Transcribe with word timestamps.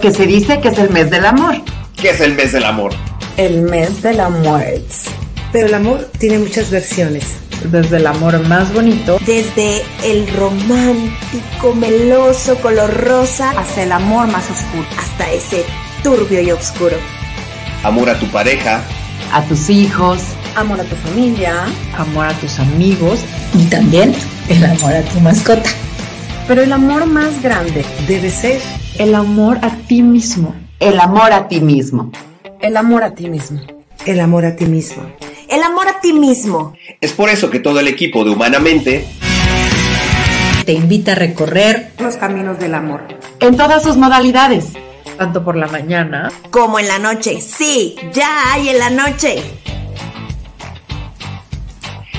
que 0.00 0.12
se 0.12 0.26
dice 0.26 0.60
que 0.60 0.68
es 0.68 0.78
el 0.78 0.90
mes 0.90 1.10
del 1.10 1.26
amor. 1.26 1.56
¿Qué 1.96 2.10
es 2.10 2.20
el 2.20 2.34
mes 2.34 2.52
del 2.52 2.64
amor? 2.64 2.92
El 3.36 3.62
mes 3.62 4.02
del 4.02 4.20
amor. 4.20 4.62
Pero 5.52 5.66
el 5.66 5.74
amor 5.74 6.08
tiene 6.18 6.38
muchas 6.38 6.70
versiones. 6.70 7.24
Desde 7.64 7.96
el 7.96 8.06
amor 8.06 8.38
más 8.46 8.72
bonito, 8.72 9.18
desde 9.26 9.82
el 10.04 10.28
romántico, 10.36 11.74
meloso, 11.74 12.56
color 12.58 12.94
rosa, 13.04 13.50
hasta 13.58 13.82
el 13.82 13.90
amor 13.90 14.28
más 14.28 14.44
oscuro, 14.48 14.86
hasta 14.96 15.32
ese 15.32 15.64
turbio 16.04 16.40
y 16.40 16.52
oscuro. 16.52 16.96
Amor 17.82 18.10
a 18.10 18.18
tu 18.18 18.26
pareja, 18.26 18.80
a 19.32 19.42
tus 19.42 19.68
hijos, 19.70 20.20
amor 20.54 20.80
a 20.80 20.84
tu 20.84 20.94
familia, 20.94 21.64
amor 21.96 22.26
a 22.26 22.34
tus 22.34 22.60
amigos 22.60 23.20
y 23.54 23.64
también 23.64 24.14
el 24.48 24.64
amor 24.64 24.92
a 24.92 25.02
tu 25.02 25.18
mascota. 25.18 25.68
Pero 26.48 26.62
el 26.62 26.72
amor 26.72 27.04
más 27.04 27.42
grande 27.42 27.84
debe 28.08 28.30
ser 28.30 28.58
el 28.98 29.14
amor 29.14 29.58
a 29.60 29.68
ti 29.86 30.02
mismo. 30.02 30.54
El 30.80 30.98
amor 30.98 31.30
a 31.30 31.46
ti 31.46 31.60
mismo. 31.60 32.10
El 32.60 32.78
amor 32.78 33.02
a 33.02 33.14
ti 33.14 33.28
mismo. 33.28 33.60
El 34.06 34.18
amor 34.18 34.46
a 34.46 34.56
ti 34.56 34.64
mismo. 34.64 35.02
El 35.50 35.62
amor 35.62 35.88
a 35.88 36.00
ti 36.00 36.14
mismo. 36.14 36.72
Es 37.02 37.12
por 37.12 37.28
eso 37.28 37.50
que 37.50 37.60
todo 37.60 37.80
el 37.80 37.86
equipo 37.86 38.24
de 38.24 38.30
Humanamente 38.30 39.04
te 40.64 40.72
invita 40.72 41.12
a 41.12 41.16
recorrer 41.16 41.92
los 41.98 42.16
caminos 42.16 42.58
del 42.58 42.72
amor. 42.72 43.02
En 43.40 43.54
todas 43.58 43.82
sus 43.82 43.98
modalidades. 43.98 44.72
Tanto 45.18 45.44
por 45.44 45.54
la 45.54 45.66
mañana 45.66 46.32
como 46.48 46.78
en 46.78 46.88
la 46.88 46.98
noche. 46.98 47.42
Sí, 47.42 47.94
ya 48.14 48.54
hay 48.54 48.70
en 48.70 48.78
la 48.78 48.88
noche. 48.88 49.42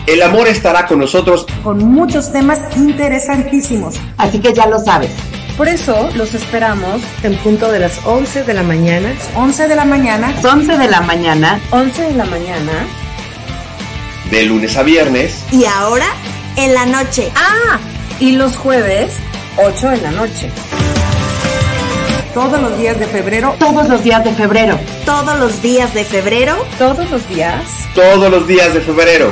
El 0.09 0.23
amor 0.23 0.47
estará 0.47 0.88
con 0.88 0.97
nosotros 0.97 1.45
con 1.63 1.77
muchos 1.77 2.31
temas 2.31 2.59
interesantísimos. 2.75 3.93
Así 4.17 4.39
que 4.39 4.55
ya 4.55 4.65
lo 4.65 4.79
sabes. 4.79 5.11
Por 5.55 5.67
eso 5.67 6.09
los 6.15 6.33
esperamos 6.33 7.03
en 7.21 7.38
punto 7.38 7.71
de 7.71 7.77
las 7.77 8.03
11 8.03 8.41
de 8.41 8.53
la 8.55 8.63
mañana. 8.63 9.13
11 9.35 9.67
de 9.67 9.75
la 9.75 9.85
mañana. 9.85 10.33
11 10.43 10.77
de 10.80 10.87
la 10.87 11.02
mañana. 11.02 11.59
11 11.69 12.02
de 12.02 12.13
la 12.13 12.25
mañana. 12.25 12.71
De 14.31 14.45
lunes 14.45 14.75
a 14.77 14.81
viernes. 14.81 15.45
Y 15.52 15.65
ahora 15.65 16.07
en 16.55 16.73
la 16.73 16.87
noche. 16.87 17.31
Ah, 17.35 17.77
y 18.19 18.31
los 18.31 18.57
jueves 18.57 19.11
8 19.57 19.89
de 19.89 19.97
la 19.97 20.09
noche. 20.09 20.49
Todos 22.33 22.59
los 22.59 22.75
días 22.80 22.97
de 22.97 23.05
febrero. 23.05 23.55
Todos 23.59 23.87
los 23.87 24.03
días 24.03 24.23
de 24.23 24.33
febrero. 24.33 24.80
Todos 25.05 25.37
los 25.37 25.61
días 25.61 25.93
de 25.93 26.03
febrero. 26.03 26.55
Todos 26.80 27.11
los 27.11 27.30
días. 27.30 27.61
Todos 27.93 28.31
los 28.31 28.47
días 28.47 28.73
de 28.73 28.81
febrero. 28.81 29.31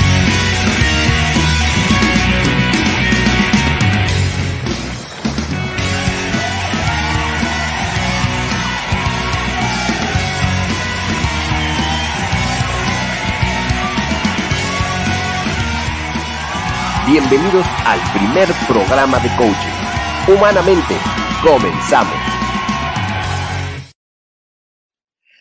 Bienvenidos 17.11 17.65
al 17.85 17.99
primer 18.17 18.47
programa 18.69 19.19
de 19.19 19.27
coaching. 19.35 20.33
Humanamente, 20.33 20.95
comenzamos. 21.43 22.15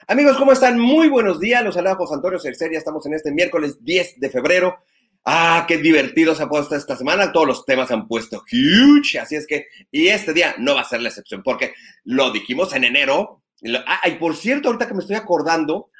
Amigos, 0.08 0.36
¿cómo 0.36 0.50
están? 0.50 0.81
Muy 0.81 1.08
buenos 1.08 1.38
días. 1.38 1.62
Los 1.62 1.76
saluda 1.76 1.94
José 1.94 2.14
Antonio 2.14 2.41
Cercer. 2.41 2.72
Ya 2.72 2.78
estamos 2.78 3.06
en 3.06 3.14
este 3.14 3.31
miércoles 3.31 3.84
10 3.84 4.19
de 4.19 4.31
febrero. 4.31 4.78
Ah, 5.25 5.64
qué 5.69 5.78
divertido 5.78 6.34
se 6.34 6.42
ha 6.42 6.48
puesto 6.48 6.75
esta 6.75 6.97
semana. 6.97 7.31
Todos 7.31 7.47
los 7.47 7.64
temas 7.64 7.87
se 7.87 7.94
han 7.94 8.08
puesto 8.08 8.42
huge. 8.50 9.20
Así 9.20 9.37
es 9.37 9.47
que, 9.47 9.66
y 9.92 10.08
este 10.08 10.32
día 10.32 10.56
no 10.58 10.75
va 10.75 10.81
a 10.81 10.88
ser 10.88 11.00
la 11.00 11.10
excepción, 11.10 11.44
porque 11.44 11.75
lo 12.02 12.32
dijimos 12.32 12.75
en 12.75 12.82
enero. 12.82 13.44
Ah, 13.87 14.08
y 14.08 14.16
por 14.16 14.34
cierto, 14.34 14.70
ahorita 14.70 14.88
que 14.88 14.94
me 14.94 15.00
estoy 15.02 15.14
acordando, 15.14 15.91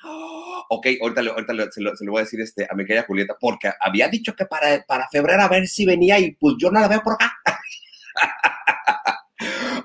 ok, 0.72 0.86
ahorita, 1.00 1.20
ahorita 1.20 1.53
se, 1.72 1.81
lo, 1.81 1.97
se, 1.97 2.04
lo, 2.04 2.12
voy 2.12 2.20
a 2.20 2.25
decir 2.25 2.41
este, 2.41 2.64
a 2.70 2.75
mi 2.75 2.86
querida 2.86 3.03
Julieta, 3.03 3.36
porque 3.38 3.72
había 3.81 4.08
dicho 4.08 4.36
que 4.36 4.47
para, 4.47 4.84
para 4.86 5.08
febrero 5.08 5.42
a 5.42 5.48
ver 5.48 5.66
si 5.66 5.84
venía 5.84 6.16
y 6.20 6.31
pues 6.32 6.54
yo 6.58 6.70
no 6.70 6.81
la 6.81 6.86
veo 6.86 7.03
por 7.03 7.14
acá. 7.14 7.32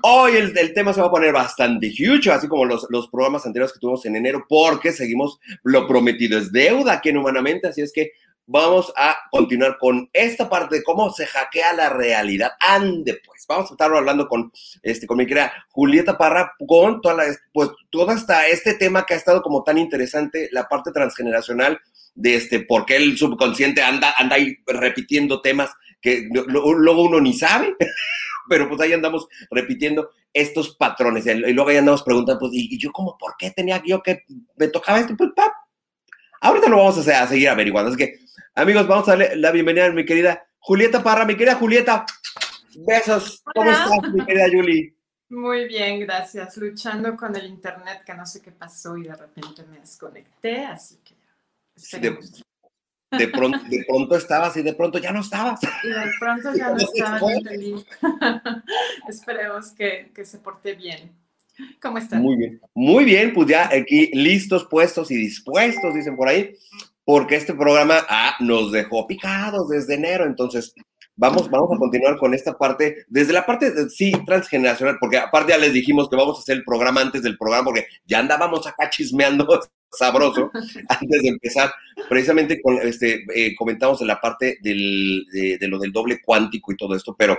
Hoy 0.02 0.36
el, 0.36 0.56
el, 0.56 0.72
tema 0.72 0.92
se 0.92 1.00
va 1.00 1.08
a 1.08 1.10
poner 1.10 1.32
bastante 1.32 1.88
huge, 1.88 2.30
así 2.30 2.46
como 2.46 2.64
los, 2.64 2.86
los 2.90 3.08
programas 3.08 3.44
anteriores 3.46 3.72
que 3.72 3.80
tuvimos 3.80 4.06
en 4.06 4.14
enero, 4.14 4.46
porque 4.48 4.92
seguimos 4.92 5.40
lo 5.64 5.88
prometido 5.88 6.38
es 6.38 6.52
deuda 6.52 6.92
aquí 6.92 7.08
en 7.08 7.16
Humanamente, 7.16 7.66
así 7.66 7.80
es 7.80 7.92
que 7.92 8.12
vamos 8.46 8.92
a 8.96 9.16
continuar 9.30 9.76
con 9.78 10.08
esta 10.12 10.48
parte 10.48 10.76
de 10.76 10.82
cómo 10.82 11.10
se 11.10 11.26
hackea 11.26 11.72
la 11.72 11.88
realidad. 11.88 12.52
Ande, 12.60 13.20
pues, 13.26 13.44
vamos 13.48 13.70
a 13.70 13.74
estar 13.74 13.92
hablando 13.92 14.28
con, 14.28 14.52
este, 14.82 15.06
con 15.06 15.18
mi 15.18 15.26
querida 15.26 15.52
Julieta 15.70 16.16
Parra, 16.16 16.52
con 16.66 17.00
toda 17.00 17.14
la, 17.14 17.24
pues, 17.52 17.70
todo 17.90 18.10
hasta 18.10 18.46
este 18.46 18.74
tema 18.74 19.04
que 19.04 19.14
ha 19.14 19.16
estado 19.16 19.42
como 19.42 19.64
tan 19.64 19.78
interesante, 19.78 20.48
la 20.52 20.68
parte 20.68 20.92
transgeneracional 20.92 21.80
de 22.14 22.36
este, 22.36 22.60
por 22.60 22.86
qué 22.86 22.96
el 22.96 23.18
subconsciente 23.18 23.82
anda, 23.82 24.14
anda 24.16 24.36
ahí 24.36 24.56
repitiendo 24.66 25.42
temas 25.42 25.70
que 26.00 26.28
luego 26.30 27.02
uno 27.02 27.20
ni 27.20 27.34
sabe, 27.34 27.74
pero 28.48 28.68
pues 28.68 28.80
ahí 28.80 28.92
andamos 28.92 29.26
repitiendo 29.50 30.10
estos 30.32 30.76
patrones. 30.76 31.26
Y 31.26 31.52
luego 31.52 31.70
ahí 31.70 31.78
andamos 31.78 32.02
preguntando, 32.02 32.38
pues, 32.38 32.52
¿y, 32.54 32.78
yo 32.78 32.92
como 32.92 33.16
por 33.18 33.34
qué 33.38 33.50
tenía 33.50 33.82
yo 33.84 34.02
que 34.02 34.24
me 34.56 34.68
tocaba 34.68 35.00
esto? 35.00 35.16
Pues, 35.16 35.30
pap. 35.34 35.52
Ahorita 36.40 36.68
lo 36.68 36.76
vamos 36.76 37.08
a, 37.08 37.22
a 37.22 37.26
seguir 37.26 37.48
averiguando. 37.48 37.88
Así 37.88 37.98
que, 37.98 38.18
amigos, 38.56 38.86
vamos 38.86 39.08
a 39.08 39.12
darle 39.12 39.36
la 39.36 39.52
bienvenida 39.52 39.86
a 39.86 39.92
mi 39.92 40.04
querida 40.04 40.48
Julieta 40.58 41.02
Parra. 41.02 41.24
Mi 41.24 41.36
querida 41.36 41.54
Julieta, 41.56 42.06
besos. 42.86 43.42
¿Cómo 43.54 43.70
estás, 43.70 44.12
mi 44.12 44.24
querida? 44.24 44.46
Muy 45.28 45.68
bien, 45.68 46.00
gracias. 46.00 46.56
Luchando 46.56 47.16
con 47.16 47.36
el 47.36 47.46
internet, 47.46 48.02
que 48.04 48.14
no 48.14 48.24
sé 48.24 48.40
qué 48.40 48.50
pasó 48.50 48.96
y 48.96 49.04
de 49.04 49.14
repente 49.14 49.62
me 49.70 49.78
desconecté, 49.78 50.64
así 50.64 50.98
que 51.04 51.14
de, 51.98 52.18
de, 53.18 53.28
pronto, 53.28 53.58
de 53.68 53.84
pronto 53.86 54.16
estabas 54.16 54.56
y 54.56 54.62
de 54.62 54.72
pronto 54.72 54.98
ya 54.98 55.12
no 55.12 55.20
estabas. 55.20 55.60
Y 55.84 55.88
de 55.88 56.10
pronto 56.18 56.54
ya 56.54 56.70
no 56.70 56.76
estaba. 56.78 57.20
Esperemos 59.08 59.72
que, 59.72 60.10
que, 60.14 60.24
se 60.24 60.38
porte 60.38 60.74
bien. 60.74 61.12
¿Cómo 61.80 61.98
están? 61.98 62.22
Muy 62.22 62.36
bien. 62.36 62.60
Muy 62.74 63.04
bien, 63.04 63.34
pues 63.34 63.48
ya 63.48 63.66
aquí 63.66 64.10
listos, 64.14 64.64
puestos 64.64 65.10
y 65.10 65.16
dispuestos, 65.16 65.94
dicen 65.94 66.16
por 66.16 66.28
ahí, 66.28 66.56
porque 67.06 67.36
este 67.36 67.54
programa 67.54 68.04
ah, 68.08 68.34
nos 68.40 68.72
dejó 68.72 69.06
picados 69.06 69.68
desde 69.68 69.94
enero, 69.94 70.26
entonces 70.26 70.74
vamos, 71.14 71.48
vamos 71.48 71.70
a 71.72 71.78
continuar 71.78 72.18
con 72.18 72.34
esta 72.34 72.58
parte, 72.58 73.04
desde 73.06 73.32
la 73.32 73.46
parte, 73.46 73.70
de, 73.70 73.88
sí, 73.88 74.12
transgeneracional, 74.26 74.98
porque 74.98 75.16
aparte 75.16 75.52
ya 75.52 75.58
les 75.58 75.72
dijimos 75.72 76.10
que 76.10 76.16
vamos 76.16 76.36
a 76.36 76.40
hacer 76.40 76.56
el 76.56 76.64
programa 76.64 77.00
antes 77.00 77.22
del 77.22 77.38
programa, 77.38 77.66
porque 77.66 77.86
ya 78.06 78.18
andábamos 78.18 78.66
acá 78.66 78.90
chismeando 78.90 79.46
sabroso 79.96 80.50
antes 80.88 81.22
de 81.22 81.28
empezar. 81.28 81.72
Precisamente 82.08 82.60
con, 82.60 82.76
este, 82.80 83.24
eh, 83.32 83.54
comentamos 83.54 84.00
en 84.00 84.08
la 84.08 84.20
parte 84.20 84.58
del, 84.60 85.24
de, 85.30 85.58
de, 85.58 85.68
lo 85.68 85.78
del 85.78 85.92
doble 85.92 86.20
cuántico 86.20 86.72
y 86.72 86.76
todo 86.76 86.96
esto, 86.96 87.14
pero 87.16 87.38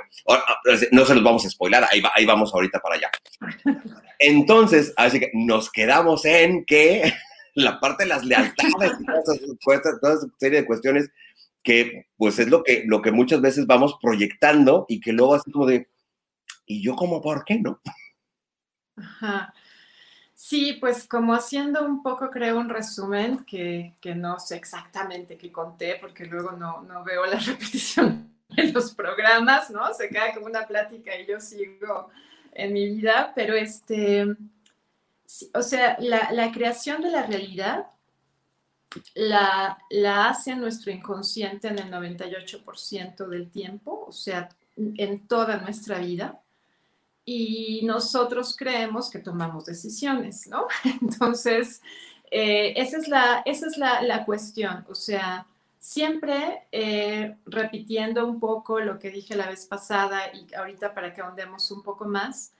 no 0.94 1.06
se 1.06 1.14
los 1.14 1.24
vamos 1.24 1.46
a 1.46 1.50
spoiler, 1.50 1.84
ahí, 1.92 2.00
va, 2.00 2.12
ahí 2.16 2.26
vamos 2.26 2.54
ahorita 2.54 2.80
para 2.80 2.96
allá. 2.96 3.12
Entonces, 4.20 4.94
así 4.96 5.20
que 5.20 5.30
nos 5.34 5.70
quedamos 5.70 6.24
en 6.24 6.64
que 6.64 7.14
la 7.58 7.80
parte 7.80 8.04
de 8.04 8.10
las 8.10 8.24
lealtades 8.24 8.74
y 9.00 9.58
toda 9.58 9.78
esa, 9.78 10.00
toda 10.02 10.14
esa 10.14 10.28
serie 10.38 10.62
de 10.62 10.68
cuestiones 10.68 11.10
que 11.64 12.08
pues 12.16 12.40
es 12.40 12.50
lo 12.50 12.64
que, 12.64 12.84
lo 12.86 13.02
que 13.02 13.12
muchas 13.12 13.42
veces 13.42 13.66
vamos 13.66 13.98
proyectando 14.02 14.86
y 14.88 15.02
que 15.02 15.12
luego 15.12 15.36
así 15.36 15.52
como 15.52 15.66
de, 15.66 15.90
¿y 16.66 16.82
yo 16.82 16.96
como 16.96 17.22
por 17.22 17.44
qué 17.44 17.60
no? 17.60 17.82
Ajá. 18.96 19.54
Sí, 20.36 20.78
pues 20.80 21.08
como 21.08 21.34
haciendo 21.34 21.84
un 21.84 22.04
poco, 22.04 22.30
creo, 22.30 22.60
un 22.60 22.70
resumen 22.70 23.44
que, 23.44 23.96
que 24.00 24.14
no 24.14 24.40
sé 24.40 24.56
exactamente 24.56 25.36
qué 25.36 25.52
conté, 25.52 25.98
porque 26.00 26.26
luego 26.26 26.52
no, 26.52 26.84
no 26.84 27.04
veo 27.04 27.26
la 27.26 27.40
repetición 27.46 28.32
de 28.50 28.72
los 28.72 28.94
programas, 28.94 29.72
¿no? 29.72 29.94
Se 29.96 30.10
queda 30.10 30.34
como 30.34 30.46
una 30.46 30.68
plática 30.68 31.20
y 31.20 31.26
yo 31.26 31.40
sigo 31.40 32.12
en 32.54 32.72
mi 32.72 32.88
vida, 32.88 33.34
pero 33.36 33.56
este, 33.56 34.28
o 35.54 35.62
sea, 35.62 35.98
la, 36.00 36.32
la 36.32 36.52
creación 36.52 37.02
de 37.02 37.12
la 37.12 37.24
realidad 37.24 37.88
la, 39.16 39.78
la 39.90 40.30
hace 40.30 40.56
nuestro 40.56 40.92
inconsciente 40.92 41.68
en 41.68 41.80
el 41.80 41.92
98% 41.92 43.28
del 43.28 43.50
tiempo, 43.50 44.06
o 44.08 44.12
sea, 44.12 44.50
en 44.76 45.28
toda 45.28 45.58
nuestra 45.58 46.00
vida. 46.00 46.42
Y 47.26 47.82
nosotros 47.84 48.56
creemos 48.58 49.10
que 49.10 49.20
tomamos 49.20 49.66
decisiones, 49.66 50.48
¿no? 50.48 50.68
Entonces, 51.02 51.82
eh, 52.32 52.74
esa 52.78 52.98
es, 52.98 53.08
la, 53.08 53.42
esa 53.46 53.68
es 53.68 53.78
la, 53.78 54.02
la 54.02 54.26
cuestión, 54.26 54.86
o 54.90 54.96
sea, 54.96 55.46
siempre 55.80 56.68
eh, 56.72 57.38
repitiendo 57.46 58.26
un 58.26 58.40
poco 58.40 58.80
lo 58.80 59.00
que 59.00 59.10
dije 59.12 59.36
la 59.36 59.48
vez 59.48 59.66
pasada 59.66 60.34
y 60.34 60.54
ahorita 60.54 60.94
para 60.94 61.14
que 61.14 61.22
ahondemos 61.22 61.72
un 61.72 61.84
poco 61.84 62.06
más, 62.06 62.54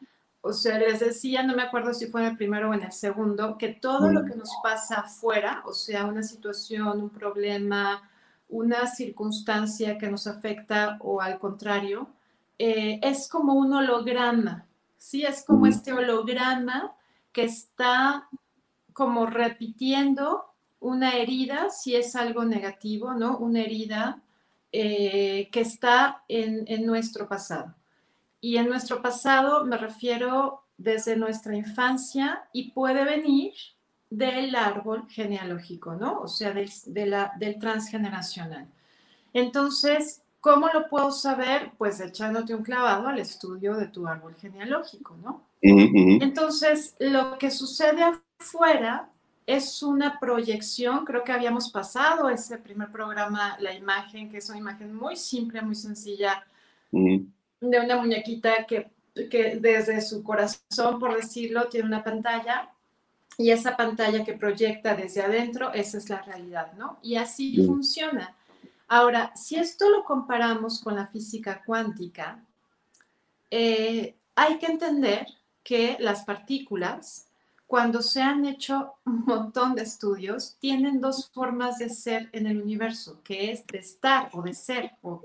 o 0.48 0.54
sea, 0.54 0.80
les 0.80 1.02
decía, 1.02 1.44
no 1.44 1.56
me 1.56 1.64
acuerdo 1.64 1.94
si 1.94 2.08
fue 2.08 2.22
en 2.22 2.28
el 2.28 2.38
primero 2.38 2.70
o 2.70 2.74
en 2.74 2.84
el 2.84 2.92
segundo, 2.94 3.58
que 3.58 3.70
todo 3.70 4.12
lo 4.12 4.24
que 4.24 4.36
nos 4.36 4.50
pasa 4.64 5.02
afuera, 5.02 5.62
o 5.66 5.74
sea, 5.74 6.06
una 6.06 6.24
situación, 6.24 7.02
un 7.02 7.10
problema, 7.10 8.10
una 8.48 8.88
circunstancia 8.88 9.98
que 9.98 10.10
nos 10.10 10.26
afecta 10.26 10.98
o 11.02 11.22
al 11.22 11.38
contrario, 11.38 12.10
eh, 12.58 13.00
es 13.04 13.28
como 13.28 13.54
un 13.54 13.74
holograma, 13.74 14.66
¿sí? 14.98 15.24
Es 15.24 15.44
como 15.44 15.68
este 15.68 15.92
holograma 15.92 16.96
que 17.32 17.44
está 17.44 18.30
como 18.94 19.26
repitiendo 19.26 20.46
una 20.80 21.12
herida, 21.12 21.70
si 21.70 21.96
es 21.96 22.16
algo 22.16 22.46
negativo, 22.46 23.14
¿no? 23.14 23.38
Una 23.38 23.62
herida 23.62 24.22
eh, 24.72 25.50
que 25.52 25.62
está 25.62 26.24
en, 26.28 26.64
en 26.68 26.86
nuestro 26.86 27.28
pasado. 27.28 27.77
Y 28.42 28.58
en 28.58 28.68
nuestro 28.68 29.02
pasado 29.02 29.66
me 29.66 29.78
refiero 29.78 30.64
desde 30.78 31.16
nuestra 31.16 31.56
infancia 31.56 32.44
y 32.54 32.72
puede 32.72 33.04
venir 33.04 33.54
del 34.10 34.56
árbol 34.56 35.08
genealógico, 35.10 35.96
¿no? 35.96 36.22
O 36.22 36.28
sea, 36.28 36.52
del, 36.52 36.70
de 36.86 37.06
la, 37.08 37.34
del 37.38 37.60
transgeneracional. 37.60 38.68
Entonces, 39.34 40.22
¿cómo 40.40 40.68
lo 40.74 40.88
puedo 40.88 41.12
saber? 41.12 41.72
Pues 41.78 42.00
echándote 42.00 42.56
un 42.56 42.64
clavado 42.64 43.08
al 43.08 43.20
estudio 43.20 43.76
de 43.76 43.88
tu 43.88 44.08
árbol 44.08 44.36
genealógico, 44.36 45.16
¿no? 45.24 45.44
Entonces, 45.62 46.96
lo 47.00 47.38
que 47.38 47.52
sucede 47.52 48.04
afuera 48.04 49.10
es 49.46 49.82
una 49.82 50.20
proyección, 50.20 51.06
creo 51.06 51.24
que 51.24 51.32
habíamos 51.32 51.72
pasado 51.72 52.30
ese 52.30 52.58
primer 52.58 52.92
programa, 52.92 53.58
la 53.60 53.74
imagen, 53.74 54.30
que 54.30 54.38
es 54.38 54.50
una 54.50 54.60
imagen 54.60 54.94
muy 54.94 55.16
simple, 55.16 55.62
muy 55.62 55.76
sencilla, 55.76 56.46
de 57.60 57.80
una 57.80 57.98
muñequita 57.98 58.66
que, 58.66 58.92
que 59.30 59.58
desde 59.60 60.02
su 60.02 60.24
corazón, 60.24 61.00
por 61.00 61.16
decirlo, 61.16 61.68
tiene 61.68 61.88
una 61.88 62.04
pantalla 62.04 62.72
y 63.38 63.52
esa 63.52 63.78
pantalla 63.78 64.24
que 64.24 64.34
proyecta 64.34 64.96
desde 64.96 65.22
adentro, 65.22 65.72
esa 65.74 65.98
es 66.00 66.10
la 66.10 66.22
realidad, 66.22 66.74
¿no? 66.74 66.98
Y 67.04 67.16
así 67.16 67.64
funciona. 67.66 68.36
Ahora, 68.88 69.32
si 69.36 69.56
esto 69.56 69.90
lo 69.90 70.04
comparamos 70.04 70.82
con 70.82 70.96
la 70.96 71.08
física 71.08 71.62
cuántica, 71.66 72.44
eh, 73.52 74.16
hay 74.36 74.58
que 74.58 74.66
entender 74.66 75.28
que 75.64 75.98
las 76.00 76.24
partículas, 76.24 77.28
cuando 77.68 78.02
se 78.02 78.22
han 78.22 78.46
hecho 78.46 78.94
un 79.06 79.26
montón 79.26 79.76
de 79.76 79.84
estudios, 79.84 80.56
tienen 80.60 81.00
dos 81.00 81.30
formas 81.32 81.78
de 81.78 81.90
ser 81.90 82.30
en 82.32 82.48
el 82.48 82.62
universo, 82.62 83.22
que 83.24 83.52
es 83.52 83.68
de 83.68 83.80
estar 83.80 84.30
o 84.34 84.42
de 84.42 84.54
ser, 84.54 84.92
o 85.02 85.22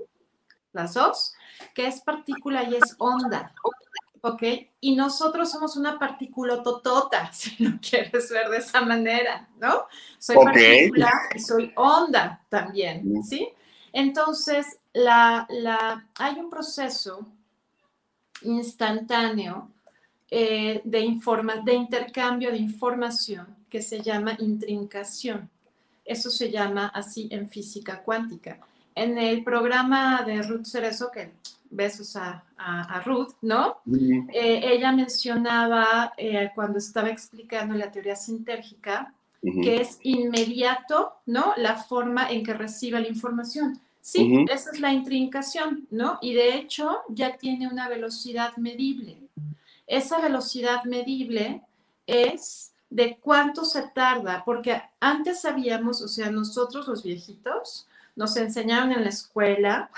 las 0.73 0.95
dos, 0.95 1.33
que 1.73 1.87
es 1.87 2.01
partícula 2.01 2.63
y 2.63 2.75
es 2.75 2.95
onda. 2.97 3.53
¿Ok? 4.21 4.43
Y 4.79 4.95
nosotros 4.95 5.51
somos 5.51 5.75
una 5.75 5.99
partícula 5.99 6.63
totota, 6.63 7.31
si 7.33 7.63
lo 7.63 7.77
quieres 7.79 8.29
ver 8.29 8.49
de 8.49 8.57
esa 8.57 8.81
manera, 8.81 9.49
¿no? 9.59 9.85
Soy 10.17 10.35
partícula 10.35 11.11
y 11.35 11.39
soy 11.39 11.71
onda 11.75 12.41
también, 12.49 13.23
¿sí? 13.23 13.49
Entonces, 13.91 14.79
la, 14.93 15.45
la, 15.49 16.07
hay 16.15 16.35
un 16.35 16.49
proceso 16.49 17.27
instantáneo 18.41 19.69
eh, 20.31 20.81
de, 20.83 20.99
informa, 21.01 21.57
de 21.57 21.73
intercambio 21.73 22.51
de 22.51 22.57
información 22.57 23.55
que 23.69 23.81
se 23.81 24.01
llama 24.01 24.35
intrincación. 24.39 25.49
Eso 26.05 26.29
se 26.29 26.49
llama 26.49 26.87
así 26.87 27.27
en 27.31 27.49
física 27.49 28.01
cuántica 28.01 28.59
en 28.95 29.17
el 29.17 29.43
programa 29.43 30.23
de 30.23 30.41
Ruth 30.41 30.65
Cerezo, 30.65 31.11
que 31.11 31.31
besos 31.69 32.15
a, 32.15 32.43
a, 32.57 33.01
Ruth, 33.01 33.33
¿no? 33.41 33.77
Eh, 34.31 34.61
ella 34.63 34.91
mencionaba 34.91 36.13
eh, 36.17 36.51
cuando 36.53 36.77
estaba 36.77 37.09
explicando 37.09 37.73
la 37.73 37.91
teoría 37.91 38.15
sintérgica 38.15 39.13
que 39.61 39.81
es 39.81 39.99
inmediato, 40.03 41.13
¿no? 41.25 41.53
La 41.57 41.75
forma 41.75 42.31
en 42.31 42.43
que 42.45 42.53
recibe 42.53 42.99
la 43.01 43.09
información. 43.09 43.79
Sí, 43.99 44.45
esa 44.49 44.71
es 44.71 44.79
la 44.79 44.93
intrincación, 44.93 45.87
¿no? 45.91 46.17
Y 46.21 46.33
de 46.33 46.55
hecho 46.55 46.99
ya 47.09 47.37
tiene 47.37 47.67
una 47.67 47.89
velocidad 47.89 48.55
medible. 48.57 49.17
Esa 49.85 50.19
velocidad 50.21 50.85
medible 50.85 51.61
es 52.07 52.71
de 52.89 53.17
cuánto 53.17 53.65
se 53.65 53.81
tarda, 53.81 54.43
porque 54.45 54.81
antes 54.99 55.41
sabíamos, 55.41 56.01
o 56.01 56.07
sea, 56.07 56.31
nosotros 56.31 56.87
los 56.87 57.03
viejitos, 57.03 57.87
nos 58.15 58.37
enseñaron 58.37 58.91
en 58.91 59.03
la 59.03 59.09
escuela 59.09 59.89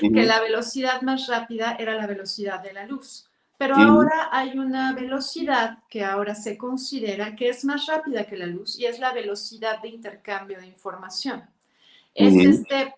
que 0.00 0.24
la 0.24 0.40
velocidad 0.40 1.02
más 1.02 1.26
rápida 1.26 1.76
era 1.78 1.94
la 1.94 2.06
velocidad 2.06 2.62
de 2.62 2.72
la 2.72 2.86
luz. 2.86 3.26
Pero 3.60 3.76
ahora 3.76 4.30
hay 4.32 4.58
una 4.58 4.94
velocidad 4.94 5.80
que 5.90 6.02
ahora 6.02 6.34
se 6.34 6.56
considera 6.56 7.36
que 7.36 7.50
es 7.50 7.62
más 7.66 7.84
rápida 7.86 8.24
que 8.24 8.38
la 8.38 8.46
luz 8.46 8.78
y 8.78 8.86
es 8.86 8.98
la 8.98 9.12
velocidad 9.12 9.82
de 9.82 9.88
intercambio 9.88 10.58
de 10.58 10.66
información. 10.66 11.44
Es 12.14 12.34
este 12.34 12.94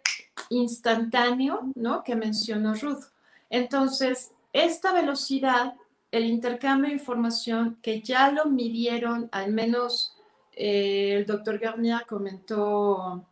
instantáneo, 0.50 1.72
¿no? 1.74 2.04
Que 2.04 2.14
mencionó 2.14 2.74
Ruth. 2.74 3.04
Entonces, 3.50 4.30
esta 4.52 4.92
velocidad, 4.92 5.74
el 6.12 6.26
intercambio 6.26 6.90
de 6.90 6.96
información, 6.96 7.78
que 7.82 8.00
ya 8.00 8.30
lo 8.30 8.46
midieron, 8.46 9.28
al 9.32 9.52
menos 9.52 10.16
eh, 10.52 11.14
el 11.16 11.26
doctor 11.26 11.58
Garnier 11.58 12.06
comentó 12.06 13.26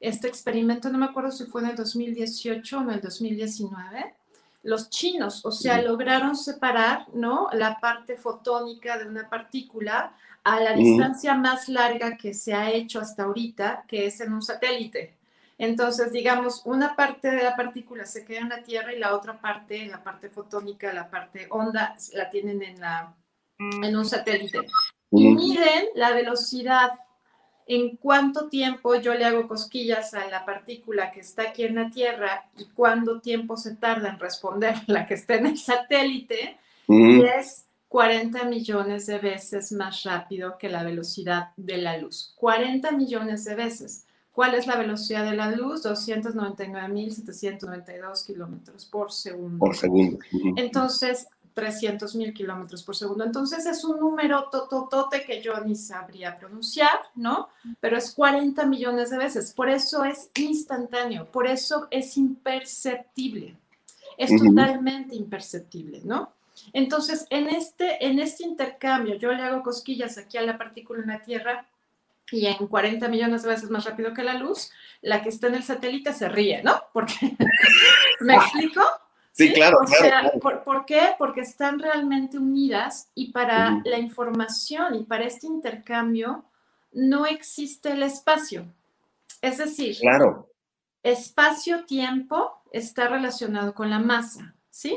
este 0.00 0.28
experimento, 0.28 0.88
no 0.90 0.98
me 0.98 1.06
acuerdo 1.06 1.30
si 1.30 1.44
fue 1.44 1.62
en 1.62 1.68
el 1.68 1.76
2018 1.76 2.78
o 2.78 2.82
en 2.82 2.90
el 2.90 3.00
2019, 3.00 4.14
los 4.62 4.90
chinos, 4.90 5.44
o 5.46 5.52
sea, 5.52 5.80
lograron 5.80 6.34
separar, 6.36 7.06
¿no? 7.14 7.48
La 7.52 7.78
parte 7.78 8.16
fotónica 8.16 8.98
de 8.98 9.06
una 9.06 9.28
partícula 9.28 10.12
a 10.42 10.60
la 10.60 10.72
distancia 10.72 11.34
más 11.34 11.68
larga 11.68 12.16
que 12.16 12.34
se 12.34 12.52
ha 12.52 12.70
hecho 12.70 13.00
hasta 13.00 13.24
ahorita, 13.24 13.84
que 13.86 14.06
es 14.06 14.20
en 14.20 14.32
un 14.32 14.42
satélite. 14.42 15.16
Entonces, 15.58 16.12
digamos, 16.12 16.62
una 16.64 16.96
parte 16.96 17.30
de 17.30 17.42
la 17.42 17.56
partícula 17.56 18.04
se 18.04 18.24
queda 18.24 18.40
en 18.40 18.48
la 18.50 18.62
Tierra 18.62 18.92
y 18.92 18.98
la 18.98 19.14
otra 19.14 19.40
parte, 19.40 19.86
la 19.86 20.02
parte 20.02 20.28
fotónica, 20.28 20.92
la 20.92 21.10
parte 21.10 21.46
onda, 21.50 21.96
la 22.12 22.28
tienen 22.28 22.62
en, 22.62 22.80
la, 22.80 23.14
en 23.58 23.96
un 23.96 24.04
satélite. 24.04 24.66
Y 25.12 25.28
miden 25.28 25.86
la 25.94 26.12
velocidad 26.12 26.90
en 27.66 27.96
cuánto 27.96 28.48
tiempo 28.48 28.94
yo 28.94 29.14
le 29.14 29.24
hago 29.24 29.48
cosquillas 29.48 30.14
a 30.14 30.28
la 30.28 30.44
partícula 30.44 31.10
que 31.10 31.18
está 31.20 31.42
aquí 31.42 31.64
en 31.64 31.74
la 31.74 31.90
Tierra 31.90 32.48
y 32.56 32.66
cuánto 32.66 33.20
tiempo 33.20 33.56
se 33.56 33.74
tarda 33.74 34.10
en 34.10 34.20
responder 34.20 34.76
la 34.86 35.06
que 35.06 35.14
está 35.14 35.34
en 35.34 35.46
el 35.46 35.58
satélite, 35.58 36.58
y 36.88 37.24
es 37.24 37.66
40 37.88 38.44
millones 38.44 39.06
de 39.06 39.18
veces 39.18 39.72
más 39.72 40.04
rápido 40.04 40.56
que 40.58 40.68
la 40.68 40.84
velocidad 40.84 41.48
de 41.56 41.78
la 41.78 41.98
luz. 41.98 42.32
40 42.36 42.92
millones 42.92 43.44
de 43.44 43.56
veces. 43.56 44.04
¿Cuál 44.30 44.54
es 44.54 44.66
la 44.66 44.76
velocidad 44.76 45.24
de 45.24 45.34
la 45.34 45.50
luz? 45.50 45.82
299.792 45.84 48.26
kilómetros 48.26 48.84
por 48.84 49.10
segundo. 49.10 49.58
Por 49.58 49.74
segundo. 49.74 50.18
Entonces, 50.56 51.26
300 51.56 52.14
mil 52.16 52.34
kilómetros 52.34 52.82
por 52.82 52.94
segundo. 52.94 53.24
Entonces 53.24 53.64
es 53.64 53.82
un 53.82 53.98
número 53.98 54.50
tototote 54.50 55.24
que 55.24 55.40
yo 55.40 55.58
ni 55.60 55.74
sabría 55.74 56.38
pronunciar, 56.38 57.00
¿no? 57.14 57.48
Pero 57.80 57.96
es 57.96 58.12
40 58.12 58.66
millones 58.66 59.08
de 59.08 59.16
veces. 59.16 59.54
Por 59.54 59.70
eso 59.70 60.04
es 60.04 60.28
instantáneo, 60.34 61.24
por 61.32 61.46
eso 61.46 61.88
es 61.90 62.18
imperceptible. 62.18 63.56
Es 64.18 64.36
totalmente 64.36 65.16
imperceptible, 65.16 66.02
¿no? 66.04 66.30
Entonces, 66.74 67.26
en 67.30 67.48
este, 67.48 68.04
en 68.04 68.18
este 68.18 68.44
intercambio, 68.44 69.14
yo 69.14 69.32
le 69.32 69.42
hago 69.42 69.62
cosquillas 69.62 70.18
aquí 70.18 70.36
a 70.36 70.42
la 70.42 70.58
partícula 70.58 71.00
en 71.00 71.08
la 71.08 71.22
Tierra 71.22 71.66
y 72.30 72.44
en 72.46 72.66
40 72.66 73.08
millones 73.08 73.44
de 73.44 73.48
veces 73.48 73.70
más 73.70 73.86
rápido 73.86 74.12
que 74.12 74.24
la 74.24 74.34
luz, 74.34 74.70
la 75.00 75.22
que 75.22 75.30
está 75.30 75.46
en 75.46 75.54
el 75.54 75.62
satélite 75.62 76.12
se 76.12 76.28
ríe, 76.28 76.62
¿no? 76.62 76.82
Porque, 76.92 77.34
¿me 78.20 78.34
explico? 78.34 78.82
Sí, 79.36 79.52
claro. 79.52 79.80
O 79.82 79.86
sea, 79.86 80.32
¿por, 80.40 80.86
qué? 80.86 81.10
Porque 81.18 81.42
están 81.42 81.78
realmente 81.78 82.38
unidas 82.38 83.10
y 83.14 83.32
para 83.32 83.82
la 83.84 83.98
información 83.98 84.94
y 84.94 85.02
para 85.04 85.24
este 85.24 85.46
intercambio 85.46 86.44
no 86.92 87.26
existe 87.26 87.92
el 87.92 88.02
espacio. 88.02 88.64
Es 89.42 89.58
decir, 89.58 89.98
claro. 90.00 90.48
espacio-tiempo 91.02 92.62
está 92.72 93.08
relacionado 93.08 93.74
con 93.74 93.90
la 93.90 93.98
masa, 93.98 94.54
¿sí? 94.70 94.96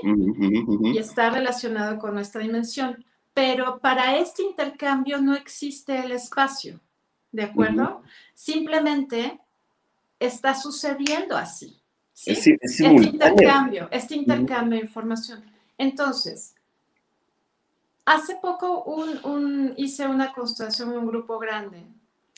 Y 0.84 0.98
está 0.98 1.31
relacionado 1.31 2.00
con 2.00 2.13
nuestra 2.13 2.41
dimensión. 2.41 3.03
Pero 3.34 3.79
para 3.79 4.15
este 4.17 4.43
intercambio 4.43 5.19
no 5.22 5.36
existe 5.36 6.00
el 6.00 6.13
espacio, 6.13 6.79
¿de 7.34 7.43
acuerdo? 7.43 8.03
Simplemente 8.34 9.38
está 10.17 10.55
sucediendo 10.55 11.36
así. 11.36 11.78
¿Sí? 12.23 12.31
Es, 12.31 12.47
es 12.61 12.79
este 12.81 12.85
intercambio, 13.13 13.88
este 13.91 14.15
intercambio 14.15 14.79
de 14.79 14.85
información. 14.85 15.43
Entonces, 15.77 16.55
hace 18.05 18.35
poco 18.41 18.83
un, 18.83 19.19
un- 19.23 19.73
hice 19.77 20.07
una 20.07 20.33
constelación 20.33 20.91
en 20.91 20.99
un 20.99 21.07
grupo 21.07 21.38
grande 21.39 21.83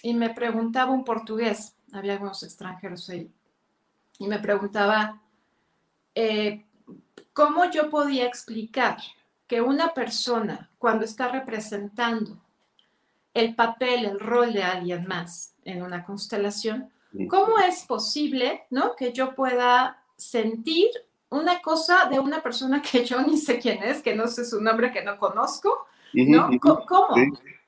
y 0.03 0.13
me 0.13 0.29
preguntaba 0.31 0.91
un 0.91 1.03
portugués, 1.05 1.73
había 1.91 2.13
algunos 2.13 2.43
extranjeros 2.43 3.09
ahí, 3.09 3.29
y 4.19 4.27
me 4.27 4.39
preguntaba 4.39 5.19
eh, 6.15 6.65
cómo 7.33 7.69
yo 7.71 7.89
podía 7.89 8.25
explicar 8.25 8.97
que 9.47 9.61
una 9.61 9.93
persona 9.93 10.69
cuando 10.77 11.05
está 11.05 11.27
representando 11.29 12.37
el 13.33 13.55
papel, 13.55 14.05
el 14.05 14.19
rol 14.19 14.53
de 14.53 14.63
alguien 14.63 15.07
más 15.07 15.53
en 15.63 15.81
una 15.83 16.03
constelación, 16.03 16.89
¿cómo 17.29 17.59
es 17.59 17.83
posible, 17.83 18.63
¿no? 18.69 18.95
Que 18.95 19.11
yo 19.13 19.35
pueda 19.35 20.03
sentir 20.15 20.89
una 21.29 21.61
cosa 21.61 22.05
de 22.09 22.19
una 22.19 22.41
persona 22.43 22.81
que 22.81 23.05
yo 23.05 23.21
ni 23.21 23.37
sé 23.37 23.59
quién 23.59 23.83
es, 23.83 24.01
que 24.01 24.15
no 24.15 24.27
sé 24.27 24.45
su 24.45 24.61
nombre, 24.61 24.91
que 24.91 25.03
no 25.03 25.17
conozco, 25.17 25.85
¿no? 26.13 26.49
¿Cómo? 26.59 27.15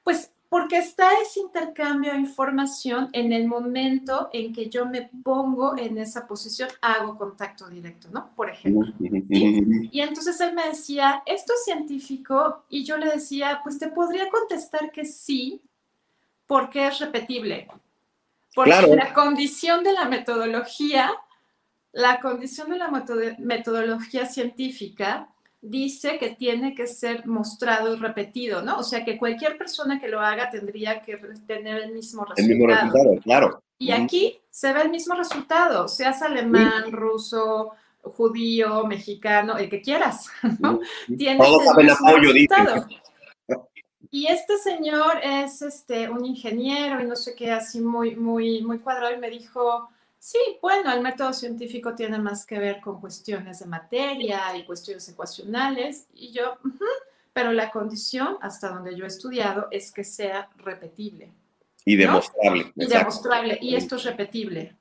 Pues 0.04 0.34
porque 0.54 0.78
está 0.78 1.10
ese 1.20 1.40
intercambio 1.40 2.12
de 2.12 2.20
información 2.20 3.10
en 3.14 3.34
el 3.34 3.48
momento 3.48 4.30
en 4.34 4.54
que 4.54 4.70
yo 4.70 4.86
me 4.86 5.10
pongo 5.24 5.76
en 5.76 5.98
esa 5.98 6.28
posición, 6.28 6.70
hago 6.80 7.18
contacto 7.18 7.68
directo, 7.68 8.08
¿no? 8.12 8.30
Por 8.36 8.52
ejemplo. 8.52 8.94
Y 9.00 10.00
entonces 10.00 10.40
él 10.42 10.54
me 10.54 10.68
decía, 10.68 11.24
¿esto 11.26 11.54
es 11.54 11.66
científico? 11.66 12.66
Y 12.70 12.84
yo 12.84 12.98
le 12.98 13.10
decía, 13.10 13.62
pues 13.64 13.80
te 13.80 13.88
podría 13.88 14.30
contestar 14.30 14.92
que 14.92 15.06
sí, 15.06 15.60
porque 16.46 16.86
es 16.86 17.00
repetible. 17.00 17.68
Porque 18.56 18.72
Claro. 18.72 18.96
la 18.96 19.14
condición 19.14 19.84
de 19.84 19.94
la 19.94 20.06
metodología, 20.06 21.12
la 21.92 22.20
condición 22.20 22.70
de 22.70 22.78
la 22.78 22.90
metodo- 22.90 23.36
metodología 23.40 24.26
científica 24.26 25.28
dice 25.62 26.18
que 26.18 26.32
tiene 26.32 26.76
que 26.76 26.88
ser 26.88 27.26
mostrado 27.26 27.94
y 27.94 27.98
repetido, 27.98 28.62
¿no? 28.62 28.80
O 28.80 28.84
sea 28.84 29.06
que 29.06 29.18
cualquier 29.18 29.58
persona 29.58 30.00
que 30.00 30.08
lo 30.10 30.20
haga 30.20 30.50
tendría 30.50 31.02
que 31.02 31.18
tener 31.48 31.82
el 31.84 31.94
mismo 31.94 32.26
El 32.36 32.48
mismo 32.48 32.68
resultado. 32.68 32.94
resultado, 33.04 33.22
claro. 33.24 33.64
Y 33.78 33.92
aquí 33.92 34.40
se 34.50 34.72
ve 34.74 34.82
el 34.82 34.90
mismo 34.90 35.16
resultado, 35.16 35.88
seas 35.88 36.22
alemán, 36.22 36.92
ruso, 36.92 37.72
judío, 38.02 38.86
mexicano, 38.86 39.58
el 39.58 39.70
que 39.70 39.82
quieras, 39.82 40.30
¿no? 40.60 40.80
Tienes 41.18 41.38
Todos 41.46 41.62
el 41.62 41.68
saben 41.70 41.86
mismo 41.88 42.08
apoyo, 42.10 42.34
dicen. 42.34 42.68
Y 44.14 44.28
este 44.28 44.60
señor 44.60 45.18
es 45.24 45.64
este, 45.64 46.08
un 46.08 46.24
ingeniero 46.24 47.02
y 47.02 47.06
no 47.06 47.16
sé 47.16 47.34
qué, 47.34 47.50
así 47.52 47.82
muy, 47.82 48.16
muy, 48.16 48.62
muy 48.62 48.78
cuadrado 48.78 49.12
y 49.12 49.18
me 49.18 49.28
dijo, 49.28 49.90
sí, 50.20 50.38
bueno, 50.62 50.94
el 50.94 51.02
método 51.02 51.34
científico 51.34 51.96
tiene 51.96 52.20
más 52.20 52.46
que 52.46 52.60
ver 52.60 52.80
con 52.80 53.02
cuestiones 53.02 53.58
de 53.58 53.66
materia 53.66 54.56
y 54.56 54.66
cuestiones 54.66 55.10
ecuacionales. 55.10 56.06
Y 56.14 56.32
yo, 56.32 56.60
"Ujú", 56.64 56.86
pero 57.34 57.52
la 57.54 57.72
condición, 57.72 58.38
hasta 58.42 58.70
donde 58.70 58.96
yo 58.96 59.06
he 59.06 59.08
estudiado, 59.08 59.68
es 59.72 59.92
que 59.92 60.04
sea 60.04 60.48
repetible 60.58 61.32
Y 61.84 61.96
¿no? 61.96 62.02
demostrable. 62.04 62.72
y 62.76 62.84
exacto. 62.84 63.00
demostrable. 63.00 63.58
Y 63.64 63.76
esto 63.76 63.96
es 63.96 64.04
repetible, 64.04 64.78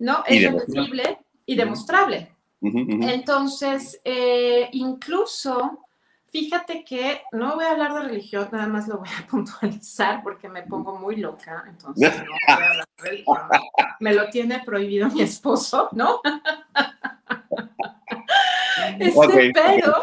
¿no? 0.00 0.24
Y 0.26 0.34
Es 0.38 0.42
demostrable. 0.42 0.90
repetible 1.02 1.18
y 1.46 1.54
demostrable. 1.54 2.32
Ujú, 2.60 2.78
ujú. 2.80 3.08
Entonces, 3.08 4.00
eh, 4.04 4.68
incluso, 4.72 5.78
fíjate 6.38 6.84
que 6.84 7.22
no 7.30 7.54
voy 7.54 7.64
a 7.64 7.70
hablar 7.70 7.94
de 7.94 8.00
religión, 8.08 8.48
nada 8.50 8.66
más 8.66 8.88
lo 8.88 8.98
voy 8.98 9.08
a 9.08 9.24
puntualizar 9.30 10.20
porque 10.24 10.48
me 10.48 10.62
pongo 10.64 10.98
muy 10.98 11.14
loca, 11.16 11.64
entonces 11.68 12.12
no 12.18 12.24
voy 12.24 12.38
a 12.48 12.54
hablar 12.54 12.88
de 12.98 13.02
religión. 13.08 13.38
Me 14.00 14.12
lo 14.12 14.28
tiene 14.30 14.58
prohibido 14.64 15.08
mi 15.10 15.22
esposo, 15.22 15.88
¿no? 15.92 16.20
Este, 18.98 19.52
pero 19.54 19.94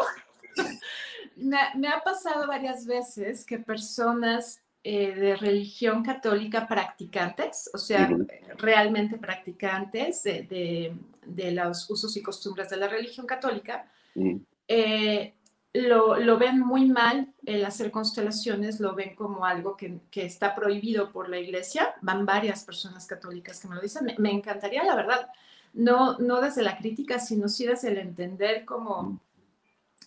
me, 1.36 1.58
me 1.76 1.88
ha 1.88 2.00
pasado 2.02 2.46
varias 2.46 2.86
veces 2.86 3.44
que 3.44 3.58
personas 3.58 4.62
eh, 4.84 5.14
de 5.14 5.36
religión 5.36 6.02
católica 6.02 6.66
practicantes, 6.66 7.70
o 7.74 7.78
sea, 7.78 8.10
realmente 8.58 9.18
practicantes 9.18 10.22
de, 10.22 10.42
de- 10.44 10.96
de 11.26 11.52
los 11.52 11.88
usos 11.90 12.16
y 12.16 12.22
costumbres 12.22 12.68
de 12.70 12.76
la 12.78 12.88
religión 12.88 13.26
católica, 13.26 13.86
Ujú. 14.14 14.44
eh, 14.66 15.34
lo, 15.74 16.16
lo 16.16 16.38
ven 16.38 16.60
muy 16.60 16.86
mal 16.86 17.32
el 17.46 17.64
hacer 17.64 17.90
constelaciones, 17.90 18.80
lo 18.80 18.94
ven 18.94 19.14
como 19.14 19.44
algo 19.44 19.76
que, 19.76 20.00
que 20.10 20.24
está 20.24 20.54
prohibido 20.54 21.10
por 21.10 21.28
la 21.28 21.38
iglesia. 21.38 21.94
Van 22.02 22.26
varias 22.26 22.64
personas 22.64 23.06
católicas 23.06 23.60
que 23.60 23.68
me 23.68 23.76
lo 23.76 23.80
dicen. 23.80 24.04
Me, 24.04 24.16
me 24.18 24.30
encantaría, 24.30 24.84
la 24.84 24.94
verdad, 24.94 25.28
no, 25.74 26.18
no 26.18 26.40
desde 26.40 26.62
la 26.62 26.76
crítica, 26.76 27.18
sino 27.18 27.48
sí 27.48 27.66
desde 27.66 27.88
el 27.88 27.98
entender 27.98 28.64
como 28.64 29.20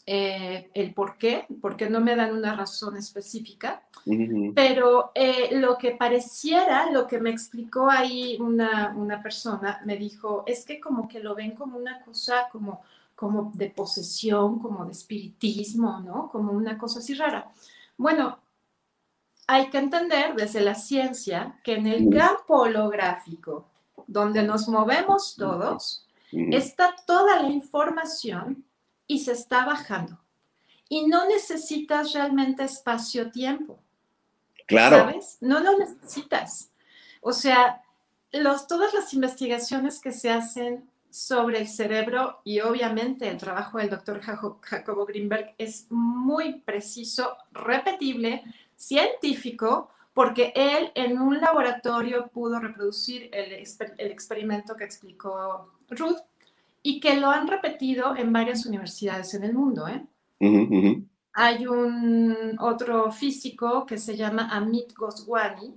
eh, 0.08 0.70
el 0.76 0.94
por 0.94 1.18
qué, 1.18 1.48
porque 1.62 1.90
no 1.90 2.00
me 2.00 2.16
dan 2.16 2.36
una 2.36 2.56
razón 2.56 2.96
específica. 2.96 3.82
Pero 4.54 5.12
eh, 5.16 5.50
lo 5.54 5.80
que 5.80 5.92
pareciera, 5.92 6.92
lo 6.92 7.08
que 7.08 7.20
me 7.20 7.32
explicó 7.32 7.90
ahí 7.90 8.38
una, 8.40 8.94
una 8.96 9.24
persona, 9.24 9.82
me 9.84 9.98
dijo, 9.98 10.44
es 10.46 10.64
que 10.64 10.80
como 10.80 11.08
que 11.08 11.22
lo 11.22 11.34
ven 11.34 11.56
como 11.56 11.76
una 11.76 12.02
cosa 12.02 12.48
como, 12.52 12.84
como 13.16 13.52
de 13.56 13.70
posesión, 13.70 14.60
como 14.60 14.86
de 14.86 14.92
espiritismo, 14.92 16.00
¿no? 16.02 16.30
Como 16.30 16.52
una 16.52 16.78
cosa 16.78 17.00
así 17.00 17.14
rara. 17.14 17.52
Bueno, 17.98 18.40
hay 19.48 19.70
que 19.70 19.78
entender 19.78 20.36
desde 20.36 20.62
la 20.62 20.76
ciencia 20.76 21.60
que 21.64 21.76
en 21.76 21.88
el 21.88 22.10
campo 22.10 22.62
holográfico, 22.62 23.70
donde 24.08 24.44
nos 24.44 24.68
movemos 24.68 25.36
todos, 25.36 26.08
está 26.32 26.96
toda 27.06 27.42
la 27.42 27.50
información 27.50 28.66
y 29.08 29.20
se 29.20 29.32
está 29.32 29.66
bajando. 29.66 30.20
Y 30.90 31.08
no 31.08 31.28
necesitas 31.28 32.14
realmente 32.14 32.64
espacio-tiempo. 32.64 33.80
Claro. 34.68 34.98
¿Sabes? 34.98 35.38
No 35.42 35.60
lo 35.60 35.78
necesitas. 35.78 36.72
O 37.22 37.32
sea, 37.32 37.84
los, 38.32 38.68
todas 38.68 38.94
las 38.94 39.14
investigaciones 39.14 40.00
que 40.00 40.12
se 40.12 40.30
hacen 40.32 40.90
sobre 41.16 41.60
el 41.60 41.68
cerebro 41.70 42.42
y 42.44 42.60
obviamente 42.60 43.30
el 43.30 43.38
trabajo 43.38 43.78
del 43.78 43.90
doctor 43.90 44.20
Jaco- 44.22 44.60
Jacobo 44.62 45.06
Greenberg 45.06 45.56
es 45.58 45.88
muy 45.90 46.60
preciso, 46.60 47.38
repetible, 47.54 48.44
científico, 48.76 49.90
porque 50.14 50.52
él 50.56 50.92
en 50.94 51.18
un 51.22 51.40
laboratorio 51.40 52.28
pudo 52.28 52.60
reproducir 52.60 53.30
el, 53.32 53.52
exper- 53.54 53.94
el 53.98 54.12
experimento 54.12 54.76
que 54.76 54.84
explicó 54.84 55.72
Ruth 55.90 56.20
y 56.84 57.00
que 57.00 57.16
lo 57.16 57.30
han 57.30 57.48
repetido 57.48 58.16
en 58.18 58.34
varias 58.34 58.66
universidades 58.66 59.34
en 59.36 59.44
el 59.46 59.54
mundo. 59.54 59.88
¿eh? 59.88 60.06
Hay 61.34 61.66
un 61.66 62.58
otro 62.60 63.12
físico 63.12 63.86
que 63.86 63.98
se 63.98 64.18
llama 64.18 64.50
Amit 64.52 64.94
Goswami. 64.94 65.74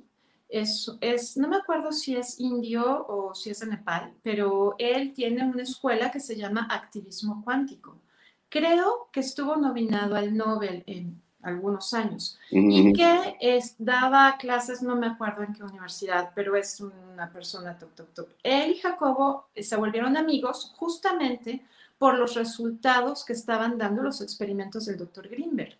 Es, 0.48 0.90
es, 1.00 1.36
no 1.36 1.48
me 1.48 1.56
acuerdo 1.56 1.92
si 1.92 2.16
es 2.16 2.40
indio 2.40 3.06
o 3.06 3.34
si 3.34 3.50
es 3.50 3.60
de 3.60 3.66
Nepal, 3.66 4.14
pero 4.22 4.74
él 4.78 5.12
tiene 5.12 5.44
una 5.44 5.62
escuela 5.62 6.10
que 6.10 6.20
se 6.20 6.36
llama 6.36 6.68
activismo 6.70 7.42
cuántico. 7.44 7.98
Creo 8.48 9.08
que 9.12 9.20
estuvo 9.20 9.56
nominado 9.56 10.16
al 10.16 10.34
Nobel 10.34 10.82
en 10.86 11.20
algunos 11.42 11.94
años 11.94 12.38
Ujú, 12.50 12.70
y 12.70 12.92
que 12.92 13.36
es, 13.40 13.76
daba 13.78 14.36
clases, 14.38 14.82
no 14.82 14.96
me 14.96 15.06
acuerdo 15.06 15.42
en 15.42 15.52
qué 15.52 15.62
universidad, 15.62 16.32
pero 16.34 16.56
es 16.56 16.80
una 16.80 17.30
persona 17.30 17.78
top, 17.78 17.94
top, 17.94 18.14
top. 18.14 18.28
Él 18.42 18.72
y 18.72 18.78
Jacobo 18.78 19.48
eh, 19.54 19.62
se 19.62 19.76
volvieron 19.76 20.16
amigos 20.16 20.72
justamente 20.76 21.64
por 21.98 22.16
los 22.16 22.34
resultados 22.34 23.24
que 23.24 23.32
estaban 23.32 23.76
dando 23.76 24.02
los 24.02 24.20
experimentos 24.20 24.86
del 24.86 24.98
doctor 24.98 25.28
Greenberg. 25.28 25.76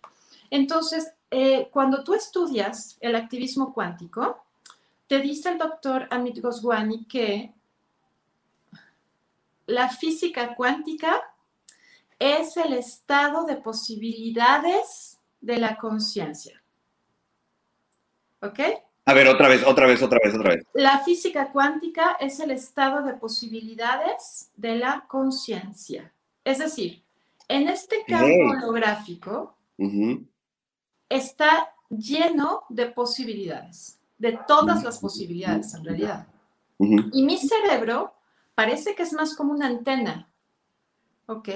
Entonces, 0.49 1.11
eh, 1.31 1.69
cuando 1.71 2.03
tú 2.03 2.13
estudias 2.13 2.97
el 2.99 3.15
activismo 3.15 3.73
cuántico, 3.73 4.43
te 5.09 5.19
dice 5.19 5.49
el 5.49 5.57
doctor 5.57 6.07
Amit 6.11 6.39
Goswami 6.39 7.05
que 7.05 7.51
la 9.65 9.89
física 9.89 10.53
cuántica 10.53 11.19
es 12.19 12.55
el 12.57 12.73
estado 12.73 13.45
de 13.45 13.55
posibilidades 13.55 15.17
de 15.41 15.57
la 15.57 15.77
conciencia. 15.77 16.61
¿Ok? 18.41 18.59
A 19.05 19.13
ver, 19.15 19.27
otra 19.27 19.49
vez, 19.49 19.65
otra 19.65 19.87
vez, 19.87 19.99
otra 20.03 20.19
vez, 20.23 20.35
otra 20.35 20.55
vez. 20.55 20.63
La 20.73 20.99
física 20.99 21.51
cuántica 21.51 22.17
es 22.19 22.39
el 22.39 22.51
estado 22.51 23.01
de 23.01 23.15
posibilidades 23.15 24.51
de 24.57 24.75
la 24.75 25.05
conciencia. 25.07 26.13
Es 26.43 26.59
decir, 26.59 27.03
en 27.47 27.67
este 27.67 28.05
campo 28.07 28.51
holográfico 28.51 29.57
está 31.09 31.73
lleno 31.89 32.65
de 32.69 32.85
posibilidades, 32.85 33.98
de 34.19 34.37
todas 34.47 34.83
las 34.83 34.99
posibilidades 34.99 35.73
en 35.73 35.83
realidad. 35.83 36.27
Y 36.77 37.23
mi 37.23 37.37
cerebro, 37.37 38.13
parece 38.53 38.93
que 38.95 39.03
es 39.03 39.13
más 39.13 39.35
como 39.35 39.51
una 39.51 39.67
antena, 39.67 40.29
¿ok? 41.25 41.49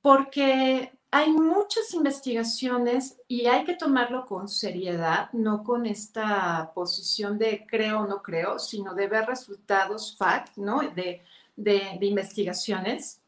Porque 0.00 0.92
hay 1.10 1.32
muchas 1.32 1.92
investigaciones 1.92 3.18
y 3.26 3.46
hay 3.46 3.64
que 3.64 3.74
tomarlo 3.74 4.24
con 4.26 4.48
seriedad, 4.48 5.30
no 5.32 5.64
con 5.64 5.84
esta 5.86 6.70
posición 6.74 7.36
de 7.38 7.66
creo 7.66 8.00
o 8.00 8.06
no 8.06 8.22
creo, 8.22 8.58
sino 8.58 8.94
de 8.94 9.08
ver 9.08 9.26
resultados 9.26 10.16
fact, 10.16 10.56
¿no? 10.56 10.80
De, 10.80 11.22
de, 11.56 11.98
de 11.98 12.06
investigaciones. 12.06 13.20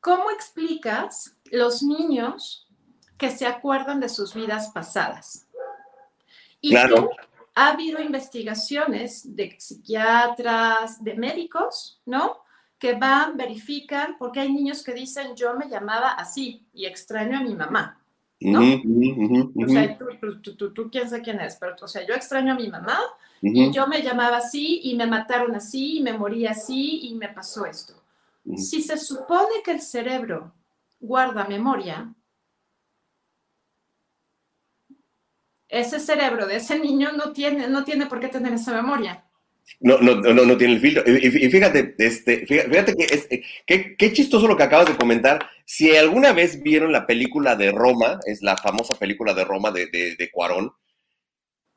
¿Cómo 0.00 0.30
explicas 0.30 1.36
los 1.50 1.82
niños 1.82 2.68
que 3.16 3.30
se 3.30 3.46
acuerdan 3.46 3.98
de 3.98 4.08
sus 4.08 4.34
vidas 4.34 4.70
pasadas? 4.72 5.46
Y 6.60 6.70
Claro. 6.70 7.10
Ha 7.56 7.72
habido 7.72 8.00
investigaciones 8.00 9.34
de 9.34 9.56
psiquiatras, 9.58 11.02
de 11.02 11.14
médicos, 11.14 12.00
¿no? 12.04 12.42
Que 12.78 12.92
van, 12.92 13.38
verifican, 13.38 14.16
porque 14.18 14.40
hay 14.40 14.52
niños 14.52 14.84
que 14.84 14.92
dicen, 14.92 15.34
yo 15.34 15.54
me 15.54 15.66
llamaba 15.66 16.10
así 16.10 16.66
y 16.74 16.84
extraño 16.84 17.38
a 17.38 17.40
mi 17.40 17.54
mamá. 17.54 17.98
¿no? 18.40 18.60
O 18.60 19.68
sea, 19.68 19.96
tú, 19.96 20.04
tú, 20.20 20.40
tú, 20.42 20.54
tú, 20.54 20.72
tú 20.74 20.90
quién 20.90 21.08
sabe 21.08 21.22
quién 21.22 21.40
eres, 21.40 21.56
pero, 21.58 21.74
o 21.80 21.88
sea, 21.88 22.06
yo 22.06 22.14
extraño 22.14 22.52
a 22.52 22.56
mi 22.56 22.68
mamá 22.68 22.98
y 23.40 23.70
yo 23.72 23.86
me 23.86 24.02
llamaba 24.02 24.36
así 24.36 24.80
y 24.84 24.94
me 24.94 25.06
mataron 25.06 25.56
así 25.56 25.96
y 25.96 26.02
me 26.02 26.12
morí 26.12 26.46
así 26.46 27.08
y 27.08 27.14
me 27.14 27.30
pasó 27.30 27.64
esto. 27.64 27.94
Si 28.54 28.82
se 28.82 28.98
supone 28.98 29.62
que 29.64 29.72
el 29.72 29.80
cerebro 29.80 30.52
guarda 31.00 31.48
memoria, 31.48 32.14
ese 35.68 36.00
cerebro 36.00 36.46
de 36.46 36.56
ese 36.56 36.78
niño 36.78 37.12
no 37.12 37.32
tiene, 37.32 37.68
no 37.68 37.84
tiene 37.84 38.06
por 38.06 38.20
qué 38.20 38.28
tener 38.28 38.52
esa 38.52 38.72
memoria. 38.72 39.24
No, 39.80 39.98
no, 39.98 40.14
no, 40.14 40.32
no 40.44 40.56
tiene 40.56 40.74
el 40.74 40.80
filtro. 40.80 41.02
Y, 41.06 41.28
fíjate, 41.50 41.94
este, 41.98 42.46
fíjate, 42.46 42.94
que 42.94 43.04
es, 43.04 43.26
eh, 43.30 43.42
qué, 43.66 43.96
qué 43.96 44.12
chistoso 44.12 44.46
lo 44.46 44.56
que 44.56 44.62
acabas 44.62 44.86
de 44.86 44.96
comentar. 44.96 45.50
Si 45.64 45.94
alguna 45.96 46.32
vez 46.32 46.62
vieron 46.62 46.92
la 46.92 47.04
película 47.06 47.56
de 47.56 47.72
Roma, 47.72 48.20
es 48.26 48.42
la 48.42 48.56
famosa 48.56 48.94
película 48.94 49.34
de 49.34 49.44
Roma 49.44 49.72
de, 49.72 49.86
de, 49.88 50.14
de 50.14 50.30
Cuarón, 50.30 50.72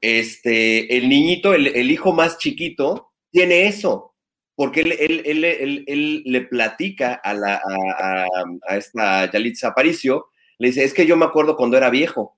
este, 0.01 0.96
el 0.98 1.10
niñito, 1.10 1.53
el, 1.53 1.67
el 1.67 1.91
hijo 1.91 2.13
más 2.13 2.38
chiquito, 2.38 3.12
tiene 3.31 3.67
eso, 3.67 4.15
porque 4.55 4.81
él, 4.81 4.91
él, 5.00 5.22
él, 5.46 5.84
él- 5.88 6.24
le 6.25 6.41
platica 6.41 7.15
a, 7.15 7.34
la, 7.34 7.55
a, 7.55 8.24
a- 8.24 8.25
a 8.67 8.77
esta 8.77 9.29
Yalitza 9.31 9.69
Aparicio, 9.69 10.27
le 10.60 10.67
dice, 10.67 10.84
es 10.84 10.93
que 10.93 11.05
yo 11.05 11.17
me 11.17 11.25
acuerdo 11.25 11.55
cuando 11.58 11.75
era 11.77 11.89
viejo. 11.89 12.38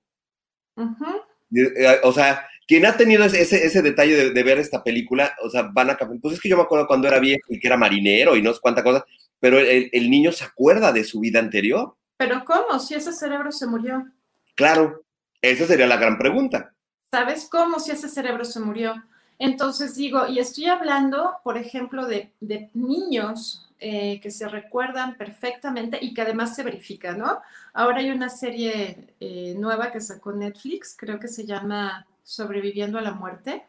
O 2.04 2.12
sea, 2.12 2.46
quien 2.66 2.86
ha 2.86 2.96
tenido 2.96 3.24
ese, 3.24 3.42
ese, 3.42 3.82
detalle 3.82 4.16
de, 4.16 4.30
de 4.30 4.42
ver 4.42 4.58
esta 4.58 4.82
película, 4.82 5.34
o 5.42 5.50
sea, 5.50 5.62
van 5.72 5.90
a. 5.90 5.96
Pues 5.96 6.34
es 6.34 6.40
que 6.40 6.48
yo 6.48 6.56
me 6.56 6.62
acuerdo 6.62 6.86
cuando 6.86 7.08
era 7.08 7.18
viejo 7.18 7.46
y 7.48 7.58
que 7.58 7.66
era 7.66 7.76
marinero 7.76 8.36
y 8.36 8.42
no 8.42 8.52
sé 8.52 8.60
cuánta 8.60 8.82
cosa, 8.82 9.04
pero 9.40 9.58
el, 9.58 9.90
el 9.92 10.10
niño 10.10 10.32
se 10.32 10.44
acuerda 10.44 10.92
de 10.92 11.04
su 11.04 11.20
vida 11.20 11.38
anterior. 11.38 11.96
Pero 12.16 12.44
¿cómo? 12.44 12.78
Si 12.78 12.94
ese 12.94 13.12
cerebro 13.12 13.50
se 13.52 13.66
murió. 13.66 14.06
Claro, 14.54 15.04
esa 15.40 15.66
sería 15.66 15.86
la 15.86 15.96
gran 15.96 16.18
pregunta. 16.18 16.74
¿Sabes 17.12 17.48
cómo 17.50 17.80
si 17.80 17.90
ese 17.90 18.08
cerebro 18.08 18.44
se 18.44 18.60
murió? 18.60 18.94
Entonces 19.38 19.96
digo, 19.96 20.28
y 20.28 20.38
estoy 20.38 20.66
hablando, 20.66 21.34
por 21.42 21.58
ejemplo, 21.58 22.06
de, 22.06 22.32
de 22.40 22.70
niños 22.74 23.68
eh, 23.82 24.20
que 24.20 24.30
se 24.30 24.48
recuerdan 24.48 25.16
perfectamente 25.16 25.98
y 26.00 26.14
que 26.14 26.22
además 26.22 26.54
se 26.54 26.62
verifica, 26.62 27.12
¿no? 27.14 27.40
Ahora 27.72 27.98
hay 27.98 28.10
una 28.10 28.28
serie 28.28 29.14
eh, 29.20 29.54
nueva 29.58 29.90
que 29.90 30.00
sacó 30.00 30.32
Netflix, 30.32 30.96
creo 30.96 31.18
que 31.18 31.28
se 31.28 31.44
llama 31.44 32.06
Sobreviviendo 32.22 32.98
a 32.98 33.02
la 33.02 33.12
muerte, 33.12 33.66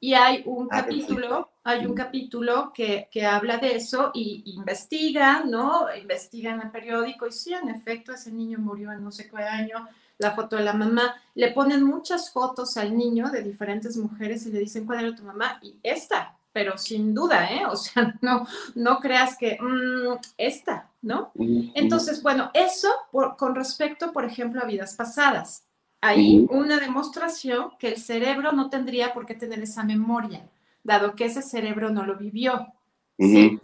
y 0.00 0.12
hay 0.12 0.42
un 0.44 0.68
Ah, 0.70 0.82
capítulo, 0.82 1.48
hay 1.64 1.86
un 1.86 1.94
capítulo 1.94 2.72
que, 2.74 3.08
que 3.10 3.24
habla 3.24 3.56
de 3.56 3.76
eso 3.76 4.10
y 4.12 4.42
investigan, 4.54 5.50
¿no? 5.50 5.86
Investigan 5.96 6.60
el 6.60 6.70
periódico 6.70 7.26
y 7.26 7.32
sí, 7.32 7.54
en 7.54 7.70
efecto, 7.70 8.12
ese 8.12 8.30
niño 8.30 8.58
murió 8.58 8.92
en 8.92 9.02
no 9.02 9.10
sé 9.10 9.30
qué 9.30 9.42
año, 9.42 9.88
la 10.18 10.32
foto 10.32 10.56
de 10.56 10.62
la 10.64 10.74
mamá, 10.74 11.14
le 11.34 11.52
ponen 11.52 11.82
muchas 11.82 12.30
fotos 12.30 12.76
al 12.76 12.96
niño 12.96 13.30
de 13.30 13.42
diferentes 13.42 13.96
mujeres 13.96 14.46
y 14.46 14.52
le 14.52 14.60
dicen 14.60 14.84
cuál 14.84 15.04
era 15.04 15.16
tu 15.16 15.22
mamá 15.24 15.58
y 15.62 15.76
esta, 15.82 16.36
pero 16.54 16.78
sin 16.78 17.12
duda, 17.14 17.52
¿eh? 17.52 17.66
O 17.66 17.76
sea, 17.76 18.14
no, 18.22 18.46
no 18.76 19.00
creas 19.00 19.36
que 19.36 19.58
mm, 19.60 20.18
esta, 20.38 20.88
¿no? 21.02 21.32
Entonces, 21.74 22.22
bueno, 22.22 22.50
eso 22.54 22.88
por- 23.10 23.36
con 23.36 23.54
respecto, 23.56 24.12
por 24.12 24.24
ejemplo, 24.24 24.62
a 24.62 24.64
vidas 24.66 24.94
pasadas. 24.94 25.64
Ahí 26.00 26.46
una 26.50 26.78
demostración 26.78 27.72
que 27.78 27.88
el 27.88 27.96
cerebro 27.96 28.52
no 28.52 28.70
tendría 28.70 29.12
por 29.12 29.26
qué 29.26 29.34
tener 29.34 29.60
esa 29.60 29.82
memoria, 29.82 30.48
dado 30.84 31.14
que 31.16 31.24
ese 31.24 31.42
cerebro 31.42 31.90
no 31.90 32.06
lo 32.06 32.16
vivió. 32.16 32.68
¿sí? 33.18 33.58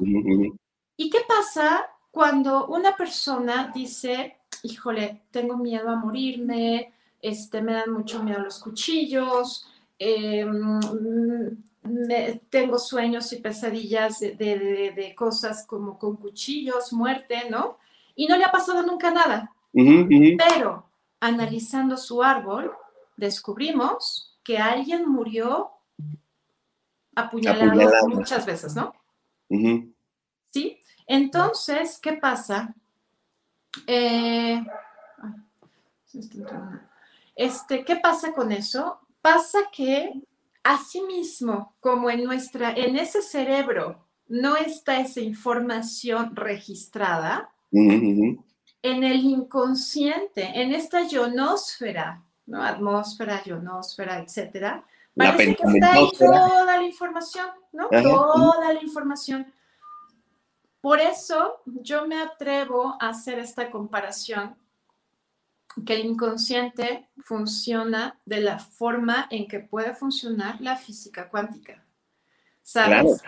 ¿Y 0.96 1.11
qué 1.11 1.18
pasa 1.29 1.87
cuando 2.11 2.66
una 2.66 2.96
persona 2.96 3.70
dice, 3.74 4.37
híjole, 4.64 5.22
tengo 5.31 5.57
miedo 5.57 5.90
a 5.90 5.96
morirme, 5.96 6.92
este, 7.22 7.62
me 7.62 7.74
dan 7.74 7.92
mucho 7.92 8.22
miedo 8.22 8.40
los 8.40 8.59
cuchillos, 8.59 9.68
eh, 9.98 10.44
me- 11.82 12.40
tengo 12.50 12.78
sueños 12.78 13.32
y 13.32 13.36
pesadillas 13.40 14.20
de, 14.20 14.32
de- 14.36 14.58
de- 14.58 14.90
de 14.92 15.14
cosas 15.14 15.66
como 15.66 15.98
con 15.98 16.16
cuchillos, 16.16 16.92
muerte, 16.92 17.48
¿no? 17.50 17.78
Y 18.14 18.26
no 18.26 18.36
le 18.36 18.44
ha 18.44 18.52
pasado 18.52 18.82
nunca 18.82 19.10
nada. 19.10 19.52
Pero 20.38 20.86
analizando 21.20 21.96
su 21.96 22.22
árbol, 22.22 22.72
descubrimos 23.16 24.36
que 24.42 24.58
alguien 24.58 25.08
murió 25.08 25.70
apuñalado, 27.14 27.70
Apuñalado. 27.70 28.08
muchas 28.08 28.46
veces, 28.46 28.74
¿no? 28.74 28.92
¿Sí? 30.50 30.78
Entonces, 31.06 31.98
¿qué 31.98 32.14
pasa? 32.14 32.74
Eh, 33.86 34.62
este, 37.36 37.84
¿Qué 37.84 37.96
pasa 37.96 38.32
con 38.32 38.52
eso? 38.52 39.00
Pasa 39.20 39.58
que 39.72 40.12
asimismo, 40.70 41.74
como 41.80 42.11
en 42.11 42.24
nuestra, 42.24 42.72
en 42.72 42.96
ese 42.96 43.22
cerebro 43.22 44.06
no 44.28 44.56
está 44.56 45.00
esa 45.00 45.20
información 45.20 46.37
registrada, 46.37 47.50
en 47.72 49.04
el 49.04 49.24
inconsciente, 49.24 50.50
en 50.54 50.72
esta 50.72 51.02
ionosfera, 51.02 52.22
¿no? 52.46 52.62
Atmósfera, 52.62 53.42
ionosfera, 53.44 54.18
etcétera, 54.18 54.85
parece 55.16 55.56
que 55.56 55.62
está 55.62 55.92
ahí 55.94 56.09
toda 56.18 56.64
la 56.64 56.83
información, 56.83 57.48
¿no? 57.72 57.88
Ajá. 57.90 58.02
Toda 58.02 58.72
la 58.72 58.83
información. 58.83 59.52
Por 60.80 61.00
eso 61.00 61.61
yo 61.66 62.06
me 62.06 62.20
atrevo 62.22 62.96
a 63.00 63.11
hacer 63.11 63.38
esta 63.38 63.70
comparación, 63.70 64.56
que 65.87 65.94
el 65.94 66.06
inconsciente 66.06 67.09
funciona 67.18 68.20
de 68.24 68.40
la 68.40 68.59
forma 68.59 69.28
en 69.30 69.46
que 69.46 69.61
puede 69.61 69.94
funcionar 69.94 70.61
la 70.61 70.76
física 70.76 71.28
cuántica. 71.28 71.85
¿Sabes? 72.62 73.22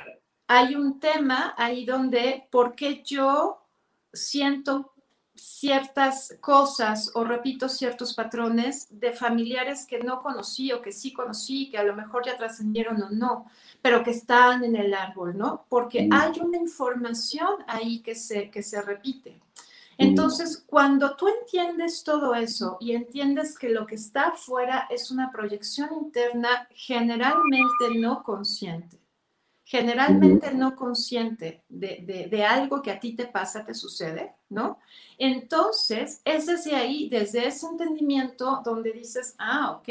Hay 0.48 0.74
un 0.74 1.00
tema 1.00 1.54
ahí 1.56 1.84
donde, 1.84 2.46
¿por 2.50 2.74
qué 2.74 3.02
yo 3.04 3.64
siento 4.12 4.92
ciertas 5.34 6.36
cosas 6.40 7.10
o 7.14 7.24
repito 7.24 7.68
ciertos 7.68 8.14
patrones 8.14 8.86
de 8.90 9.12
familiares 9.12 9.86
que 9.86 9.98
no 9.98 10.22
conocí 10.22 10.70
o 10.72 10.82
que 10.82 10.92
sí 10.92 11.12
conocí, 11.12 11.70
que 11.70 11.78
a 11.78 11.82
lo 11.84 11.96
mejor 11.96 12.24
ya 12.26 12.36
trascendieron 12.36 13.02
o 13.02 13.10
no, 13.10 13.46
pero 13.80 14.04
que 14.04 14.10
están 14.10 14.62
en 14.62 14.76
el 14.76 14.92
árbol, 14.92 15.36
¿no? 15.36 15.64
Porque 15.68 16.02
Mm. 16.02 16.12
hay 16.12 16.40
una 16.40 16.58
información 16.58 17.64
ahí 17.66 18.00
que 18.00 18.14
se, 18.14 18.50
que 18.50 18.62
se 18.62 18.82
repite. 18.82 19.40
Entonces, 20.02 20.64
cuando 20.66 21.16
tú 21.16 21.28
entiendes 21.28 22.02
todo 22.04 22.34
eso 22.34 22.76
y 22.80 22.92
entiendes 22.92 23.58
que 23.58 23.68
lo 23.68 23.86
que 23.86 23.94
está 23.96 24.28
afuera 24.28 24.86
es 24.90 25.10
una 25.10 25.30
proyección 25.30 25.90
interna 25.94 26.68
generalmente 26.74 27.90
no 27.96 28.22
consciente, 28.22 28.98
generalmente 29.64 30.52
no 30.54 30.76
consciente 30.76 31.64
de, 31.68 32.00
de- 32.06 32.28
de 32.28 32.44
algo 32.44 32.82
que 32.82 32.90
a 32.90 33.00
ti 33.00 33.14
te 33.14 33.26
pasa, 33.26 33.64
te 33.64 33.74
sucede, 33.74 34.34
¿no? 34.50 34.78
Entonces, 35.18 36.20
es 36.24 36.46
desde 36.46 36.74
ahí, 36.76 37.08
desde 37.08 37.46
ese 37.46 37.66
entendimiento, 37.66 38.62
donde 38.64 38.92
dices, 38.92 39.34
ah, 39.38 39.72
ok, 39.78 39.88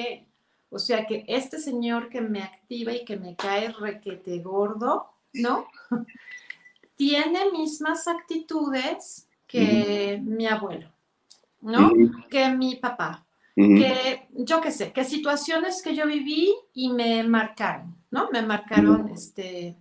o 0.70 0.80
sea 0.80 1.06
que 1.06 1.26
este 1.28 1.60
señor 1.60 2.10
que 2.10 2.22
me 2.22 2.44
activa 2.44 2.94
y 2.94 3.06
que 3.06 3.18
me 3.18 3.36
cae 3.36 3.70
requete 3.72 4.40
gordo, 4.40 5.10
¿no? 5.34 5.68
Tiene 6.96 7.52
mismas 7.52 8.08
actitudes 8.08 9.28
que 9.52 10.20
mi 10.24 10.48
abuelo, 10.48 10.90
¿no? 11.62 11.92
Que 12.30 12.50
mi 12.50 12.76
papá, 12.76 13.26
Ujú. 13.56 13.76
que 13.76 14.28
yo 14.32 14.62
qué 14.62 14.72
sé, 14.72 14.92
que 14.92 15.04
situaciones 15.04 15.82
que 15.82 15.96
yo 15.96 16.08
viví 16.08 16.54
y 16.74 16.90
me 16.90 17.24
marcaron, 17.24 17.96
¿no? 18.10 18.30
Me 18.32 18.42
marcaron 18.42 19.10
este, 19.10 19.78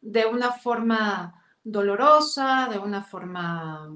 de 0.00 0.26
una 0.26 0.52
forma 0.52 1.34
dolorosa, 1.64 2.68
de 2.70 2.78
una 2.78 3.02
forma 3.02 3.88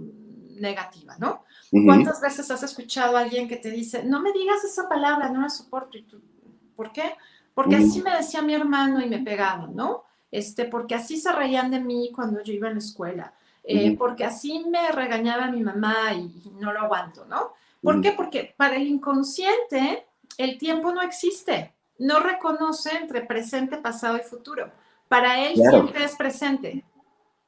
negativa, 0.60 1.16
¿no? 1.18 1.44
¿Cuántas 1.84 2.20
veces 2.20 2.50
has 2.50 2.62
escuchado 2.62 3.16
a 3.16 3.20
alguien 3.20 3.48
que 3.48 3.56
te 3.56 3.70
dice, 3.70 4.04
no 4.04 4.20
me 4.20 4.32
digas 4.32 4.64
esa 4.64 4.88
palabra, 4.88 5.28
no 5.28 5.42
la 5.42 5.48
soporto? 5.48 5.98
Y 5.98 6.02
tú, 6.02 6.20
¿Por 6.74 6.92
qué? 6.92 7.14
Porque 7.54 7.76
así 7.76 8.02
me 8.02 8.14
decía 8.14 8.42
mi 8.42 8.54
hermano 8.54 9.00
y 9.00 9.08
me 9.08 9.18
pegaba, 9.18 9.66
¿no? 9.66 10.04
este, 10.30 10.66
porque 10.66 10.94
así 10.94 11.16
se 11.16 11.32
reían 11.32 11.70
de 11.70 11.80
mí 11.80 12.10
cuando 12.14 12.42
yo 12.42 12.52
iba 12.52 12.68
a 12.68 12.72
la 12.72 12.78
escuela, 12.78 13.32
eh, 13.68 13.96
porque 13.98 14.24
así 14.24 14.64
me 14.70 14.92
regañaba 14.92 15.50
mi 15.50 15.60
mamá 15.60 16.12
y, 16.14 16.52
no 16.60 16.72
lo 16.72 16.80
aguanto, 16.80 17.24
¿no? 17.24 17.52
¿Por 17.82 18.00
qué? 18.00 18.12
Porque 18.12 18.54
para 18.56 18.76
el 18.76 18.86
inconsciente 18.86 20.06
el 20.38 20.56
tiempo 20.56 20.92
no 20.92 21.02
existe, 21.02 21.74
no 21.98 22.20
reconoce 22.20 22.96
entre 22.96 23.22
presente, 23.22 23.78
pasado 23.78 24.16
y 24.16 24.20
futuro. 24.20 24.70
Para 25.08 25.46
él 25.46 25.54
Claro. 25.54 25.82
siempre 25.82 26.04
es 26.04 26.14
presente. 26.14 26.84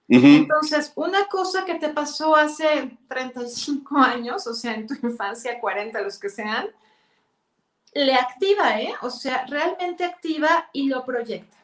Entonces, 0.08 0.92
una 0.96 1.26
cosa 1.26 1.64
que 1.64 1.74
te 1.74 1.90
pasó 1.90 2.34
hace 2.34 2.98
35 3.08 3.98
años, 3.98 4.46
o 4.46 4.54
sea, 4.54 4.74
en 4.74 4.86
tu 4.86 4.94
infancia, 5.06 5.60
40, 5.60 6.00
los 6.00 6.18
que 6.18 6.30
sean, 6.30 6.68
le 7.92 8.14
activa, 8.14 8.80
¿eh? 8.80 8.94
O 9.02 9.10
sea, 9.10 9.46
realmente 9.46 10.04
activa 10.04 10.68
y 10.72 10.88
lo 10.88 11.04
proyecta. 11.04 11.57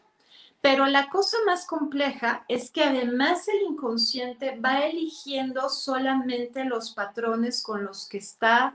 Pero 0.64 0.86
la 0.86 1.10
cosa 1.10 1.36
más 1.44 1.66
compleja 1.66 2.46
es 2.48 2.70
que 2.70 2.82
además 2.82 3.46
el 3.48 3.72
inconsciente 3.72 4.58
va 4.58 4.86
eligiendo 4.86 5.68
solamente 5.68 6.64
los 6.64 6.92
patrones 6.92 7.62
con 7.62 7.84
los 7.84 8.08
que 8.08 8.16
está 8.16 8.74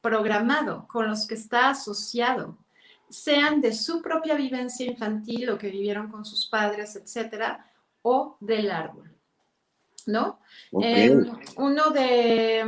programado, 0.00 0.86
con 0.86 1.08
los 1.08 1.26
que 1.26 1.34
está 1.34 1.70
asociado, 1.70 2.56
sean 3.08 3.60
de 3.60 3.72
su 3.72 4.00
propia 4.00 4.36
vivencia 4.36 4.86
infantil 4.86 5.50
o 5.50 5.58
que 5.58 5.70
vivieron 5.70 6.08
con 6.08 6.24
sus 6.24 6.46
padres, 6.46 6.94
etcétera, 6.94 7.68
o 8.02 8.36
del 8.38 8.70
árbol, 8.70 9.12
¿no? 10.06 10.38
Eh, 10.80 11.20
uno 11.56 11.90
de, 11.90 12.64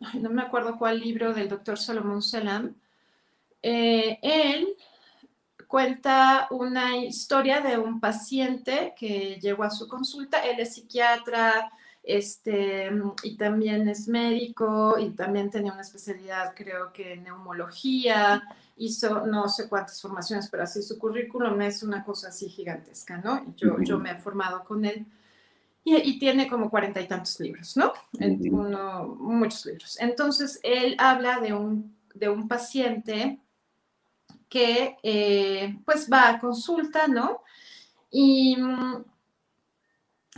ay, 0.00 0.20
no 0.20 0.30
me 0.30 0.40
acuerdo 0.40 0.78
cuál 0.78 0.98
libro 0.98 1.34
del 1.34 1.50
doctor 1.50 1.76
Salomón 1.76 2.22
Salam, 2.22 2.74
eh, 3.62 4.18
él 4.22 4.74
cuenta 5.66 6.48
una 6.50 6.96
historia 6.96 7.60
de 7.60 7.78
un 7.78 8.00
paciente 8.00 8.94
que 8.98 9.38
llegó 9.40 9.64
a 9.64 9.70
su 9.70 9.88
consulta, 9.88 10.40
él 10.40 10.60
es 10.60 10.74
psiquiatra, 10.74 11.70
este, 12.02 12.90
y 13.24 13.36
también 13.36 13.88
es 13.88 14.06
médico 14.08 14.96
y 14.98 15.10
también 15.10 15.50
tenía 15.50 15.72
una 15.72 15.82
especialidad, 15.82 16.54
creo 16.54 16.92
que 16.92 17.14
en 17.14 17.24
neumología, 17.24 18.42
hizo 18.76 19.26
no 19.26 19.48
sé 19.48 19.68
cuántas 19.68 20.00
formaciones, 20.00 20.48
pero 20.50 20.62
así 20.62 20.82
su 20.82 20.98
currículum 20.98 21.60
es 21.62 21.82
una 21.82 22.04
cosa 22.04 22.28
así 22.28 22.48
gigantesca, 22.48 23.18
¿no? 23.18 23.54
Yo, 23.56 23.76
yo 23.80 23.98
me 23.98 24.12
he 24.12 24.16
formado 24.18 24.64
con 24.64 24.84
él 24.84 25.06
y, 25.84 25.96
y 25.96 26.18
tiene 26.18 26.48
como 26.48 26.68
cuarenta 26.70 27.00
y 27.00 27.08
tantos 27.08 27.40
libros, 27.40 27.76
¿no? 27.76 27.92
Uno- 28.52 29.06
muchos 29.18 29.66
libros. 29.66 29.98
Entonces, 30.00 30.60
él 30.62 30.94
habla 30.98 31.40
de 31.40 31.54
un, 31.54 31.96
de 32.14 32.28
un 32.28 32.48
paciente 32.48 33.40
que 34.48 34.96
eh, 35.02 35.78
pues 35.84 36.08
va 36.10 36.30
a 36.30 36.38
consulta, 36.38 37.08
¿no? 37.08 37.42
Y, 38.10 38.56
mm, 38.56 39.04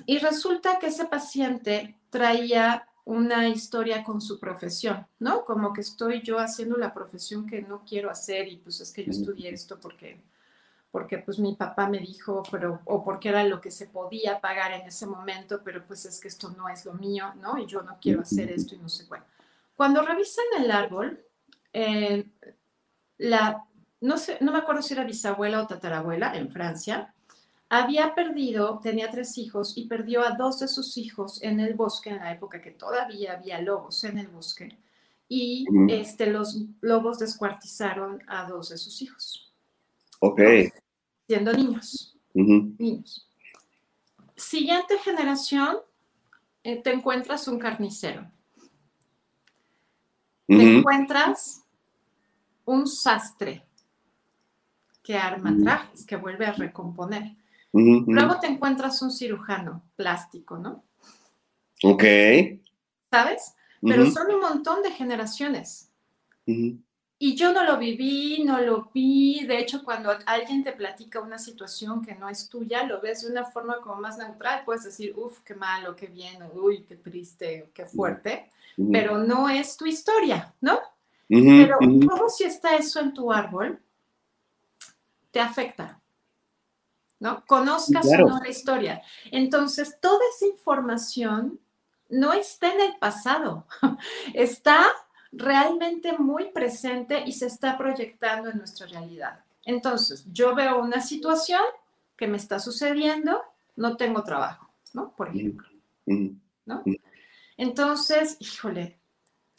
y 0.07 0.19
resulta 0.19 0.79
que 0.79 0.87
ese 0.87 1.07
paciente 1.07 1.99
traía 2.11 2.89
una 3.09 3.49
historia 3.49 4.05
con 4.05 4.21
su 4.21 4.39
profesión, 4.39 5.07
¿no? 5.19 5.45
Como 5.47 5.73
que 5.73 5.81
estoy 5.81 6.21
yo 6.21 6.39
haciendo 6.39 6.77
la 6.77 6.93
profesión 6.93 7.47
que 7.47 7.63
no 7.63 7.83
quiero 7.87 8.11
hacer 8.11 8.49
y 8.49 8.59
pues 8.59 8.81
es 8.83 8.93
que 8.93 9.03
yo 9.03 9.11
estudié 9.11 9.51
esto 9.51 9.81
porque, 9.81 10.21
porque 10.91 11.17
pues 11.17 11.39
mi 11.39 11.55
papá 11.55 11.89
me 11.89 12.01
dijo, 12.01 12.43
pero, 12.51 12.83
o 12.85 13.03
porque 13.03 13.31
era 13.31 13.45
lo 13.45 13.63
que 13.63 13.71
se 13.71 13.87
podía 13.87 14.43
pagar 14.43 14.73
en 14.73 14.87
ese 14.87 15.07
momento, 15.07 15.63
pero 15.65 15.87
pues 15.87 16.05
es 16.05 16.21
que 16.21 16.29
esto 16.29 16.51
no 16.51 16.69
es 16.69 16.85
lo 16.85 16.93
mío, 16.93 17.33
¿no? 17.41 17.57
Y 17.57 17.65
yo 17.65 17.81
no 17.81 17.97
quiero 17.99 18.21
hacer 18.21 18.51
esto 18.51 18.75
y 18.75 18.79
no 18.79 18.91
sé 18.91 19.07
cuál. 19.07 19.25
Cuando 19.75 20.03
revisan 20.03 20.45
el 20.59 20.71
árbol, 20.71 21.25
eh, 21.73 22.29
la, 23.17 23.65
no 24.01 24.17
sé, 24.19 24.39
no 24.41 24.53
me 24.53 24.59
acuerdo 24.59 24.83
si 24.83 24.95
era 24.95 25.05
bisabuela 25.05 25.63
o 25.63 25.67
tatarabuela 25.67 26.37
en 26.37 26.51
Francia, 26.51 27.13
había 27.69 28.15
perdido, 28.15 28.81
tenía 28.83 29.11
tres 29.11 29.37
hijos 29.37 29.77
y 29.77 29.87
perdió 29.87 30.25
a 30.25 30.31
dos 30.31 30.61
de 30.61 30.69
sus 30.69 30.97
hijos 30.97 31.43
en 31.43 31.61
el 31.61 31.75
bosque, 31.75 32.11
en 32.11 32.19
la 32.19 32.33
época 32.33 32.61
que 32.61 32.71
todavía 32.71 33.35
había 33.35 33.61
lobos 33.61 34.05
en 34.05 34.19
el 34.19 34.29
bosque, 34.29 34.79
y 35.29 35.67
este, 35.91 36.27
los 36.27 36.57
lobos 36.81 37.19
descuartizaron 37.19 38.23
a 38.27 38.45
dos 38.45 38.71
de 38.71 38.79
sus 38.79 39.03
hijos, 39.03 39.53
Ok. 40.21 40.41
siendo 41.27 41.53
niños, 41.53 42.17
niños. 42.33 43.29
Siguiente 44.35 44.97
generación, 44.99 45.79
eh, 46.63 46.81
te 46.81 46.93
encuentras 46.93 47.49
un 47.49 47.59
carnicero, 47.59 48.31
te 50.47 50.79
encuentras 50.79 51.65
un 52.65 52.87
sastre 52.87 53.68
que 55.09 55.17
arma 55.17 55.57
trajes, 55.65 56.05
que 56.05 56.17
vuelve 56.17 56.45
a 56.45 56.53
recomponer. 56.53 57.35
Ujú. 57.73 58.05
Luego 58.09 58.39
te 58.41 58.47
encuentras 58.47 59.01
un 59.01 59.11
cirujano 59.11 59.83
plástico, 59.97 60.59
¿no? 60.59 60.85
Ok. 61.83 62.05
¿Sabes? 63.11 63.55
Pero 63.81 64.03
Ujú. 64.03 64.13
son 64.13 64.35
un 64.35 64.41
montón 64.41 64.83
de 64.83 64.91
generaciones. 64.91 65.91
Y 66.45 67.37
yo 67.37 67.55
no 67.55 67.65
lo 67.65 67.79
viví, 67.79 68.45
no 68.45 68.61
lo 68.61 68.91
vi. 68.93 69.47
De 69.47 69.59
hecho, 69.59 69.83
cuando 69.83 70.11
alguien 70.27 70.63
te 70.63 70.73
platica 70.73 71.23
una 71.23 71.39
situación 71.39 72.05
que 72.05 72.15
no 72.15 72.29
es 72.29 72.51
tuya, 72.51 72.85
lo 72.85 73.01
ves 73.01 73.23
de 73.23 73.31
una 73.31 73.47
forma 73.47 73.81
como 73.81 74.03
más 74.03 74.19
neutral. 74.19 74.61
Puedes 74.67 74.85
decir, 74.85 75.15
uff, 75.17 75.41
qué 75.41 75.55
malo, 75.55 75.97
qué 75.97 76.09
bien, 76.09 76.43
uy, 76.53 76.85
qué 76.87 76.97
triste, 76.97 77.71
qué 77.73 77.87
fuerte. 77.87 78.51
Pero 78.93 79.17
no 79.17 79.49
es 79.49 79.75
tu 79.75 79.87
historia, 79.87 80.53
¿no? 80.61 80.79
Pero. 81.29 81.79
¿cómo 81.79 82.29
si 82.29 82.45
está 82.45 82.77
eso 82.77 83.01
en 83.01 83.15
tu 83.15 83.33
árbol? 83.33 83.81
Te 85.31 85.41
afecta, 85.41 86.01
¿no? 87.21 87.45
Conozcas 87.47 88.07
Claro. 88.07 88.27
o 88.27 88.29
no 88.31 88.39
la 88.41 88.49
historia. 88.49 89.03
Entonces, 89.31 89.99
toda 90.01 90.21
esa 90.35 90.47
información 90.47 91.61
no 92.09 92.33
está 92.33 92.73
en 92.73 92.81
el 92.81 92.97
pasado, 92.99 93.67
está 94.35 94.87
realmente 95.33 96.17
muy 96.17 96.47
presente 96.53 97.23
y 97.27 97.33
se 97.33 97.47
está 97.47 97.77
proyectando 97.77 98.49
en 98.51 98.59
nuestra 98.59 98.87
realidad. 98.87 99.45
Entonces, 99.65 100.25
yo 100.33 100.55
veo 100.55 100.81
una 100.81 101.01
situación 101.03 101.61
que 102.17 102.27
me 102.27 102.39
está 102.39 102.59
sucediendo, 102.59 103.43
no 103.77 103.97
tengo 103.97 104.25
trabajo, 104.25 104.71
¿no? 104.95 105.13
Por 105.15 105.29
ejemplo. 105.29 105.69
Ujú. 106.07 106.35
¿no? 106.65 106.83
Entonces, 107.57 108.37
híjole, 108.41 108.99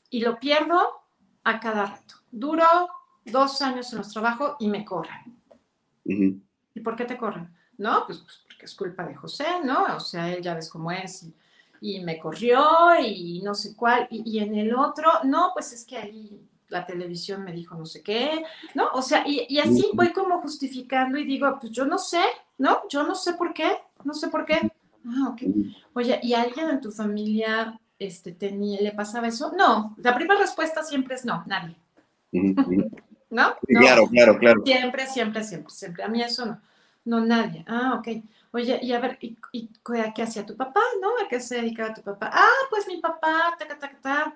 y 0.09 0.21
lo 0.21 0.39
pierdo 0.39 1.01
a 1.43 1.59
cada 1.59 1.85
rato. 1.85 2.15
Duro 2.31 2.65
dos 3.25 3.61
años 3.61 3.91
en 3.91 3.99
los 3.99 4.11
trabajos 4.11 4.55
y 4.59 4.67
me 4.67 4.83
corren. 4.85 5.38
Ujú. 6.09 6.39
¿Y 6.75 6.79
por 6.81 6.95
qué 6.95 7.05
te 7.05 7.17
corren? 7.17 7.49
No, 7.77 8.03
pues, 8.05 8.19
pues 8.19 8.43
porque 8.47 8.65
es 8.65 8.75
culpa 8.75 9.05
de 9.05 9.15
José, 9.15 9.45
¿no? 9.63 9.95
O 9.95 9.99
sea, 9.99 10.33
él 10.33 10.41
ya 10.41 10.53
ves 10.53 10.69
cómo 10.69 10.91
es 10.91 11.23
y, 11.23 11.33
y 11.81 12.03
me 12.03 12.19
corrió 12.19 12.61
y 13.01 13.41
no 13.41 13.53
sé 13.53 13.75
cuál. 13.75 14.07
Y, 14.09 14.37
y 14.37 14.39
en 14.39 14.55
el 14.55 14.75
otro, 14.75 15.09
no, 15.23 15.51
pues 15.53 15.71
es 15.71 15.85
que 15.85 15.97
ahí 15.97 16.41
la 16.67 16.85
televisión 16.85 17.43
me 17.43 17.51
dijo 17.51 17.75
no 17.75 17.85
sé 17.85 18.03
qué, 18.03 18.43
¿no? 18.75 18.89
O 18.93 19.01
sea, 19.01 19.23
y, 19.27 19.45
y 19.49 19.59
así 19.59 19.85
voy 19.93 20.11
como 20.11 20.41
justificando 20.41 21.17
y 21.17 21.25
digo, 21.25 21.57
pues 21.59 21.71
yo 21.71 21.85
no 21.85 21.97
sé, 21.97 22.23
¿no? 22.57 22.81
Yo 22.89 23.03
no 23.03 23.15
sé 23.15 23.33
por 23.33 23.53
qué, 23.53 23.77
no 24.03 24.13
sé 24.13 24.27
por 24.27 24.45
qué. 24.45 24.71
Ah, 25.05 25.29
ok. 25.29 25.41
Oye, 25.93 26.19
¿y 26.21 26.33
alguien 26.33 26.69
en 26.69 26.81
tu 26.81 26.91
familia 26.91 27.79
este, 27.97 28.33
tenía, 28.33 28.81
le 28.81 28.91
pasaba 28.91 29.27
eso? 29.27 29.51
No, 29.57 29.95
la 29.97 30.13
primera 30.15 30.39
respuesta 30.39 30.83
siempre 30.83 31.15
es 31.15 31.25
no, 31.25 31.43
nadie. 31.47 31.75
¿No? 33.29 33.55
Claro, 33.67 34.07
claro, 34.07 34.37
claro. 34.37 34.61
Siempre, 34.65 35.07
siempre, 35.07 35.43
siempre, 35.43 35.73
siempre. 35.73 36.03
A 36.03 36.07
mí 36.07 36.21
eso 36.21 36.45
no. 36.45 36.61
No, 37.05 37.21
nadie. 37.21 37.63
Ah, 37.67 37.95
ok. 37.97 38.23
Oye, 38.51 38.79
y 38.81 38.93
a 38.93 38.99
ver, 38.99 39.17
¿y, 39.21 39.37
y 39.51 39.69
qué, 39.85 40.11
qué 40.13 40.23
hacía 40.23 40.45
tu 40.45 40.55
papá, 40.55 40.81
no? 41.01 41.09
¿A 41.23 41.27
qué 41.27 41.39
se 41.39 41.55
dedicaba 41.55 41.93
tu 41.93 42.01
papá? 42.01 42.29
Ah, 42.33 42.67
pues 42.69 42.87
mi 42.87 42.97
papá, 42.97 43.55
ta, 43.57 43.67
ta, 43.67 43.77
ta, 43.79 43.91
ta. 44.01 44.35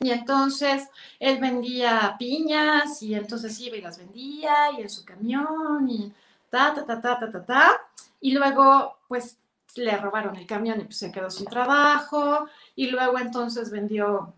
Y 0.00 0.10
entonces 0.10 0.88
él 1.20 1.38
vendía 1.38 2.16
piñas 2.18 3.02
y 3.02 3.14
entonces 3.14 3.58
iba 3.60 3.76
y 3.76 3.82
las 3.82 3.98
vendía 3.98 4.72
y 4.76 4.82
en 4.82 4.90
su 4.90 5.04
camión 5.04 5.88
y 5.88 6.12
ta, 6.50 6.74
ta, 6.74 6.84
ta, 6.84 7.00
ta, 7.00 7.18
ta, 7.18 7.30
ta, 7.30 7.44
ta. 7.44 7.80
Y 8.20 8.32
luego, 8.32 8.98
pues 9.06 9.38
le 9.76 9.96
robaron 9.96 10.36
el 10.36 10.46
camión 10.46 10.80
y 10.80 10.84
pues 10.84 10.98
se 10.98 11.12
quedó 11.12 11.30
sin 11.30 11.46
trabajo. 11.46 12.46
Y 12.74 12.88
luego 12.88 13.18
entonces 13.18 13.70
vendió 13.70 14.34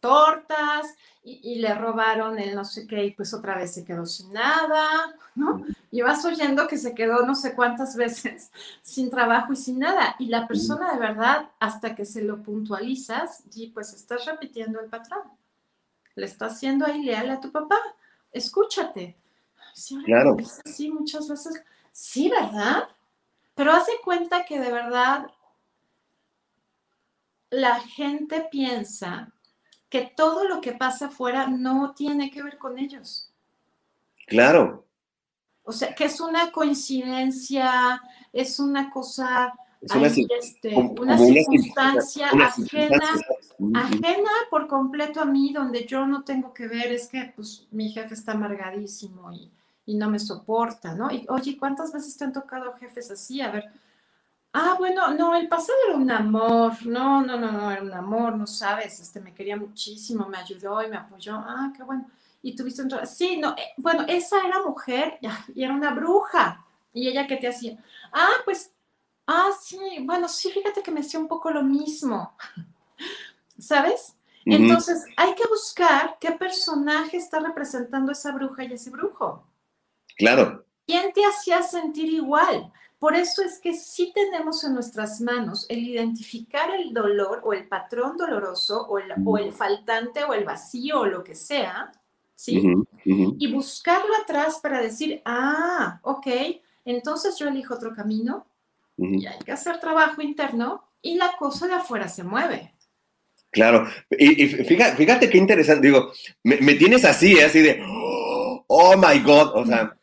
tortas 0.00 0.86
y, 1.24 1.40
y 1.52 1.56
le 1.56 1.74
robaron 1.74 2.38
el 2.38 2.54
no 2.54 2.64
sé 2.64 2.86
qué 2.86 3.04
y 3.04 3.10
pues 3.12 3.34
otra 3.34 3.56
vez 3.56 3.74
se 3.74 3.84
quedó 3.84 4.06
sin 4.06 4.32
nada, 4.32 5.14
¿no? 5.34 5.64
Y 5.90 6.02
vas 6.02 6.24
oyendo 6.24 6.66
que 6.68 6.78
se 6.78 6.94
quedó 6.94 7.24
no 7.26 7.34
sé 7.34 7.54
cuántas 7.54 7.96
veces 7.96 8.50
sin 8.82 9.10
trabajo 9.10 9.52
y 9.52 9.56
sin 9.56 9.78
nada. 9.78 10.16
Y 10.18 10.26
la 10.26 10.46
persona 10.46 10.92
de 10.92 10.98
verdad, 11.00 11.50
hasta 11.60 11.94
que 11.94 12.04
se 12.04 12.22
lo 12.22 12.42
puntualizas, 12.42 13.42
y 13.54 13.68
pues 13.68 13.92
estás 13.92 14.24
repitiendo 14.26 14.80
el 14.80 14.88
patrón. 14.88 15.22
Le 16.14 16.26
estás 16.26 16.58
siendo 16.58 16.84
ahí 16.86 17.02
leal 17.02 17.30
a 17.30 17.40
tu 17.40 17.50
papá. 17.52 17.78
Escúchate. 18.32 19.16
Sí, 19.74 19.96
Claro. 20.04 20.36
así 20.64 20.90
muchas 20.90 21.28
veces. 21.28 21.62
Sí, 21.92 22.28
¿verdad? 22.28 22.88
Pero 23.54 23.72
haz 23.72 23.86
de 23.86 23.92
cuenta 24.04 24.44
que 24.44 24.58
de 24.60 24.70
verdad 24.72 25.28
la 27.50 27.80
gente 27.80 28.46
piensa 28.50 29.32
que 29.88 30.12
todo 30.16 30.44
lo 30.44 30.60
que 30.60 30.72
pasa 30.72 31.06
afuera 31.06 31.46
no 31.46 31.94
tiene 31.94 32.30
que 32.30 32.42
ver 32.42 32.58
con 32.58 32.78
ellos. 32.78 33.32
Claro. 34.26 34.84
O 35.62 35.72
sea, 35.72 35.94
que 35.94 36.04
es 36.04 36.20
una 36.20 36.50
coincidencia, 36.50 38.00
es 38.32 38.58
una 38.58 38.90
cosa, 38.90 39.52
Es 39.80 39.94
una, 39.94 40.08
ahí, 40.08 40.26
este, 40.38 40.74
una 40.74 41.18
circunstancia 41.18 42.30
una 42.32 42.46
ajena, 42.46 43.00
ajena 43.74 44.30
por 44.50 44.66
completo 44.66 45.20
a 45.20 45.24
mí, 45.24 45.52
donde 45.52 45.84
yo 45.86 46.06
no 46.06 46.24
tengo 46.24 46.52
que 46.54 46.68
ver, 46.68 46.92
es 46.92 47.08
que 47.08 47.32
pues 47.34 47.66
mi 47.70 47.90
jefe 47.90 48.14
está 48.14 48.32
amargadísimo 48.32 49.30
y, 49.32 49.50
y 49.86 49.94
no 49.94 50.10
me 50.10 50.18
soporta, 50.18 50.94
¿no? 50.94 51.10
Y 51.10 51.26
oye, 51.28 51.56
¿cuántas 51.58 51.92
veces 51.92 52.16
te 52.16 52.24
han 52.24 52.32
tocado 52.32 52.74
jefes 52.74 53.10
así? 53.10 53.40
A 53.40 53.50
ver, 53.50 53.70
ah, 54.52 54.76
bueno, 54.78 55.12
no, 55.14 55.34
el 55.34 55.48
pasado 55.48 55.78
era 55.86 55.96
un 55.96 56.10
amor, 56.10 56.86
no, 56.86 57.22
no, 57.22 57.38
no, 57.38 57.52
no, 57.52 57.70
era 57.70 57.82
un 57.82 57.92
amor, 57.92 58.36
no 58.36 58.46
sabes, 58.46 59.00
este, 59.00 59.20
me 59.20 59.34
quería 59.34 59.56
muchísimo, 59.56 60.26
me 60.28 60.38
ayudó 60.38 60.82
y 60.82 60.88
me 60.88 60.96
apoyó, 60.96 61.36
ah, 61.36 61.72
qué 61.76 61.82
bueno. 61.82 62.06
Y 62.40 62.54
tuviste 62.54 62.82
un... 62.82 63.06
Sí, 63.06 63.36
no, 63.36 63.50
eh, 63.50 63.72
bueno, 63.76 64.04
esa 64.08 64.46
era 64.46 64.62
mujer 64.62 65.18
y 65.54 65.62
era 65.62 65.74
una 65.74 65.92
bruja. 65.92 66.64
Y 66.92 67.08
ella 67.08 67.26
que 67.26 67.36
te 67.36 67.48
hacía, 67.48 67.76
ah, 68.12 68.32
pues, 68.44 68.72
ah, 69.26 69.50
sí, 69.60 69.78
bueno, 70.02 70.28
sí, 70.28 70.50
fíjate 70.50 70.82
que 70.82 70.90
me 70.90 71.00
hacía 71.00 71.20
un 71.20 71.28
poco 71.28 71.50
lo 71.50 71.62
mismo. 71.62 72.36
¿Sabes? 73.58 74.16
Ujú. 74.46 74.56
Entonces, 74.56 75.04
hay 75.16 75.34
que 75.34 75.46
buscar 75.48 76.16
qué 76.20 76.32
personaje 76.32 77.16
está 77.16 77.40
representando 77.40 78.12
esa 78.12 78.32
bruja 78.32 78.64
y 78.64 78.72
ese 78.72 78.90
brujo. 78.90 79.44
Claro. 80.16 80.64
¿Quién 80.86 81.12
te 81.12 81.24
hacía 81.24 81.62
sentir 81.62 82.08
igual? 82.08 82.72
Por 82.98 83.14
eso 83.14 83.42
es 83.42 83.60
que 83.60 83.74
sí 83.74 84.12
tenemos 84.12 84.64
en 84.64 84.74
nuestras 84.74 85.20
manos 85.20 85.66
el 85.68 85.78
identificar 85.78 86.70
el 86.74 86.92
dolor 86.92 87.40
o 87.44 87.52
el 87.52 87.68
patrón 87.68 88.16
doloroso 88.16 88.86
o 88.88 88.98
el, 88.98 89.12
o 89.24 89.38
el 89.38 89.52
faltante 89.52 90.24
o 90.24 90.34
el 90.34 90.44
vacío 90.44 91.00
o 91.00 91.06
lo 91.06 91.22
que 91.22 91.36
sea, 91.36 91.92
¿sí? 92.34 92.60
Y 93.04 93.52
buscarlo 93.52 94.14
atrás 94.20 94.58
para 94.60 94.80
decir, 94.80 95.22
ah, 95.24 96.00
ok, 96.02 96.26
entonces 96.84 97.38
yo 97.38 97.46
elijo 97.46 97.74
otro 97.74 97.94
camino 97.94 98.46
y 98.96 99.26
hay 99.26 99.38
que 99.38 99.52
hacer 99.52 99.78
trabajo 99.78 100.20
interno 100.20 100.82
y 101.00 101.14
la 101.14 101.36
cosa 101.38 101.68
de 101.68 101.74
afuera 101.74 102.08
se 102.08 102.24
mueve. 102.24 102.74
Claro. 103.50 103.86
Y, 104.10 104.42
y 104.42 104.48
fíjate, 104.48 104.96
fíjate 104.96 105.30
qué 105.30 105.38
interesante. 105.38 105.86
Digo, 105.86 106.12
me, 106.42 106.56
me 106.58 106.74
tienes 106.74 107.04
así, 107.04 107.38
¿eh? 107.38 107.44
así 107.44 107.60
de, 107.60 107.80
oh 108.66 108.96
my 108.96 109.20
God. 109.20 109.52
O 109.54 109.66
sea, 109.66 109.97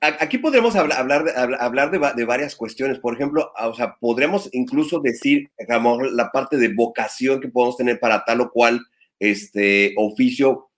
aquí 0.00 0.38
podremos 0.38 0.74
habla- 0.76 0.96
hablar, 0.96 1.24
de, 1.24 1.32
habla- 1.36 1.56
hablar 1.58 1.90
de, 1.90 1.98
va- 1.98 2.12
de 2.14 2.24
varias 2.24 2.56
cuestiones. 2.56 2.98
Por 2.98 3.14
ejemplo, 3.14 3.52
ah, 3.56 3.68
o 3.68 3.74
sea, 3.74 3.96
podríamos 4.00 4.48
incluso 4.52 5.00
decir, 5.00 5.50
mejor, 5.68 6.10
la 6.12 6.30
parte 6.32 6.56
de 6.56 6.72
vocación 6.74 7.40
que 7.40 7.48
podemos 7.48 7.76
tener 7.76 8.00
para 8.00 8.24
tal 8.24 8.40
o 8.40 8.50
cual 8.50 8.80
este 9.18 9.94
oficio, 9.98 10.70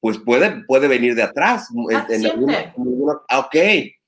pues 0.00 0.18
puede, 0.18 0.64
puede 0.66 0.86
venir 0.88 1.14
de 1.14 1.22
atrás. 1.24 1.68
Ah, 1.92 2.06
siempre. 2.08 2.30
alguna- 2.30 2.60
en 2.60 2.82
alguna- 2.82 3.20
ah, 3.28 3.38
ok. 3.40 3.56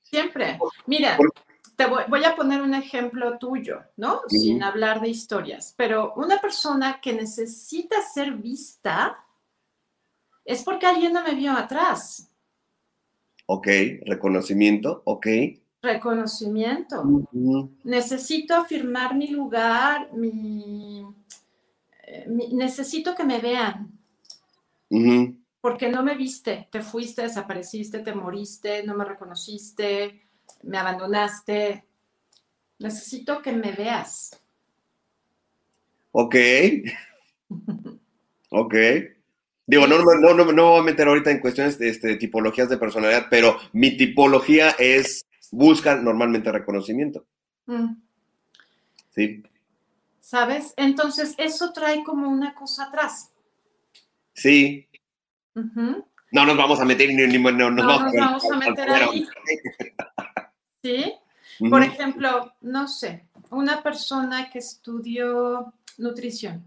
Siempre. 0.01 0.57
Mira, 0.85 1.17
Por- 1.17 1.31
te 1.75 1.85
voy, 1.87 2.03
voy 2.07 2.23
a 2.23 2.35
poner 2.35 2.61
un 2.61 2.73
ejemplo 2.75 3.37
tuyo, 3.39 3.81
¿no? 3.97 4.21
Sin 4.27 4.61
hablar 4.63 5.01
de 5.01 5.09
historias, 5.09 5.73
pero 5.75 6.13
una 6.15 6.39
persona 6.39 6.99
que 7.01 7.13
necesita 7.13 7.95
ser 8.01 8.31
vista 8.33 9.17
es 10.45 10.61
porque 10.63 10.85
alguien 10.85 11.13
no 11.13 11.23
me 11.23 11.33
vio 11.35 11.51
atrás. 11.53 12.29
Ok, 13.45 13.67
reconocimiento, 14.05 15.01
ok. 15.05 15.27
Reconocimiento. 15.81 17.03
Necesito 17.83 18.55
afirmar 18.55 19.15
mi 19.15 19.27
lugar, 19.27 20.13
mi, 20.13 21.05
eh, 22.07 22.25
mi- 22.29 22.53
necesito 22.53 23.13
que 23.13 23.23
me 23.25 23.39
vean, 23.39 23.91
porque 25.59 25.89
no 25.89 26.03
me 26.03 26.15
viste, 26.15 26.67
te 26.71 26.81
fuiste, 26.81 27.23
desapareciste, 27.23 27.99
te 27.99 28.13
moriste, 28.13 28.83
no 28.83 28.95
me 28.95 29.05
reconociste, 29.05 30.21
me 30.63 30.77
abandonaste. 30.77 31.85
Necesito 32.79 33.41
que 33.41 33.51
me 33.51 33.71
veas. 33.71 34.39
Ok. 36.11 36.35
Ok. 38.55 38.75
Digo, 39.65 39.87
no, 39.87 39.97
no, 39.97 40.13
no, 40.15 40.33
no, 40.33 40.45
me 40.45 40.61
voy 40.61 40.79
a 40.79 40.83
meter 40.83 41.07
ahorita 41.07 41.31
en 41.31 41.39
cuestiones 41.39 41.79
de 41.79 41.89
este, 41.89 42.15
tipologías 42.17 42.69
de 42.69 42.77
personalidad, 42.77 43.27
pero 43.29 43.57
mi 43.71 43.95
tipología 43.95 44.71
es, 44.71 45.25
busca 45.51 45.95
normalmente 45.95 46.51
reconocimiento. 46.51 47.25
Mm. 47.65 47.93
Sí. 49.15 49.43
¿Sabes? 50.19 50.73
Entonces, 50.77 51.35
eso 51.37 51.71
trae 51.71 52.03
como 52.03 52.27
una 52.29 52.53
cosa 52.55 52.85
atrás. 52.85 53.31
Sí. 54.33 54.87
No 55.53 56.45
nos 56.45 56.57
vamos 56.57 56.79
a 56.79 56.85
meter 56.85 57.07
ni, 57.09 57.15
ni- 57.27 57.37
no, 57.37 57.51
no, 57.51 57.69
nos 57.71 58.13
vamos 58.13 58.51
a 58.51 58.57
meter 58.57 58.89
ahí. 58.89 59.27
¿Sí? 60.83 61.13
Por 61.69 61.83
ejemplo, 61.83 62.53
no 62.61 62.87
sé, 62.87 63.27
una 63.51 63.83
persona 63.83 64.49
que 64.49 64.59
estudió 64.59 65.73
nutrición. 65.99 66.65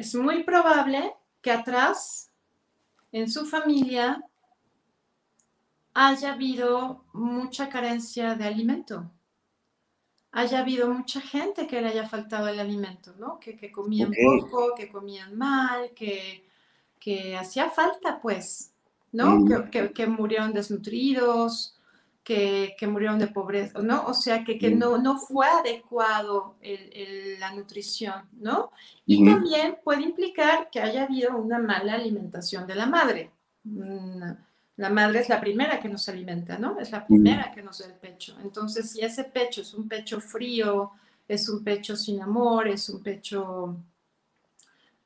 Es 0.00 0.14
muy 0.14 0.44
probable 0.44 1.14
que 1.42 1.50
atrás, 1.50 2.30
en 3.12 3.30
su 3.30 3.44
familia, 3.44 4.24
haya 5.92 6.32
habido 6.32 7.04
mucha 7.12 7.68
carencia 7.68 8.34
de 8.34 8.44
alimento. 8.46 9.10
Haya 10.32 10.60
habido 10.60 10.88
mucha 10.88 11.20
gente 11.20 11.66
que 11.66 11.82
le 11.82 11.88
haya 11.88 12.08
faltado 12.08 12.48
el 12.48 12.60
alimento, 12.60 13.14
¿no? 13.18 13.38
Que, 13.40 13.56
que 13.56 13.70
comían 13.70 14.10
poco, 14.40 14.74
que 14.74 14.88
comían 14.88 15.36
mal, 15.36 15.90
que, 15.94 16.46
que 16.98 17.36
hacía 17.36 17.68
falta, 17.68 18.20
pues, 18.22 18.72
¿no? 19.12 19.40
Mm. 19.40 19.48
Que, 19.48 19.70
que- 19.70 19.92
que 19.92 20.06
murieron 20.06 20.52
desnutridos, 20.54 21.76
que, 22.24 22.74
que 22.78 22.86
murieron 22.86 23.18
de 23.18 23.28
pobreza, 23.28 23.80
¿no? 23.80 24.06
O 24.06 24.14
sea, 24.14 24.44
que, 24.44 24.58
que 24.58 24.70
no, 24.70 24.98
no 24.98 25.18
fue 25.18 25.46
adecuado 25.46 26.56
el- 26.60 26.90
el- 26.94 27.40
la 27.40 27.52
nutrición, 27.54 28.28
¿no? 28.32 28.70
Y 29.06 29.22
ujú. 29.22 29.24
también 29.24 29.78
puede 29.84 30.02
implicar 30.02 30.70
que 30.70 30.80
haya 30.80 31.04
habido 31.04 31.36
una 31.36 31.58
mala 31.58 31.94
alimentación 31.94 32.66
de 32.66 32.74
la 32.74 32.86
madre. 32.86 33.30
Mm, 33.64 34.22
La 34.76 34.88
madre 34.90 35.20
es 35.20 35.28
la 35.28 35.40
primera 35.40 35.78
que 35.78 35.88
nos 35.88 36.08
alimenta, 36.08 36.58
¿no? 36.58 36.78
Es 36.80 36.90
la 36.90 37.06
primera 37.06 37.50
que 37.52 37.62
nos 37.62 37.78
da 37.78 37.86
el 37.86 37.94
pecho. 37.94 38.36
Entonces, 38.42 38.90
si 38.90 39.00
ese 39.02 39.24
pecho 39.24 39.60
es 39.60 39.74
un 39.74 39.86
pecho 39.88 40.20
frío, 40.20 40.92
es 41.28 41.48
un 41.48 41.62
pecho 41.62 41.94
sin 41.96 42.20
amor, 42.22 42.66
es 42.68 42.88
un 42.88 43.02
pecho 43.02 43.76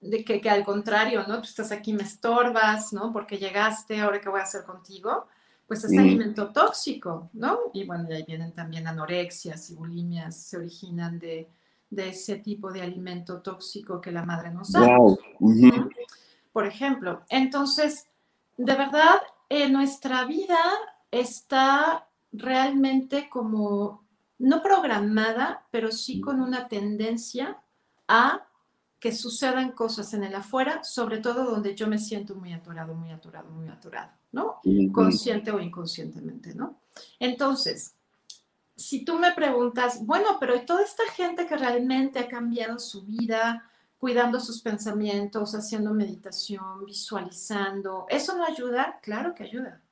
de 0.00 0.24
que, 0.24 0.40
que 0.40 0.50
al 0.50 0.64
contrario, 0.64 1.24
¿no? 1.27 1.37
Tú 1.40 1.48
estás 1.48 1.72
aquí, 1.72 1.92
me 1.92 2.03
estorbas, 2.03 2.92
¿no? 2.92 3.12
Porque 3.12 3.38
llegaste, 3.38 4.00
ahora 4.00 4.20
qué 4.20 4.29
voy 4.29 4.40
a 4.40 4.44
hacer 4.44 4.64
contigo, 4.64 5.27
pues 5.66 5.85
es 5.85 5.98
alimento 5.98 6.53
tóxico, 6.53 7.31
¿no? 7.33 7.59
Y 7.72 7.85
bueno, 7.85 8.05
de 8.05 8.16
ahí 8.16 8.24
vienen 8.27 8.53
también 8.53 8.87
anorexias 8.87 9.70
y 9.70 9.74
bulimias, 9.74 10.37
se 10.37 10.59
originan 10.59 11.18
de, 11.18 11.48
de 11.90 12.09
ese 12.11 12.37
tipo 12.37 12.70
de 12.70 12.83
alimento 12.83 13.40
tóxico 13.40 14.00
que 14.00 14.12
la 14.12 14.24
madre 14.24 14.50
nos 14.50 14.72
da. 14.72 14.96
Wow. 14.96 15.18
Por 16.53 16.66
ejemplo, 16.66 17.22
entonces, 17.29 18.07
de 18.57 18.74
verdad, 18.74 19.20
eh, 19.48 19.68
nuestra 19.68 20.24
vida 20.24 20.61
está 21.11 22.09
realmente 22.33 23.29
como, 23.31 24.05
no 24.38 24.62
programada, 24.62 25.66
pero 25.70 25.90
sí 25.90 26.20
con 26.20 26.40
una 26.40 26.68
tendencia 26.68 27.59
a 28.09 28.46
que 29.05 29.12
sucedan 29.12 29.73
cosas 29.73 30.14
en 30.14 30.25
el 30.25 30.35
afuera, 30.35 30.83
sobre 30.83 31.19
todo 31.19 31.45
donde 31.45 31.75
yo 31.75 31.87
me 31.87 31.99
siento 31.99 32.37
muy 32.37 32.55
atorado, 32.55 32.95
muy 32.95 33.11
atorado, 33.11 33.51
muy 33.51 33.69
atorado, 33.69 34.12
¿no? 34.33 34.61
Consciente 34.93 35.51
o 35.51 35.61
inconscientemente, 35.61 36.55
¿no? 36.55 36.81
Entonces, 37.19 37.97
si 38.75 39.05
tú 39.05 39.19
me 39.19 39.33
preguntas, 39.33 40.07
bueno, 40.07 40.38
pero 40.40 40.57
¿y 40.57 40.64
toda 40.64 40.83
esta 40.83 41.03
gente 41.12 41.47
que 41.47 41.55
realmente 41.55 42.19
ha 42.19 42.29
cambiado 42.29 42.79
su 42.79 43.05
vida, 43.05 43.69
cuidando 43.99 44.40
sus 44.40 44.62
pensamientos, 44.62 45.55
haciendo 45.55 45.93
meditación, 45.93 46.87
visualizando, 46.87 48.07
¿eso 48.09 48.35
no 48.38 48.47
ayuda? 48.47 49.01
Claro 49.03 49.35
que 49.35 49.43
ayuda, 49.45 49.83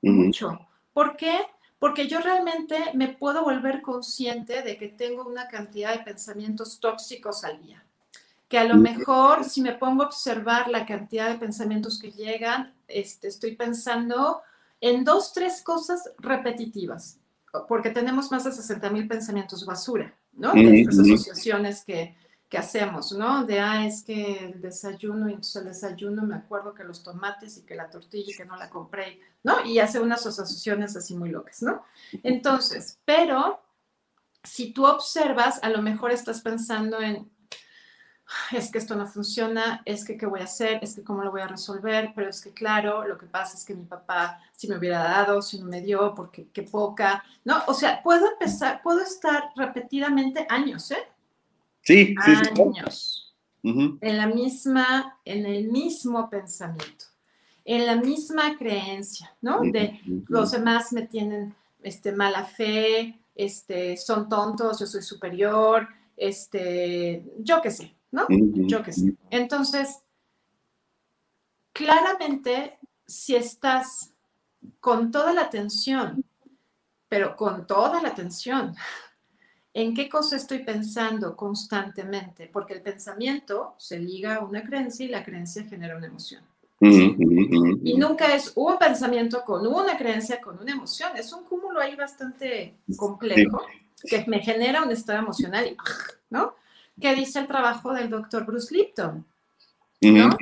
mucho. 0.00 0.60
¿Por 0.92 1.16
qué? 1.16 1.40
Porque 1.80 2.06
yo 2.06 2.20
realmente 2.20 2.78
me 2.94 3.08
puedo 3.08 3.42
volver 3.42 3.82
consciente 3.82 4.62
de 4.62 4.76
que 4.76 4.86
tengo 4.86 5.26
una 5.26 5.48
cantidad 5.48 5.92
de 5.92 6.04
pensamientos 6.04 6.78
tóxicos 6.78 7.42
al 7.42 7.60
día. 7.60 7.84
Que 8.50 8.58
a 8.58 8.64
lo 8.64 8.74
mejor 8.74 9.44
si 9.44 9.62
me 9.62 9.72
pongo 9.72 10.02
a 10.02 10.06
observar 10.06 10.68
la 10.68 10.84
cantidad 10.84 11.30
de 11.30 11.38
pensamientos 11.38 11.98
que 11.98 12.12
llegan, 12.12 12.74
este, 12.86 13.28
estoy 13.28 13.56
pensando 13.56 14.42
en 14.80 15.04
dos, 15.04 15.32
tres 15.32 15.62
cosas 15.62 16.10
repetitivas, 16.18 17.18
porque 17.68 17.90
tenemos 17.90 18.30
más 18.30 18.44
de 18.44 18.52
60 18.52 18.90
mil 18.90 19.08
pensamientos 19.08 19.64
basura, 19.64 20.14
¿no? 20.34 20.52
De 20.52 20.82
estas 20.82 20.98
asociaciones 20.98 21.84
que, 21.84 22.14
que 22.50 22.58
hacemos, 22.58 23.12
¿no? 23.12 23.44
De, 23.44 23.60
ah, 23.60 23.86
es 23.86 24.02
que 24.02 24.44
el 24.46 24.60
desayuno, 24.60 25.28
y 25.28 25.34
entonces 25.34 25.56
el 25.56 25.68
desayuno 25.68 26.22
me 26.22 26.34
acuerdo 26.34 26.74
que 26.74 26.82
los 26.82 27.04
tomates 27.04 27.56
y 27.58 27.62
que 27.62 27.76
la 27.76 27.88
tortilla 27.88 28.32
y 28.32 28.36
que 28.36 28.44
no 28.44 28.56
la 28.56 28.68
compré, 28.68 29.20
¿no? 29.44 29.64
Y 29.64 29.78
hace 29.78 30.00
unas 30.00 30.26
asociaciones 30.26 30.96
así 30.96 31.14
muy 31.14 31.30
locas, 31.30 31.62
¿no? 31.62 31.84
Entonces, 32.24 32.98
pero 33.04 33.62
si 34.42 34.72
tú 34.72 34.84
observas, 34.84 35.62
a 35.62 35.68
lo 35.68 35.80
mejor 35.80 36.10
estás 36.10 36.40
pensando 36.40 37.00
en, 37.00 37.30
es 38.52 38.70
que 38.70 38.78
esto 38.78 38.94
no 38.96 39.06
funciona, 39.06 39.82
es 39.84 40.04
que 40.04 40.16
qué 40.16 40.26
voy 40.26 40.40
a 40.40 40.44
hacer, 40.44 40.78
es 40.82 40.94
que 40.94 41.02
cómo 41.02 41.22
lo 41.22 41.30
voy 41.30 41.40
a 41.40 41.48
resolver, 41.48 42.12
pero 42.14 42.28
es 42.28 42.40
que 42.40 42.52
claro, 42.52 43.06
lo 43.06 43.18
que 43.18 43.26
pasa 43.26 43.56
es 43.56 43.64
que 43.64 43.74
mi 43.74 43.84
papá 43.84 44.40
si 44.60 44.68
me 44.68 44.76
hubiera 44.76 45.02
dado, 45.02 45.40
si 45.40 45.58
no 45.58 45.64
me 45.64 45.80
dio, 45.80 46.14
porque 46.14 46.48
qué 46.52 46.62
poca, 46.62 47.24
¿no? 47.46 47.62
O 47.66 47.72
sea, 47.72 48.02
puedo 48.02 48.30
empezar, 48.30 48.82
puedo 48.82 49.00
estar 49.00 49.44
repetidamente 49.56 50.46
años, 50.50 50.90
¿eh? 50.90 51.02
Sí, 51.80 52.14
sí, 52.24 52.32
sí. 52.36 52.60
Años. 52.60 53.34
En 53.62 54.16
la 54.18 54.26
misma, 54.26 55.18
en 55.24 55.46
el 55.46 55.68
mismo 55.68 56.28
pensamiento, 56.28 57.06
en 57.64 57.86
la 57.86 57.96
misma 57.96 58.58
creencia, 58.58 59.34
¿no? 59.40 59.60
De 59.62 59.98
los 60.28 60.50
demás 60.50 60.92
me 60.92 61.06
tienen 61.06 61.54
este, 61.82 62.12
mala 62.12 62.44
fe, 62.44 63.18
este, 63.34 63.96
son 63.96 64.28
tontos, 64.28 64.78
yo 64.78 64.86
soy 64.86 65.00
superior, 65.02 65.88
este, 66.18 67.24
yo 67.38 67.62
qué 67.62 67.70
sé, 67.70 67.94
¿no? 68.12 68.26
Yo 68.28 68.82
qué 68.82 68.92
sé. 68.92 69.14
Entonces, 69.30 70.02
claramente, 71.72 72.78
si 73.06 73.36
estás 73.36 74.12
con 74.80 75.10
toda 75.10 75.32
la 75.32 75.42
atención, 75.42 76.24
pero 77.08 77.36
con 77.36 77.66
toda 77.66 78.00
la 78.02 78.08
atención, 78.08 78.74
¿en 79.74 79.94
qué 79.94 80.08
cosa 80.08 80.36
estoy 80.36 80.60
pensando 80.60 81.36
constantemente? 81.36 82.48
Porque 82.52 82.74
el 82.74 82.82
pensamiento 82.82 83.74
se 83.78 83.98
liga 83.98 84.36
a 84.36 84.44
una 84.44 84.62
creencia 84.62 85.06
y 85.06 85.08
la 85.08 85.24
creencia 85.24 85.64
genera 85.64 85.96
una 85.96 86.06
emoción. 86.06 86.44
Y 86.82 87.94
nunca 87.98 88.34
es 88.34 88.52
un 88.54 88.78
pensamiento 88.78 89.42
con 89.44 89.66
una 89.66 89.98
creencia, 89.98 90.40
con 90.40 90.58
una 90.58 90.72
emoción. 90.72 91.10
Es 91.14 91.30
un 91.32 91.44
cúmulo 91.44 91.78
ahí 91.78 91.94
bastante 91.94 92.78
complejo 92.96 93.62
que 94.02 94.24
me 94.26 94.40
genera 94.40 94.82
un 94.82 94.90
estado 94.90 95.18
emocional, 95.18 95.76
¿no? 96.30 96.54
¿Qué 96.98 97.14
dice 97.14 97.40
el 97.40 97.46
trabajo 97.46 97.92
del 97.92 98.08
doctor 98.08 98.46
Bruce 98.46 98.74
Lipton? 98.74 99.26
¿no? 100.00 100.36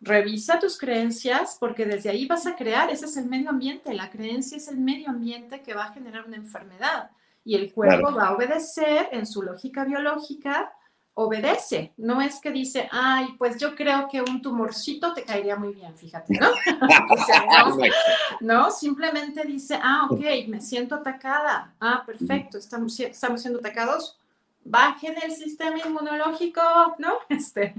Revisa 0.00 0.58
tus 0.58 0.78
creencias 0.78 1.56
porque 1.58 1.86
desde 1.86 2.10
ahí 2.10 2.26
vas 2.26 2.46
a 2.46 2.56
crear, 2.56 2.90
ese 2.90 3.06
es 3.06 3.16
el 3.16 3.26
medio 3.26 3.50
ambiente, 3.50 3.94
la 3.94 4.10
creencia 4.10 4.56
es 4.56 4.68
el 4.68 4.78
medio 4.78 5.08
ambiente 5.08 5.62
que 5.62 5.74
va 5.74 5.86
a 5.86 5.92
generar 5.92 6.26
una 6.26 6.36
enfermedad 6.36 7.10
y 7.44 7.54
el 7.54 7.72
cuerpo 7.72 8.12
va 8.12 8.28
a 8.28 8.34
obedecer 8.34 9.08
en 9.12 9.26
su 9.26 9.42
lógica 9.42 9.84
biológica 9.84 10.72
obedece, 11.18 11.94
no 11.96 12.20
es 12.20 12.40
que 12.40 12.50
dice, 12.50 12.90
ay, 12.92 13.28
pues 13.38 13.58
yo 13.58 13.74
creo 13.74 14.06
que 14.06 14.20
un 14.20 14.42
tumorcito 14.42 15.14
te 15.14 15.24
caería 15.24 15.56
muy 15.56 15.72
bien, 15.72 15.96
fíjate, 15.96 16.34
¿no? 16.38 16.48
o 17.10 17.24
sea, 17.24 17.46
no, 17.46 17.76
no, 18.40 18.70
simplemente 18.70 19.42
dice, 19.46 19.78
ah, 19.82 20.08
ok, 20.10 20.20
me 20.46 20.60
siento 20.60 20.94
atacada, 20.94 21.74
ah, 21.80 22.02
perfecto, 22.04 22.58
estamos, 22.58 23.00
estamos 23.00 23.40
siendo 23.40 23.60
atacados, 23.60 24.18
bajen 24.66 25.14
el 25.22 25.32
sistema 25.32 25.78
inmunológico, 25.78 26.60
¿no? 26.98 27.18
Este. 27.28 27.74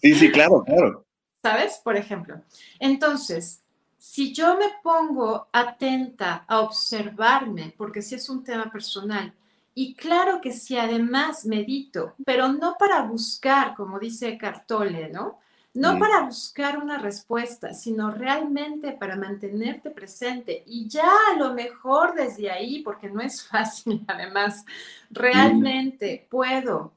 Sí, 0.00 0.14
sí, 0.14 0.30
claro, 0.30 0.62
claro. 0.64 1.04
¿Sabes? 1.42 1.80
Por 1.82 1.96
ejemplo. 1.96 2.40
Entonces, 2.78 3.62
si 3.98 4.32
yo 4.32 4.56
me 4.56 4.66
pongo 4.82 5.48
atenta 5.52 6.44
a 6.46 6.60
observarme, 6.60 7.74
porque 7.76 8.02
si 8.02 8.14
es 8.14 8.28
un 8.28 8.44
tema 8.44 8.70
personal, 8.70 9.32
y 9.74 9.94
claro 9.94 10.40
que 10.40 10.52
si 10.52 10.78
además 10.78 11.44
medito, 11.46 12.14
pero 12.24 12.48
no 12.48 12.76
para 12.78 13.02
buscar, 13.02 13.74
como 13.74 13.98
dice 13.98 14.38
Cartole, 14.38 15.08
¿no? 15.08 15.40
No 15.74 15.98
para 15.98 16.20
buscar 16.20 16.78
una 16.78 16.98
respuesta, 16.98 17.74
sino 17.74 18.12
realmente 18.12 18.92
para 18.92 19.16
mantenerte 19.16 19.90
presente. 19.90 20.62
Y 20.66 20.88
ya 20.88 21.10
a 21.32 21.36
lo 21.36 21.52
mejor 21.52 22.14
desde 22.14 22.50
ahí, 22.50 22.80
porque 22.82 23.10
no 23.10 23.20
es 23.20 23.42
fácil, 23.48 24.04
además, 24.06 24.64
realmente 25.10 26.26
puedo 26.30 26.92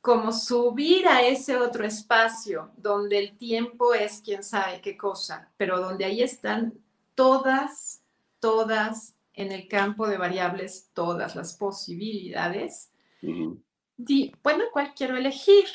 como 0.00 0.32
subir 0.32 1.06
a 1.06 1.22
ese 1.22 1.56
otro 1.56 1.84
espacio 1.84 2.70
donde 2.76 3.18
el 3.18 3.36
tiempo 3.36 3.94
es 3.94 4.22
quién 4.24 4.42
sabe 4.42 4.80
qué 4.80 4.96
cosa, 4.96 5.50
pero 5.56 5.80
donde 5.80 6.04
ahí 6.04 6.22
están 6.22 6.74
todas, 7.14 8.02
todas 8.40 9.14
en 9.34 9.52
el 9.52 9.68
campo 9.68 10.08
de 10.08 10.16
variables 10.16 10.90
todas 10.92 11.36
las 11.36 11.54
posibilidades. 11.54 12.90
bueno, 14.42 14.64
¿cuál 14.72 14.94
quiero 14.94 15.16
elegir? 15.16 15.66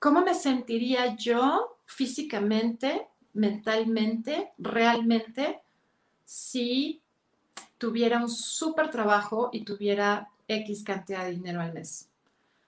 ¿Cómo 0.00 0.22
me 0.22 0.34
sentiría 0.34 1.14
yo 1.14 1.78
físicamente, 1.86 3.06
mentalmente, 3.34 4.50
realmente, 4.58 5.60
si 6.24 7.00
tuviera 7.78 8.18
un 8.18 8.28
súper 8.28 8.90
trabajo 8.90 9.50
y 9.52 9.64
tuviera 9.64 10.28
X 10.48 10.82
cantidad 10.82 11.24
de 11.24 11.30
dinero 11.30 11.60
al 11.60 11.72
mes? 11.72 12.08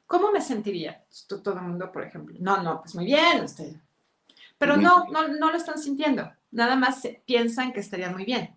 ¿Cómo 0.06 0.30
me 0.30 0.40
sentiría? 0.40 1.02
Todo 1.26 1.54
el 1.54 1.62
mundo, 1.62 1.90
por 1.90 2.04
ejemplo. 2.04 2.36
No, 2.38 2.62
no, 2.62 2.80
pues 2.80 2.94
muy 2.94 3.06
bien, 3.06 3.42
usted. 3.42 3.74
Pero 4.58 4.76
no, 4.76 5.06
no, 5.08 5.26
no 5.26 5.50
lo 5.50 5.56
están 5.56 5.78
sintiendo. 5.78 6.30
Nada 6.52 6.76
más 6.76 7.02
piensan 7.26 7.72
que 7.72 7.80
estaría 7.80 8.10
muy 8.10 8.24
bien 8.24 8.56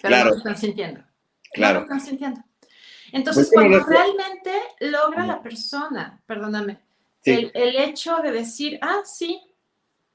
pero 0.00 0.16
no 0.16 0.24
lo 0.30 0.36
están 0.36 0.56
sintiendo. 0.56 1.02
Claro. 1.52 1.74
No 1.74 1.80
lo 1.80 1.84
están 1.84 2.00
sintiendo. 2.00 2.42
Entonces, 3.12 3.50
pues 3.52 3.68
cuando 3.68 3.84
realmente 3.86 4.52
logra 4.80 5.26
la 5.26 5.42
persona, 5.42 6.20
perdóname, 6.26 6.80
el, 7.26 7.50
el, 7.54 7.76
hecho 7.76 8.16
de 8.22 8.32
decir, 8.32 8.78
ah, 8.82 9.02
sí, 9.04 9.40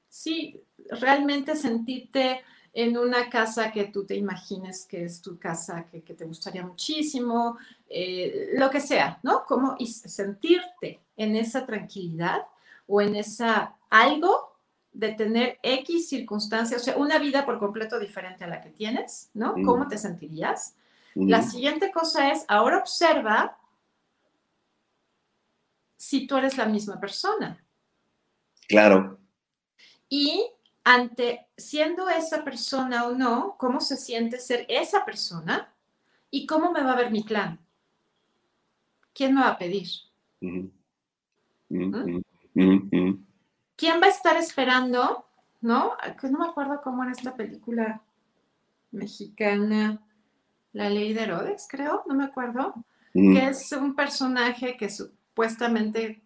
sí, 0.08 0.60
realmente 0.90 1.54
sentirte 1.54 2.42
en 2.72 2.96
una 2.96 3.28
casa 3.28 3.70
que 3.70 3.84
tú 3.84 4.06
te 4.06 4.16
imagines 4.16 4.86
que 4.86 5.04
es 5.04 5.20
tu 5.20 5.38
casa, 5.38 5.84
que, 5.90 6.02
que 6.02 6.14
te 6.14 6.24
gustaría 6.24 6.64
muchísimo, 6.64 7.58
eh, 7.88 8.50
lo 8.54 8.70
que 8.70 8.80
sea, 8.80 9.18
¿no? 9.22 9.44
Como 9.44 9.76
y 9.78 9.86
sentirte 9.86 11.00
en 11.16 11.36
esa 11.36 11.66
tranquilidad 11.66 12.46
o 12.86 13.00
en 13.00 13.14
esa 13.16 13.76
algo 13.90 14.56
de 14.92 15.12
tener 15.12 15.58
X 15.62 16.08
circunstancias, 16.08 16.80
o 16.80 16.84
sea, 16.84 16.96
una 16.96 17.18
vida 17.18 17.44
por 17.44 17.58
completo 17.58 17.98
diferente 17.98 18.44
a 18.44 18.48
la 18.48 18.60
que 18.60 18.70
tienes, 18.70 19.30
¿no? 19.34 19.54
Mm. 19.56 19.64
¿Cómo 19.64 19.88
te 19.88 19.98
sentirías? 19.98 20.74
Mm. 21.14 21.28
La 21.28 21.42
siguiente 21.42 21.90
cosa 21.92 22.30
es, 22.32 22.44
ahora 22.48 22.78
observa 22.78 23.58
si 26.02 26.26
tú 26.26 26.36
eres 26.36 26.58
la 26.58 26.66
misma 26.66 26.98
persona. 26.98 27.64
Claro. 28.66 29.20
Y 30.08 30.44
ante 30.82 31.46
siendo 31.56 32.08
esa 32.08 32.42
persona 32.42 33.06
o 33.06 33.12
no, 33.12 33.54
¿cómo 33.56 33.78
se 33.80 33.96
siente 33.96 34.40
ser 34.40 34.66
esa 34.68 35.04
persona? 35.04 35.72
¿Y 36.28 36.44
cómo 36.44 36.72
me 36.72 36.82
va 36.82 36.94
a 36.94 36.96
ver 36.96 37.12
mi 37.12 37.22
clan? 37.22 37.60
¿Quién 39.14 39.36
me 39.36 39.42
va 39.42 39.50
a 39.50 39.58
pedir? 39.58 39.86
¿Mm? 40.40 40.70
¿quién 43.76 44.02
va 44.02 44.06
a 44.06 44.10
estar 44.10 44.36
esperando? 44.36 45.24
¿No? 45.60 45.96
No 46.24 46.38
me 46.40 46.46
acuerdo 46.48 46.80
cómo 46.82 47.04
era 47.04 47.12
esta 47.12 47.36
película 47.36 48.02
mexicana, 48.90 50.04
La 50.72 50.90
Ley 50.90 51.12
de 51.12 51.22
Herodes, 51.22 51.68
creo, 51.70 52.02
no 52.08 52.14
me 52.16 52.24
acuerdo, 52.24 52.74
que 53.12 53.46
es 53.46 53.70
un 53.70 53.94
personaje 53.94 54.76
que 54.76 54.90
supuestamente 55.32 56.22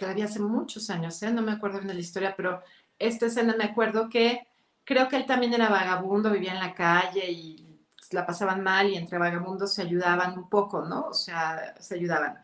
la 0.00 0.12
vi 0.12 0.22
hace 0.22 0.40
muchos 0.40 0.90
años, 0.90 1.22
¿eh? 1.22 1.30
no 1.30 1.42
me 1.42 1.52
acuerdo 1.52 1.78
bien 1.78 1.88
de 1.88 1.94
la 1.94 2.00
historia, 2.00 2.34
pero 2.36 2.60
esta 2.98 3.26
escena 3.26 3.54
me 3.56 3.64
acuerdo 3.64 4.08
que 4.08 4.46
creo 4.84 5.08
que 5.08 5.16
él 5.16 5.26
también 5.26 5.54
era 5.54 5.68
vagabundo, 5.68 6.32
vivía 6.32 6.52
en 6.52 6.60
la 6.60 6.74
calle 6.74 7.30
y 7.30 7.80
la 8.10 8.26
pasaban 8.26 8.62
mal 8.62 8.90
y 8.90 8.96
entre 8.96 9.18
vagabundos 9.18 9.74
se 9.74 9.82
ayudaban 9.82 10.36
un 10.36 10.48
poco, 10.48 10.84
¿no? 10.84 11.06
O 11.08 11.14
sea, 11.14 11.74
se 11.80 11.94
ayudaban. 11.94 12.38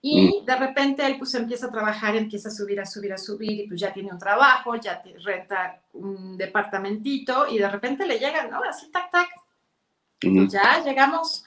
Y 0.00 0.42
mm. 0.42 0.44
de 0.44 0.56
repente 0.56 1.06
él 1.06 1.16
pues 1.18 1.34
empieza 1.34 1.66
a 1.66 1.70
trabajar, 1.70 2.14
empieza 2.14 2.48
a 2.48 2.52
subir, 2.52 2.80
a 2.80 2.86
subir, 2.86 3.12
a 3.12 3.18
subir 3.18 3.60
y 3.60 3.68
pues 3.68 3.80
ya 3.80 3.92
tiene 3.92 4.12
un 4.12 4.18
trabajo, 4.18 4.76
ya 4.76 5.02
renta 5.24 5.82
un 5.92 6.36
departamentito 6.36 7.46
y 7.48 7.58
de 7.58 7.68
repente 7.68 8.06
le 8.06 8.18
llega, 8.18 8.46
¿no? 8.46 8.62
Así, 8.62 8.90
tac, 8.90 9.10
tac. 9.10 9.28
Pues 10.20 10.52
ya 10.52 10.82
llegamos 10.82 11.44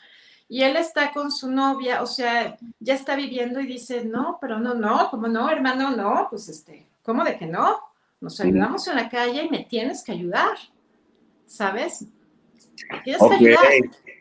y 0.49 0.63
él 0.63 0.77
está 0.77 1.11
con 1.11 1.31
su 1.31 1.51
novia, 1.51 2.01
o 2.01 2.07
sea, 2.07 2.57
ya 2.79 2.93
está 2.93 3.15
viviendo 3.15 3.59
y 3.59 3.67
dice, 3.67 4.05
no, 4.05 4.37
pero 4.39 4.59
no, 4.59 4.73
no, 4.73 5.09
¿cómo 5.09 5.27
no, 5.27 5.49
hermano? 5.49 5.91
No, 5.91 6.27
pues 6.29 6.47
este, 6.49 6.87
¿cómo 7.03 7.23
de 7.23 7.37
que 7.37 7.45
no? 7.45 7.79
Nos 8.19 8.39
ayudamos 8.39 8.87
en 8.87 8.95
la 8.95 9.09
calle 9.09 9.43
y 9.43 9.49
me 9.49 9.65
tienes 9.65 10.03
que 10.03 10.13
ayudar, 10.13 10.57
¿sabes? 11.45 12.05
Tienes 13.03 13.21
que 13.21 13.35
ayudar. 13.35 13.65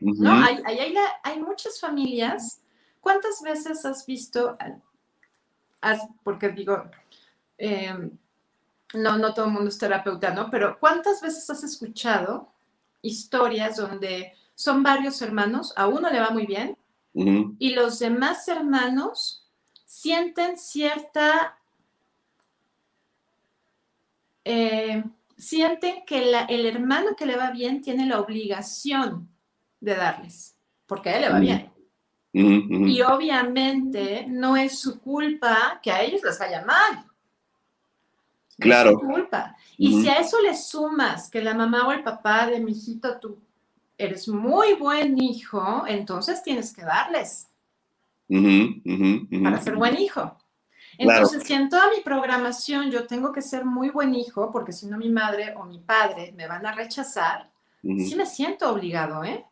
No, 0.00 0.32
hay, 0.44 0.62
hay, 0.66 0.94
hay 1.22 1.40
muchas 1.40 1.80
familias 1.80 2.60
¿Cuántas 3.06 3.40
veces 3.40 3.86
has 3.86 4.04
visto, 4.04 4.58
porque 6.24 6.48
digo, 6.48 6.90
em, 7.56 8.10
no, 8.94 9.16
no 9.16 9.32
todo 9.32 9.46
el 9.46 9.52
mundo 9.52 9.68
es 9.68 9.78
terapeuta, 9.78 10.34
¿no? 10.34 10.50
Pero 10.50 10.76
¿cuántas 10.80 11.20
veces 11.20 11.48
has 11.48 11.62
escuchado 11.62 12.50
historias 13.02 13.76
donde 13.76 14.32
son 14.57 14.82
varios 14.82 15.20
hermanos, 15.22 15.72
a 15.76 15.86
uno 15.86 16.11
le 16.11 16.18
va 16.18 16.30
muy 16.30 16.46
bien, 16.46 16.76
y 17.59 17.70
los 17.70 17.98
demás 17.98 18.48
hermanos 18.48 19.46
sienten 19.84 20.59
cierta... 20.59 21.59
Eh, 24.44 25.02
sienten 25.36 26.04
que 26.07 26.32
el 26.48 26.66
hermano 26.66 27.16
que 27.16 27.26
le 27.26 27.36
va 27.36 27.50
bien 27.50 27.80
tiene 27.82 28.07
la 28.07 28.20
obligación 28.20 29.28
de 29.80 29.94
darles, 29.94 30.57
porque 30.86 31.11
a 31.11 31.16
él 31.16 31.22
le 31.22 31.28
va 31.28 31.38
bien. 31.38 31.72
Y 32.32 33.00
obviamente 33.02 34.26
no 34.28 34.57
es 34.57 34.78
su 34.78 35.00
culpa 35.00 35.80
que 35.82 35.90
a 35.90 36.02
ellos 36.02 36.22
les 36.22 36.38
vaya 36.38 36.64
mal. 36.64 37.04
Claro. 38.59 38.90
es 38.90 39.00
su 39.00 39.07
culpa. 39.07 39.57
Y 39.76 40.02
si 40.02 40.09
a 40.09 40.20
eso 40.20 40.40
le 40.40 40.54
sumas 40.54 41.30
que 41.30 41.42
la 41.42 41.54
mamá 41.54 41.86
o 41.86 41.92
el 41.92 42.02
papá 42.02 42.46
de 42.46 42.61
mi 42.61 42.72
hijito, 42.72 43.18
tú 43.18 43.38
eres 43.99 44.28
muy 44.28 44.74
buen 44.74 45.20
hijo, 45.20 45.84
entonces 45.86 46.42
tienes 46.42 46.72
que 46.72 46.82
darles 46.82 47.49
para 48.28 49.62
ser 49.62 49.76
buen 49.76 49.99
hijo. 49.99 50.36
Entonces, 50.99 51.42
si 51.42 51.53
en 51.53 51.68
toda 51.68 51.90
mi 51.90 52.03
programación 52.03 52.90
yo 52.90 53.07
tengo 53.07 53.32
que 53.32 53.42
ser 53.42 53.64
muy 53.64 53.90
buen 53.90 54.14
hijo, 54.14 54.51
porque 54.51 54.72
si 54.72 54.86
no 54.86 54.97
mi 54.97 55.11
madre 55.11 55.55
o 55.57 55.64
mi 55.64 55.78
padre 55.78 56.32
me 56.36 56.47
van 56.47 56.64
a 56.64 56.72
rechazar, 56.72 57.51
sí 57.82 58.14
me 58.16 58.26
siento 58.26 58.70
obligado, 58.70 59.22
¿eh? 59.24 59.44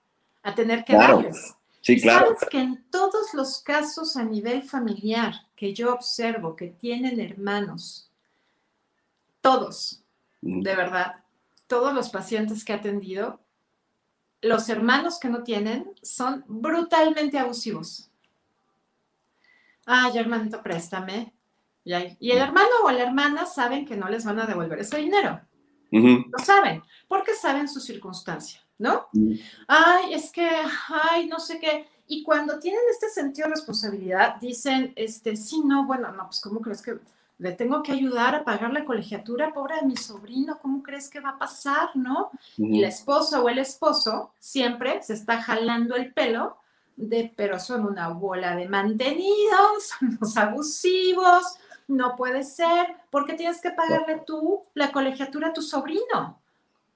A 0.42 0.54
tener 0.54 0.84
que 0.84 0.94
darles. 0.94 1.54
Sí, 1.80 2.00
claro. 2.00 2.26
Sabes 2.26 2.48
que 2.50 2.60
en 2.60 2.84
todos 2.90 3.34
los 3.34 3.60
casos 3.60 4.16
a 4.16 4.24
nivel 4.24 4.62
familiar 4.62 5.34
que 5.54 5.74
yo 5.74 5.92
observo 5.92 6.56
que 6.56 6.68
tienen 6.68 7.20
hermanos, 7.20 8.10
todos, 9.42 10.02
de 10.40 10.74
verdad, 10.74 11.16
todos 11.66 11.92
los 11.92 12.08
pacientes 12.08 12.64
que 12.64 12.72
he 12.72 12.76
atendido, 12.76 13.43
los 14.44 14.68
hermanos 14.68 15.18
que 15.18 15.28
no 15.28 15.42
tienen 15.42 15.90
son 16.02 16.44
brutalmente 16.46 17.38
abusivos. 17.38 18.10
Ay, 19.86 20.18
hermanito, 20.18 20.62
préstame. 20.62 21.34
Y, 21.84 22.30
el 22.30 22.38
hermano 22.38 22.70
o 22.84 22.90
la 22.90 23.02
hermana 23.02 23.46
saben 23.46 23.84
que 23.84 23.96
no 23.96 24.08
les 24.08 24.24
van 24.24 24.38
a 24.38 24.46
devolver 24.46 24.78
ese 24.78 24.98
dinero. 24.98 25.40
Lo 25.90 26.38
saben, 26.44 26.82
porque 27.06 27.34
saben 27.34 27.68
su 27.68 27.80
circunstancia, 27.80 28.60
¿no? 28.78 29.06
Ay, 29.68 30.14
es 30.14 30.32
que, 30.32 30.50
ay, 31.12 31.26
no 31.28 31.38
sé 31.38 31.60
qué. 31.60 31.86
Y 32.06 32.22
cuando 32.22 32.58
tienen 32.58 32.80
este 32.90 33.08
sentido 33.08 33.48
de 33.48 33.54
responsabilidad, 33.54 34.36
dicen, 34.40 34.92
este, 34.96 35.36
sí, 35.36 35.62
no, 35.64 35.86
bueno, 35.86 36.10
no, 36.12 36.26
pues, 36.26 36.40
¿cómo 36.40 36.60
crees 36.60 36.82
que 36.82 36.98
le 37.38 37.52
tengo 37.52 37.82
que 37.82 37.92
ayudar 37.92 38.34
a 38.34 38.44
pagar 38.44 38.72
la 38.72 38.84
colegiatura, 38.84 39.52
pobre 39.52 39.76
de 39.76 39.86
mi 39.86 39.96
sobrino, 39.96 40.58
¿cómo 40.60 40.82
crees 40.82 41.08
que 41.08 41.20
va 41.20 41.30
a 41.30 41.38
pasar, 41.38 41.90
no? 41.94 42.30
Y 42.56 42.80
la 42.80 42.88
esposa 42.88 43.42
o 43.42 43.48
el 43.48 43.58
esposo 43.58 44.32
siempre 44.38 45.02
se 45.02 45.14
está 45.14 45.42
jalando 45.42 45.96
el 45.96 46.12
pelo 46.12 46.58
de, 46.96 47.32
pero 47.36 47.58
son 47.58 47.86
una 47.86 48.08
bola 48.08 48.54
de 48.54 48.68
mantenidos, 48.68 49.88
son 49.98 50.18
los 50.20 50.36
abusivos, 50.36 51.58
no 51.88 52.16
puede 52.16 52.44
ser, 52.44 52.96
porque 53.10 53.34
tienes 53.34 53.60
que 53.60 53.70
pagarle 53.70 54.22
tú 54.26 54.62
la 54.74 54.92
colegiatura 54.92 55.48
a 55.48 55.52
tu 55.52 55.62
sobrino. 55.62 56.40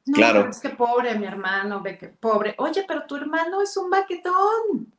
No, 0.07 0.14
claro. 0.14 0.49
es 0.49 0.61
que 0.61 0.70
pobre 0.70 1.18
mi 1.18 1.26
hermano, 1.26 1.82
ve 1.82 1.99
que 1.99 2.09
pobre. 2.09 2.55
Oye, 2.59 2.84
pero 2.89 3.05
tu 3.05 3.16
hermano 3.16 3.61
es 3.61 3.76
un 3.76 3.91
baquetón. 3.91 4.91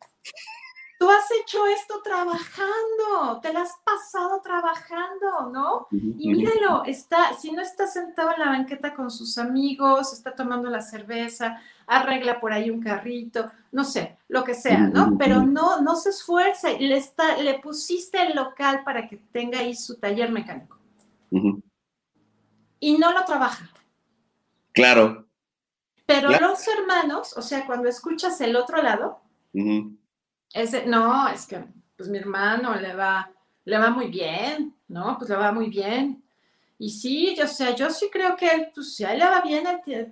Tú 1.00 1.10
has 1.10 1.32
hecho 1.32 1.66
esto 1.68 2.02
trabajando, 2.04 3.40
te 3.42 3.54
la 3.54 3.62
has 3.62 3.72
pasado 3.86 4.42
trabajando, 4.42 5.50
¿no? 5.50 5.88
Y 5.92 6.30
míralo, 6.30 6.84
está, 6.84 7.34
si 7.40 7.54
no 7.54 7.62
está 7.62 7.88
sentado 7.88 8.34
en 8.34 8.40
la 8.42 8.48
banqueta 8.48 8.94
con 8.94 9.10
sus 9.10 9.38
amigos, 9.38 10.12
está 10.12 10.36
tomando 10.36 10.70
la 10.70 10.82
cerveza, 10.82 11.62
arregla 11.88 12.42
por 12.42 12.52
ahí 12.52 12.70
un 12.70 12.82
carrito, 12.82 13.50
no 13.72 13.86
sé, 13.86 14.18
lo 14.28 14.44
que 14.44 14.54
sea, 14.54 14.78
¿no? 14.78 15.18
Pero 15.18 15.42
no, 15.42 15.80
no 15.80 15.96
se 15.96 16.10
esfuerza, 16.10 16.70
le, 16.74 16.98
está, 16.98 17.38
le 17.38 17.60
pusiste 17.60 18.22
el 18.22 18.36
local 18.36 18.84
para 18.84 19.08
que 19.08 19.16
tenga 19.32 19.60
ahí 19.60 19.76
su 19.76 19.96
taller 19.96 20.30
mecánico. 20.34 20.78
Y 22.82 22.98
no 22.98 23.14
lo 23.14 23.24
trabaja. 23.24 23.70
Claro. 24.74 25.26
Pero 26.06 26.30
los 26.30 26.68
hermanos, 26.68 27.38
o 27.38 27.42
sea, 27.42 27.66
cuando 27.66 27.88
escuchas 27.88 28.42
el 28.42 28.58
otro 28.58 28.82
lado, 28.82 29.22
ese, 30.54 30.86
no, 30.86 31.28
es 31.28 31.46
que 31.46 31.64
pues 31.96 32.10
mi 32.10 32.18
hermano 32.18 32.76
le 32.76 32.96
va, 32.96 33.30
le 33.66 33.78
va 33.78 33.90
muy 33.90 34.08
bien, 34.08 34.76
¿no? 34.88 35.18
Pues 35.18 35.30
le 35.30 35.36
va 35.36 35.52
muy 35.52 35.70
bien. 35.70 36.24
Y 36.82 36.90
sí, 36.92 37.36
yo, 37.36 37.44
o 37.44 37.48
sea, 37.48 37.76
yo 37.76 37.90
sí 37.90 38.10
creo 38.10 38.38
que 38.38 38.72
pues, 38.74 38.96
si 38.96 39.04
a 39.04 39.12
él 39.12 39.20
le 39.20 39.26
va 39.26 39.42
bien, 39.42 39.66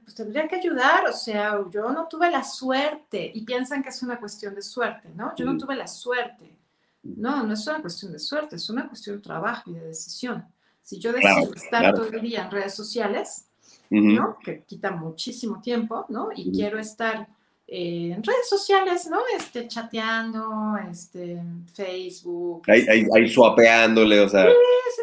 pues 0.04 0.14
tendría 0.14 0.48
que 0.50 0.58
ayudar. 0.58 1.08
O 1.08 1.14
sea, 1.14 1.58
yo 1.72 1.90
no 1.92 2.08
tuve 2.08 2.30
la 2.30 2.44
suerte 2.44 3.32
y 3.34 3.46
piensan 3.46 3.82
que 3.82 3.90
es 3.90 4.04
una 4.04 4.20
cuestión 4.20 4.54
de 4.54 4.62
suerte, 4.62 5.10
¿no? 5.16 5.34
Yo 5.38 5.46
no 5.46 5.58
tuve 5.58 5.78
la 5.78 5.88
suerte. 5.88 6.58
No, 7.04 7.44
no 7.44 7.54
es 7.54 7.66
una 7.68 7.82
cuestión 7.82 8.12
de 8.12 8.20
suerte, 8.20 8.58
es 8.58 8.70
una 8.70 8.86
cuestión 8.86 9.16
de 9.16 9.22
trabajo 9.22 9.72
y 9.72 9.76
de 9.76 9.86
decisión. 9.88 10.46
Si 10.82 11.00
yo 11.00 11.14
decido 11.14 11.54
estar 11.54 11.94
todo 11.94 12.08
el 12.08 12.20
día 12.20 12.44
en 12.44 12.52
redes 12.52 12.76
sociales, 12.76 13.46
¿no? 13.90 14.38
Que 14.38 14.64
quita 14.64 14.92
muchísimo 14.92 15.62
tiempo, 15.62 16.06
¿no? 16.10 16.30
Y 16.36 16.52
quiero 16.52 16.80
estar 16.80 17.30
eh, 17.68 18.13
en 18.15 18.24
redes 18.24 18.47
sociales, 18.47 19.07
¿no? 19.07 19.20
Este, 19.36 19.68
chateando, 19.68 20.78
este, 20.89 21.41
Facebook. 21.74 22.63
Ahí, 22.68 22.86
ahí, 22.88 23.05
ahí 23.13 23.30
suapeándole, 23.30 24.22
o 24.22 24.30
sea. 24.30 24.45
Sí, 24.45 24.51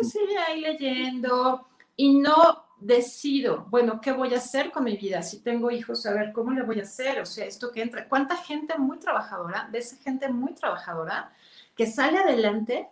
sí, 0.01 0.11
sí, 0.11 0.19
ahí 0.49 0.61
leyendo. 0.61 1.67
Y 1.97 2.19
no 2.19 2.65
decido, 2.81 3.67
bueno, 3.71 4.01
¿qué 4.01 4.13
voy 4.13 4.35
a 4.35 4.39
hacer 4.39 4.71
con 4.71 4.85
mi 4.85 4.97
vida? 4.97 5.23
Si 5.23 5.41
tengo 5.41 5.71
hijos, 5.71 6.05
a 6.07 6.13
ver, 6.13 6.33
¿cómo 6.33 6.53
le 6.53 6.63
voy 6.63 6.81
a 6.81 6.83
hacer? 6.85 7.21
O 7.21 7.27
sea, 7.27 7.47
esto 7.47 7.71
que 7.71 7.83
entra. 7.83 8.09
¿Cuánta 8.09 8.37
gente 8.37 8.77
muy 8.79 8.99
trabajadora, 8.99 9.69
ves 9.71 9.99
gente 10.03 10.29
muy 10.29 10.55
trabajadora, 10.55 11.33
que 11.77 11.87
sale 11.87 12.19
adelante, 12.19 12.89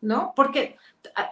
¿no? 0.00 0.32
Porque 0.34 0.76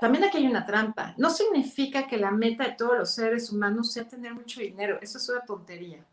también 0.00 0.24
aquí 0.24 0.38
hay 0.38 0.46
una 0.46 0.64
trampa. 0.64 1.14
No 1.16 1.30
significa 1.30 2.06
que 2.06 2.16
la 2.16 2.30
meta 2.30 2.64
de 2.64 2.72
todos 2.74 2.96
los 2.96 3.10
seres 3.14 3.50
humanos 3.50 3.92
sea 3.92 4.06
tener 4.06 4.34
mucho 4.34 4.60
dinero. 4.60 4.98
Eso 5.02 5.18
es 5.18 5.28
una 5.28 5.44
tontería. 5.44 6.04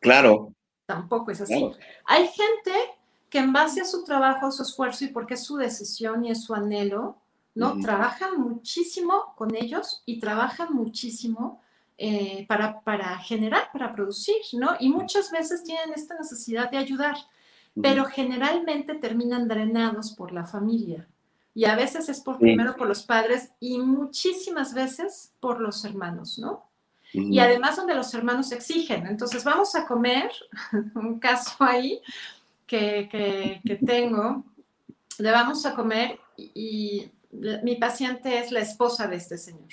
Claro, 0.00 0.52
Tampoco 0.86 1.32
es 1.32 1.40
así. 1.40 1.70
Hay 2.04 2.28
gente 2.28 2.72
que 3.28 3.38
en 3.38 3.52
base 3.52 3.80
a 3.80 3.84
su 3.84 4.04
trabajo, 4.04 4.46
a 4.46 4.52
su 4.52 4.62
esfuerzo 4.62 5.04
y 5.04 5.08
porque 5.08 5.34
es 5.34 5.44
su 5.44 5.56
decisión 5.56 6.24
y 6.24 6.30
es 6.30 6.44
su 6.44 6.54
anhelo, 6.54 7.16
¿no? 7.54 7.78
Trabajan 7.80 8.40
muchísimo 8.40 9.34
con 9.36 9.54
ellos 9.54 10.02
y 10.06 10.20
trabajan 10.20 10.72
muchísimo 10.72 11.60
eh, 11.98 12.44
para, 12.46 12.80
para 12.80 13.18
generar, 13.18 13.70
para 13.72 13.94
producir, 13.94 14.36
¿no? 14.52 14.76
Y 14.78 14.90
muchas 14.90 15.30
veces 15.30 15.64
tienen 15.64 15.92
esta 15.94 16.14
necesidad 16.16 16.70
de 16.70 16.76
ayudar, 16.76 17.16
pero 17.80 18.04
generalmente 18.04 18.94
terminan 18.94 19.48
drenados 19.48 20.12
por 20.12 20.32
la 20.32 20.44
familia. 20.44 21.08
Y 21.54 21.64
a 21.64 21.74
veces 21.74 22.10
es 22.10 22.20
por 22.20 22.38
primero 22.38 22.76
por 22.76 22.86
los 22.86 23.02
padres 23.02 23.50
y 23.60 23.78
muchísimas 23.78 24.74
veces 24.74 25.32
por 25.40 25.60
los 25.60 25.84
hermanos, 25.86 26.38
¿no? 26.38 26.65
Y 27.18 27.38
además 27.38 27.76
donde 27.76 27.94
los 27.94 28.12
hermanos 28.14 28.52
exigen. 28.52 29.06
Entonces 29.06 29.42
vamos 29.44 29.74
a 29.74 29.86
comer, 29.86 30.30
un 30.94 31.18
caso 31.18 31.56
ahí 31.60 32.00
que, 32.66 33.08
que, 33.64 33.76
tengo, 33.76 34.44
le 35.18 35.30
vamos 35.30 35.64
a 35.66 35.74
comer 35.74 36.18
y, 36.36 37.10
mi 37.62 37.76
paciente 37.76 38.38
es 38.38 38.50
la 38.50 38.60
esposa 38.60 39.06
de 39.08 39.16
este 39.16 39.36
señor. 39.36 39.68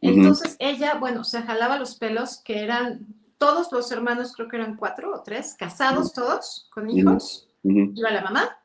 Entonces 0.00 0.56
ella, 0.58 0.94
bueno, 0.94 1.24
se 1.24 1.42
jalaba 1.42 1.78
los 1.78 1.96
pelos 1.96 2.38
que 2.38 2.62
eran 2.62 3.06
todos 3.36 3.70
los 3.70 3.90
hermanos, 3.92 4.32
creo 4.34 4.48
que 4.48 4.56
eran 4.56 4.76
cuatro 4.76 5.14
o 5.14 5.20
tres, 5.20 5.54
casados 5.58 6.14
todos, 6.14 6.68
con 6.72 6.88
hijos. 6.88 7.48
Iba 7.62 8.10
la 8.10 8.22
mamá 8.22 8.56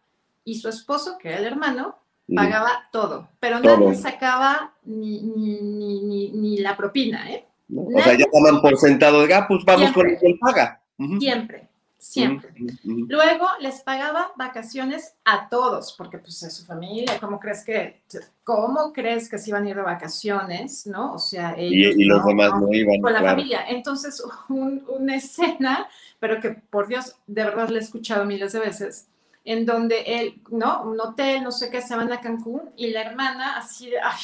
y 0.45 0.59
su 0.59 0.69
esposo, 0.69 1.17
que 1.17 1.29
era 1.29 1.39
el 1.39 1.45
hermano, 1.45 1.97
pagaba 2.33 2.87
todo, 2.91 3.29
pero 3.39 3.59
nadie 3.59 3.95
sacaba 3.95 4.73
ni, 4.83 5.21
ni, 5.21 5.59
ni, 6.01 6.29
ni, 6.31 6.57
la 6.59 6.77
propina, 6.77 7.29
¿eh? 7.31 7.45
O 7.75 8.01
sea, 8.01 8.17
ya 8.17 8.25
toman 8.31 8.61
por 8.61 8.77
sentado 8.77 9.25
de, 9.25 9.33
ah, 9.33 9.45
pues 9.47 9.63
vamos 9.65 9.91
con 9.91 10.09
el 10.09 10.17
que 10.19 10.35
paga. 10.39 10.81
Siempre, 11.19 11.69
siempre. 11.97 12.53
Luego 12.83 13.47
les 13.59 13.81
pagaba 13.81 14.31
vacaciones 14.35 15.15
a 15.25 15.49
todos, 15.49 15.95
porque 15.97 16.17
pues 16.17 16.43
es 16.43 16.53
su 16.53 16.65
familia, 16.65 17.17
¿cómo 17.19 17.39
crees 17.39 17.63
que, 17.63 18.01
cómo 18.43 18.91
crees 18.93 19.29
que 19.29 19.37
se 19.37 19.49
iban 19.49 19.65
a 19.65 19.69
ir 19.69 19.75
de 19.75 19.81
vacaciones, 19.81 20.85
no? 20.85 21.13
O 21.13 21.19
sea, 21.19 21.55
ellos. 21.57 21.95
Y, 21.97 22.03
los 22.05 22.23
demás 22.25 22.51
no, 22.59 22.71
iban. 22.71 23.01
Con 23.01 23.13
la 23.13 23.23
familia. 23.23 23.65
Entonces, 23.67 24.21
una 24.49 25.15
escena, 25.15 25.87
pero 26.19 26.39
que 26.39 26.49
por 26.51 26.87
Dios, 26.87 27.15
de 27.25 27.43
verdad 27.43 27.69
la 27.69 27.79
he 27.79 27.81
escuchado 27.81 28.25
miles 28.25 28.53
de 28.53 28.59
veces, 28.59 29.07
en 29.43 29.65
donde 29.65 30.01
él, 30.05 30.41
¿no? 30.51 30.83
Un 30.83 30.99
hotel, 30.99 31.43
no 31.43 31.51
sé 31.51 31.71
qué, 31.71 31.81
se 31.81 31.95
van 31.95 32.11
a 32.11 32.19
Cancún 32.19 32.69
y 32.75 32.91
la 32.91 33.01
hermana 33.01 33.57
así 33.57 33.89
de, 33.89 33.99
ay, 33.99 34.19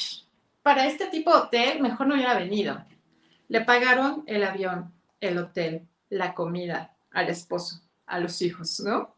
para 0.62 0.86
este 0.86 1.08
tipo 1.08 1.32
de 1.32 1.38
hotel 1.38 1.82
mejor 1.82 2.08
no 2.08 2.14
hubiera 2.14 2.38
venido 2.38 2.78
le 3.48 3.62
pagaron 3.62 4.24
el 4.28 4.44
avión, 4.44 4.94
el 5.20 5.38
hotel, 5.38 5.88
la 6.10 6.34
comida 6.34 6.96
al 7.12 7.30
esposo, 7.30 7.82
a 8.06 8.20
los 8.20 8.42
hijos, 8.42 8.80
¿no? 8.80 9.16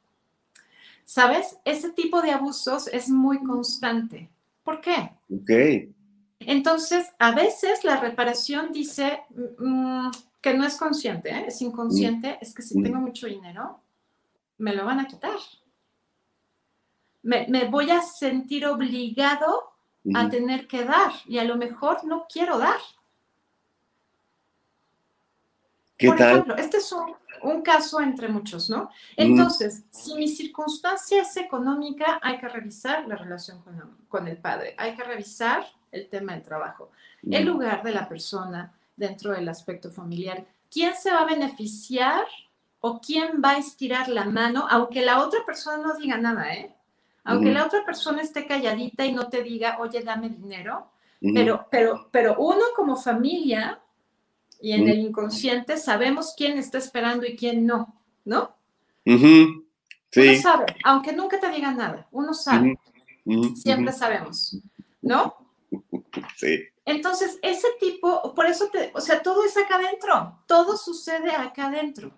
¿Sabes? 1.06 1.58
Ese 1.66 1.92
tipo 1.92 2.22
de 2.22 2.32
abusos 2.32 2.88
es 2.88 3.10
muy 3.10 3.44
constante. 3.44 4.30
¿Por 4.64 4.80
qué? 4.80 5.12
Ok. 5.34 5.90
Entonces, 6.40 7.12
a 7.20 7.34
veces 7.34 7.84
la 7.84 8.00
reparación 8.00 8.72
dice 8.72 9.24
mm, 9.58 10.10
que 10.42 10.54
no 10.54 10.66
es 10.66 10.78
consciente, 10.78 11.30
¿eh? 11.30 11.46
es 11.48 11.62
inconsciente, 11.62 12.38
es 12.42 12.54
que 12.54 12.62
si 12.62 12.78
mm. 12.78 12.84
tengo 12.84 13.00
mucho 13.00 13.28
dinero, 13.28 13.82
me 14.58 14.74
lo 14.74 14.86
van 14.86 15.00
a 15.00 15.08
quitar. 15.08 15.38
Me, 17.22 17.66
voy 17.66 17.92
a 17.92 18.02
sentir 18.02 18.66
obligado 18.66 19.74
a 20.14 20.30
tener 20.30 20.68
que 20.68 20.86
dar 20.86 21.12
y 21.26 21.38
a 21.38 21.44
lo 21.44 21.58
mejor 21.58 22.06
no 22.06 22.26
quiero 22.32 22.58
dar. 22.58 22.80
¿Qué 26.00 26.08
Por 26.08 26.18
tal? 26.18 26.30
ejemplo, 26.30 26.56
este 26.56 26.78
es 26.78 26.92
un, 26.94 27.14
un 27.44 27.62
caso 27.62 28.00
entre 28.00 28.30
muchos, 28.30 28.70
¿no? 28.70 28.90
Entonces, 29.18 29.84
si 29.92 30.16
mi 30.16 30.30
circunstancia 30.30 31.22
es 31.22 31.36
económica, 31.36 32.20
hay 32.22 32.40
que 32.40 32.48
revisar 32.48 33.06
la 33.06 33.18
relación 33.18 33.62
con, 33.62 33.98
con 34.08 34.28
el 34.28 34.38
padre, 34.38 34.76
hay 34.78 34.96
que 34.96 35.04
revisar 35.04 35.66
el 35.92 36.08
tema 36.08 36.34
del 36.34 36.44
trabajo, 36.44 36.90
el 37.30 37.46
lugar 37.46 37.84
de 37.84 37.92
la 37.92 38.08
persona 38.08 38.74
dentro 38.96 39.34
del 39.34 39.50
aspecto 39.50 39.92
familiar, 39.92 40.46
quién 40.72 40.96
se 40.96 41.12
va 41.12 41.20
a 41.20 41.26
beneficiar 41.26 42.26
o 42.80 43.02
quién 43.02 43.42
va 43.44 43.52
a 43.52 43.58
estirar 43.58 44.08
la 44.08 44.24
mano, 44.24 44.68
aunque 44.70 45.04
la 45.04 45.22
otra 45.22 45.46
persona 45.46 45.84
no 45.84 45.98
diga 45.98 46.18
nada, 46.18 46.54
¿eh? 46.54 46.74
Aunque 47.26 47.52
la 47.52 47.66
otra 47.66 47.86
persona 47.86 48.22
esté 48.22 48.48
calladita 48.48 49.06
y 49.06 49.12
no 49.12 49.28
te 49.28 49.44
diga, 49.44 49.78
oye, 49.80 50.02
dame 50.02 50.30
dinero, 50.30 50.90
pero, 51.20 51.68
pero, 51.70 52.08
pero 52.10 52.36
uno 52.40 52.64
como 52.76 52.96
familia 52.96 53.80
y 54.62 54.74
en 54.74 54.88
el 54.90 55.00
inconsciente 55.00 55.78
sabemos 55.78 56.34
quién 56.36 56.58
está 56.58 56.78
esperando 56.78 57.26
y 57.26 57.36
quién 57.36 57.66
no, 57.66 57.96
¿no? 58.26 58.56
Sí. 59.06 60.22
Uno 60.22 60.42
sabe, 60.42 60.66
aunque 60.84 61.14
nunca 61.14 61.40
te 61.40 61.50
digan 61.50 61.78
nada, 61.78 62.08
uno 62.12 62.34
sabe, 62.34 62.78
siempre 63.56 63.92
sabemos, 63.94 64.58
¿no? 65.02 65.36
Sí. 66.36 66.64
Entonces, 66.84 67.38
ese 67.44 67.68
tipo, 67.80 68.34
por 68.34 68.48
eso 68.48 68.68
te, 68.72 68.90
o 68.96 69.02
sea, 69.02 69.22
todo 69.22 69.46
es 69.46 69.56
acá 69.56 69.76
adentro, 69.76 70.42
todo 70.48 70.76
sucede 70.76 71.30
acá 71.30 71.68
adentro. 71.68 72.12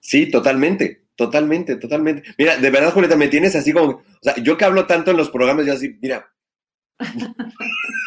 Sí, 0.00 0.30
totalmente, 0.30 1.04
totalmente, 1.14 1.76
totalmente. 1.76 2.22
Mira, 2.38 2.56
de 2.56 2.70
verdad, 2.70 2.94
Julieta, 2.94 3.16
me 3.16 3.28
tienes 3.28 3.54
así 3.54 3.72
como, 3.74 3.88
o 3.90 4.02
sea, 4.22 4.34
yo 4.36 4.56
que 4.56 4.64
hablo 4.64 4.86
tanto 4.86 5.10
en 5.10 5.18
los 5.18 5.28
programas, 5.28 5.66
yo 5.66 5.74
así, 5.74 5.98
mira. 6.00 6.32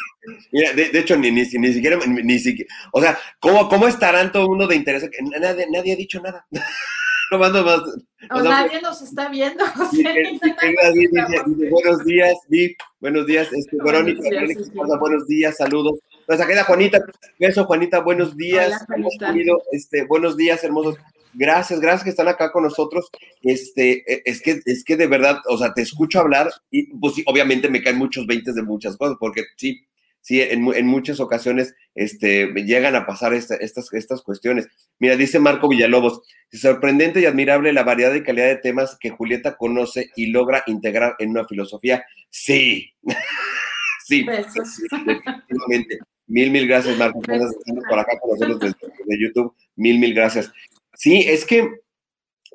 mira, 0.52 0.74
de, 0.74 0.90
de, 0.90 1.00
hecho, 1.00 1.18
ni, 1.18 1.32
ni, 1.32 1.42
ni 1.44 1.74
siquiera, 1.74 1.98
ni, 2.06 2.40
siquiera, 2.40 2.74
o 2.92 3.02
sea, 3.02 3.18
¿cómo, 3.40 3.68
cómo 3.70 3.88
estarán 3.88 4.32
todo 4.32 4.48
uno 4.48 4.68
de 4.68 4.76
interés? 4.76 5.10
Nadie, 5.40 5.68
nadie 5.72 5.94
ha 5.94 5.98
dicho 5.98 6.22
nada. 6.22 6.46
no 7.32 7.40
mando 7.40 7.64
más. 7.64 7.80
O, 7.80 8.40
o 8.40 8.42
sea, 8.42 8.52
nadie 8.52 8.82
nos 8.82 9.02
está 9.02 9.30
viendo. 9.30 9.64
O 9.80 9.86
sea, 9.92 10.14
sí, 10.14 11.00
dice, 11.00 11.70
buenos 11.70 12.06
días, 12.06 12.38
Di, 12.48 12.76
buenos 13.00 13.26
días, 13.26 13.52
este, 13.54 13.78
Verónica, 13.84 14.22
buenos 14.22 14.48
días, 14.50 14.68
sí, 14.68 14.98
buenos 15.00 15.28
días, 15.28 15.58
saludos. 15.58 16.00
Pues 16.26 16.40
acá 16.40 16.50
queda 16.50 16.64
Juanita, 16.64 17.00
beso, 17.40 17.66
Juanita, 17.66 18.00
buenos 18.00 18.36
días. 18.36 18.84
Hola, 18.88 19.08
Juanita. 19.20 19.52
Este, 19.72 20.06
buenos 20.06 20.36
días, 20.36 20.64
hermosos. 20.64 20.98
Gracias, 21.34 21.80
gracias 21.80 22.04
que 22.04 22.10
están 22.12 22.28
acá 22.28 22.52
con 22.52 22.64
nosotros. 22.64 23.10
Este, 23.44 24.04
es 24.30 24.42
que, 24.42 24.62
es 24.66 24.84
que 24.84 24.96
de 24.96 25.08
verdad, 25.08 25.40
o 25.48 25.58
sea, 25.58 25.74
te 25.74 25.82
escucho 25.82 26.20
hablar 26.20 26.50
y 26.72 26.88
pues 26.98 27.16
sí, 27.16 27.24
obviamente 27.28 27.70
me 27.70 27.84
caen 27.84 27.98
muchos 27.98 28.26
veintes 28.26 28.56
de 28.56 28.64
muchas 28.64 28.98
cosas, 28.98 29.18
porque 29.20 29.44
sí, 29.58 29.86
sí, 30.26 30.42
en, 30.42 30.66
en 30.74 30.88
muchas 30.88 31.20
ocasiones 31.20 31.76
este, 31.94 32.48
llegan 32.64 32.96
a 32.96 33.06
pasar 33.06 33.36
esta, 33.36 33.54
estas, 33.58 33.94
estas 33.94 34.24
cuestiones. 34.24 34.68
Mira, 34.98 35.16
dice 35.16 35.38
Marco 35.38 35.70
Villalobos, 35.70 36.24
sorprendente 36.52 37.22
y 37.22 37.26
admirable 37.26 37.72
la 37.74 37.84
variedad 37.84 38.12
y 38.16 38.24
calidad 38.24 38.48
de 38.48 38.56
temas 38.56 38.98
que 39.00 39.12
Julieta 39.12 39.56
conoce 39.56 40.10
y 40.16 40.32
logra 40.32 40.64
integrar 40.66 41.16
en 41.20 41.30
una 41.30 41.46
filosofía. 41.46 42.04
Sí, 42.32 42.90
sí, 44.08 44.26
definitivamente. 44.26 46.00
Mil, 46.26 46.50
mil 46.50 46.68
gracias, 46.68 46.98
Marco. 46.98 47.20
Gracias 47.20 47.54
por 47.88 48.00
acá 48.00 48.18
con 48.20 48.32
nosotros 48.32 48.60
desde, 48.60 48.94
desde 49.06 49.24
YouTube. 49.24 49.56
Mil, 49.76 50.00
mil 50.00 50.16
gracias. 50.16 50.52
Sí, 50.96 51.24
es 51.28 51.46
que 51.46 51.70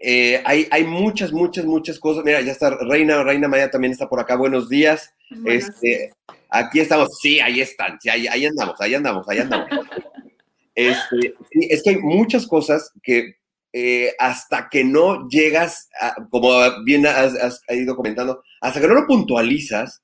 eh, 0.02 0.42
hay, 0.44 0.66
hay, 0.72 0.82
muchas, 0.82 1.30
muchas, 1.30 1.66
muchas 1.66 2.00
cosas. 2.00 2.24
Mira, 2.24 2.40
ya 2.40 2.50
está 2.50 2.70
Reina, 2.70 3.22
Reina 3.22 3.46
Maya 3.46 3.70
también 3.70 3.92
está 3.92 4.08
por 4.08 4.18
acá. 4.18 4.34
Buenos 4.34 4.68
días. 4.68 5.14
Buenos 5.30 5.68
este, 5.68 5.86
días. 5.86 6.16
Aquí 6.50 6.80
estamos. 6.80 7.18
Sí, 7.20 7.40
ahí 7.40 7.60
están. 7.60 7.98
Sí, 8.00 8.08
ahí, 8.08 8.26
ahí 8.26 8.46
andamos, 8.46 8.80
ahí 8.80 8.94
andamos, 8.94 9.28
ahí 9.28 9.38
andamos. 9.38 9.68
este, 10.74 11.34
es 11.52 11.82
que 11.82 11.90
hay 11.90 11.98
muchas 11.98 12.46
cosas 12.46 12.92
que 13.02 13.36
eh, 13.72 14.14
hasta 14.18 14.68
que 14.68 14.82
no 14.82 15.28
llegas, 15.28 15.88
a, 16.00 16.14
como 16.28 16.50
bien 16.84 17.06
has, 17.06 17.34
has, 17.36 17.62
ido 17.70 17.94
comentando, 17.94 18.42
hasta 18.60 18.80
que 18.80 18.88
no 18.88 18.94
lo 18.94 19.06
puntualizas, 19.06 20.02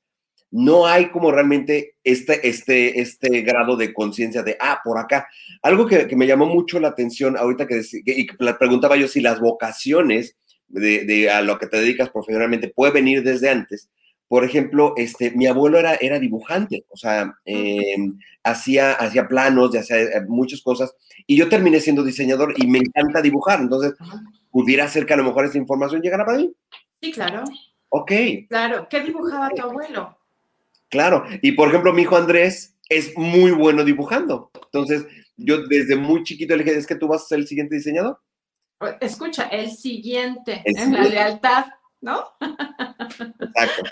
no 0.52 0.86
hay 0.86 1.10
como 1.10 1.32
realmente 1.32 1.96
este, 2.04 2.48
este, 2.48 3.00
este 3.00 3.42
grado 3.42 3.76
de 3.76 3.92
conciencia 3.92 4.44
de, 4.44 4.56
ah, 4.60 4.80
por 4.84 4.98
acá. 4.98 5.26
Algo 5.62 5.86
que, 5.86 6.06
que, 6.06 6.14
me 6.14 6.28
llamó 6.28 6.46
mucho 6.46 6.78
la 6.78 6.88
atención 6.88 7.36
ahorita 7.36 7.66
que, 7.66 7.82
que 8.04 8.12
y 8.12 8.26
preguntaba 8.26 8.96
yo 8.96 9.08
si 9.08 9.20
las 9.20 9.40
vocaciones 9.40 10.36
de, 10.68 11.04
de, 11.04 11.30
a 11.30 11.42
lo 11.42 11.58
que 11.58 11.66
te 11.66 11.78
dedicas 11.78 12.10
profesionalmente 12.10 12.68
puede 12.68 12.92
venir 12.92 13.24
desde 13.24 13.50
antes. 13.50 13.90
Por 14.28 14.44
ejemplo, 14.44 14.94
este, 14.96 15.30
mi 15.32 15.46
abuelo 15.46 15.78
era, 15.78 15.94
era 15.94 16.18
dibujante, 16.18 16.84
o 16.88 16.96
sea, 16.96 17.34
eh, 17.44 17.96
hacía, 18.42 18.92
hacía 18.92 19.28
planos, 19.28 19.74
hacía 19.76 19.98
muchas 20.28 20.62
cosas, 20.62 20.94
y 21.26 21.36
yo 21.36 21.48
terminé 21.48 21.80
siendo 21.80 22.02
diseñador 22.02 22.54
y 22.56 22.66
me 22.66 22.78
encanta 22.78 23.22
dibujar, 23.22 23.60
entonces 23.60 23.94
pudiera 24.50 24.88
ser 24.88 25.06
que 25.06 25.14
a 25.14 25.16
lo 25.16 25.24
mejor 25.24 25.44
esa 25.44 25.58
información 25.58 26.02
llegara 26.02 26.24
para 26.24 26.38
mí. 26.38 26.52
Sí, 27.00 27.12
claro. 27.12 27.44
Ok. 27.88 28.12
Claro, 28.48 28.88
¿qué 28.90 29.00
dibujaba 29.00 29.50
tu 29.50 29.62
abuelo? 29.62 30.18
Claro, 30.88 31.24
y 31.42 31.52
por 31.52 31.68
ejemplo, 31.68 31.92
mi 31.92 32.02
hijo 32.02 32.16
Andrés 32.16 32.76
es 32.88 33.16
muy 33.16 33.50
bueno 33.50 33.84
dibujando. 33.84 34.50
Entonces, 34.64 35.04
yo 35.36 35.66
desde 35.66 35.96
muy 35.96 36.22
chiquito 36.22 36.56
le 36.56 36.64
dije, 36.64 36.76
es 36.76 36.86
que 36.86 36.96
tú 36.96 37.08
vas 37.08 37.22
a 37.22 37.26
ser 37.26 37.38
el 37.38 37.46
siguiente 37.46 37.76
diseñador. 37.76 38.20
Escucha, 39.00 39.44
el 39.44 39.70
siguiente, 39.70 40.62
el 40.64 40.76
en 40.76 40.92
la 40.92 41.04
lealtad, 41.04 41.66
¿no? 42.00 42.24
Exacto, 42.40 43.82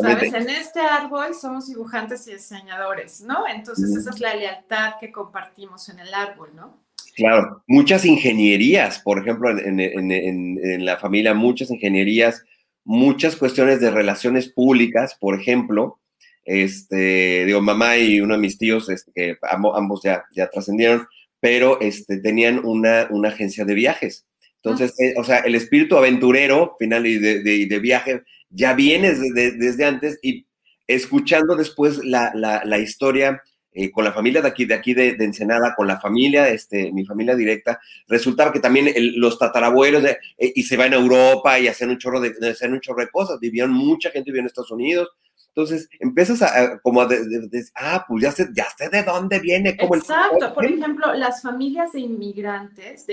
Sabes, 0.00 0.34
en 0.34 0.50
este 0.50 0.80
árbol 0.80 1.34
somos 1.34 1.66
dibujantes 1.68 2.26
y 2.28 2.34
diseñadores, 2.34 3.22
¿no? 3.22 3.46
Entonces, 3.46 3.90
mm. 3.90 3.98
esa 3.98 4.10
es 4.10 4.20
la 4.20 4.34
lealtad 4.34 4.94
que 5.00 5.10
compartimos 5.10 5.88
en 5.88 6.00
el 6.00 6.12
árbol, 6.12 6.50
¿no? 6.54 6.84
Claro, 7.16 7.62
muchas 7.66 8.04
ingenierías, 8.04 8.98
por 8.98 9.20
ejemplo, 9.20 9.50
en, 9.50 9.78
en, 9.78 10.10
en, 10.10 10.58
en 10.62 10.84
la 10.84 10.96
familia, 10.96 11.32
muchas 11.32 11.70
ingenierías, 11.70 12.44
muchas 12.84 13.36
cuestiones 13.36 13.80
de 13.80 13.90
relaciones 13.90 14.48
públicas, 14.48 15.16
por 15.18 15.38
ejemplo, 15.38 16.00
este, 16.44 17.44
digo, 17.46 17.60
mamá 17.62 17.96
y 17.96 18.20
uno 18.20 18.34
de 18.34 18.40
mis 18.40 18.58
tíos, 18.58 18.88
este, 18.90 19.12
que 19.14 19.38
ambos 19.42 20.02
ya, 20.02 20.24
ya 20.34 20.48
trascendieron, 20.50 21.06
pero 21.40 21.80
este, 21.80 22.18
tenían 22.18 22.64
una, 22.64 23.08
una 23.10 23.28
agencia 23.30 23.64
de 23.64 23.74
viajes. 23.74 24.26
Entonces, 24.64 24.98
eh, 24.98 25.14
o 25.18 25.24
sea, 25.24 25.40
el 25.40 25.54
espíritu 25.54 25.96
aventurero, 25.96 26.74
final 26.78 27.06
y 27.06 27.18
de, 27.18 27.42
de, 27.42 27.66
de 27.66 27.78
viaje, 27.80 28.22
ya 28.48 28.72
viene 28.72 29.12
desde, 29.12 29.52
desde, 29.58 29.84
antes 29.84 30.18
y 30.22 30.46
escuchando 30.86 31.54
después 31.54 32.02
la, 32.02 32.32
la, 32.34 32.62
la 32.64 32.78
historia 32.78 33.42
eh, 33.76 33.90
con 33.90 34.04
la 34.04 34.12
familia 34.12 34.40
de 34.40 34.48
aquí, 34.48 34.64
de 34.64 34.74
aquí 34.74 34.94
de, 34.94 35.16
de, 35.16 35.24
Ensenada, 35.24 35.74
con 35.76 35.86
la 35.86 36.00
familia, 36.00 36.48
este, 36.48 36.92
mi 36.92 37.04
familia 37.04 37.34
directa, 37.34 37.78
resultaba 38.06 38.52
que 38.52 38.60
también 38.60 38.88
el, 38.88 39.16
los 39.16 39.38
tatarabuelos 39.38 40.04
eh, 40.04 40.18
y 40.38 40.62
se 40.62 40.76
van 40.76 40.92
a 40.94 40.96
Europa 40.96 41.58
y 41.58 41.68
hacen 41.68 41.90
un 41.90 41.98
chorro 41.98 42.20
de, 42.20 42.32
hacen 42.48 42.72
un 42.72 42.80
chorro 42.80 43.00
de 43.00 43.10
cosas, 43.10 43.40
vivían 43.40 43.70
mucha 43.70 44.10
gente 44.10 44.30
vivió 44.30 44.40
en 44.40 44.46
Estados 44.46 44.70
Unidos, 44.70 45.08
entonces 45.54 45.88
empiezas 46.00 46.42
a, 46.42 46.60
a 46.60 46.78
como 46.80 47.00
a, 47.00 47.06
de, 47.06 47.28
de, 47.28 47.48
de, 47.48 47.64
ah, 47.76 48.04
pues 48.08 48.22
ya 48.22 48.32
sé, 48.32 48.48
ya 48.54 48.66
sé 48.76 48.88
de 48.88 49.04
dónde 49.04 49.38
viene. 49.38 49.76
Como 49.76 49.94
Exacto, 49.94 50.46
el... 50.46 50.52
por 50.52 50.64
ejemplo, 50.64 51.14
las 51.14 51.42
familias 51.42 51.92
de 51.92 52.00
inmigrantes, 52.00 53.06
de 53.06 53.12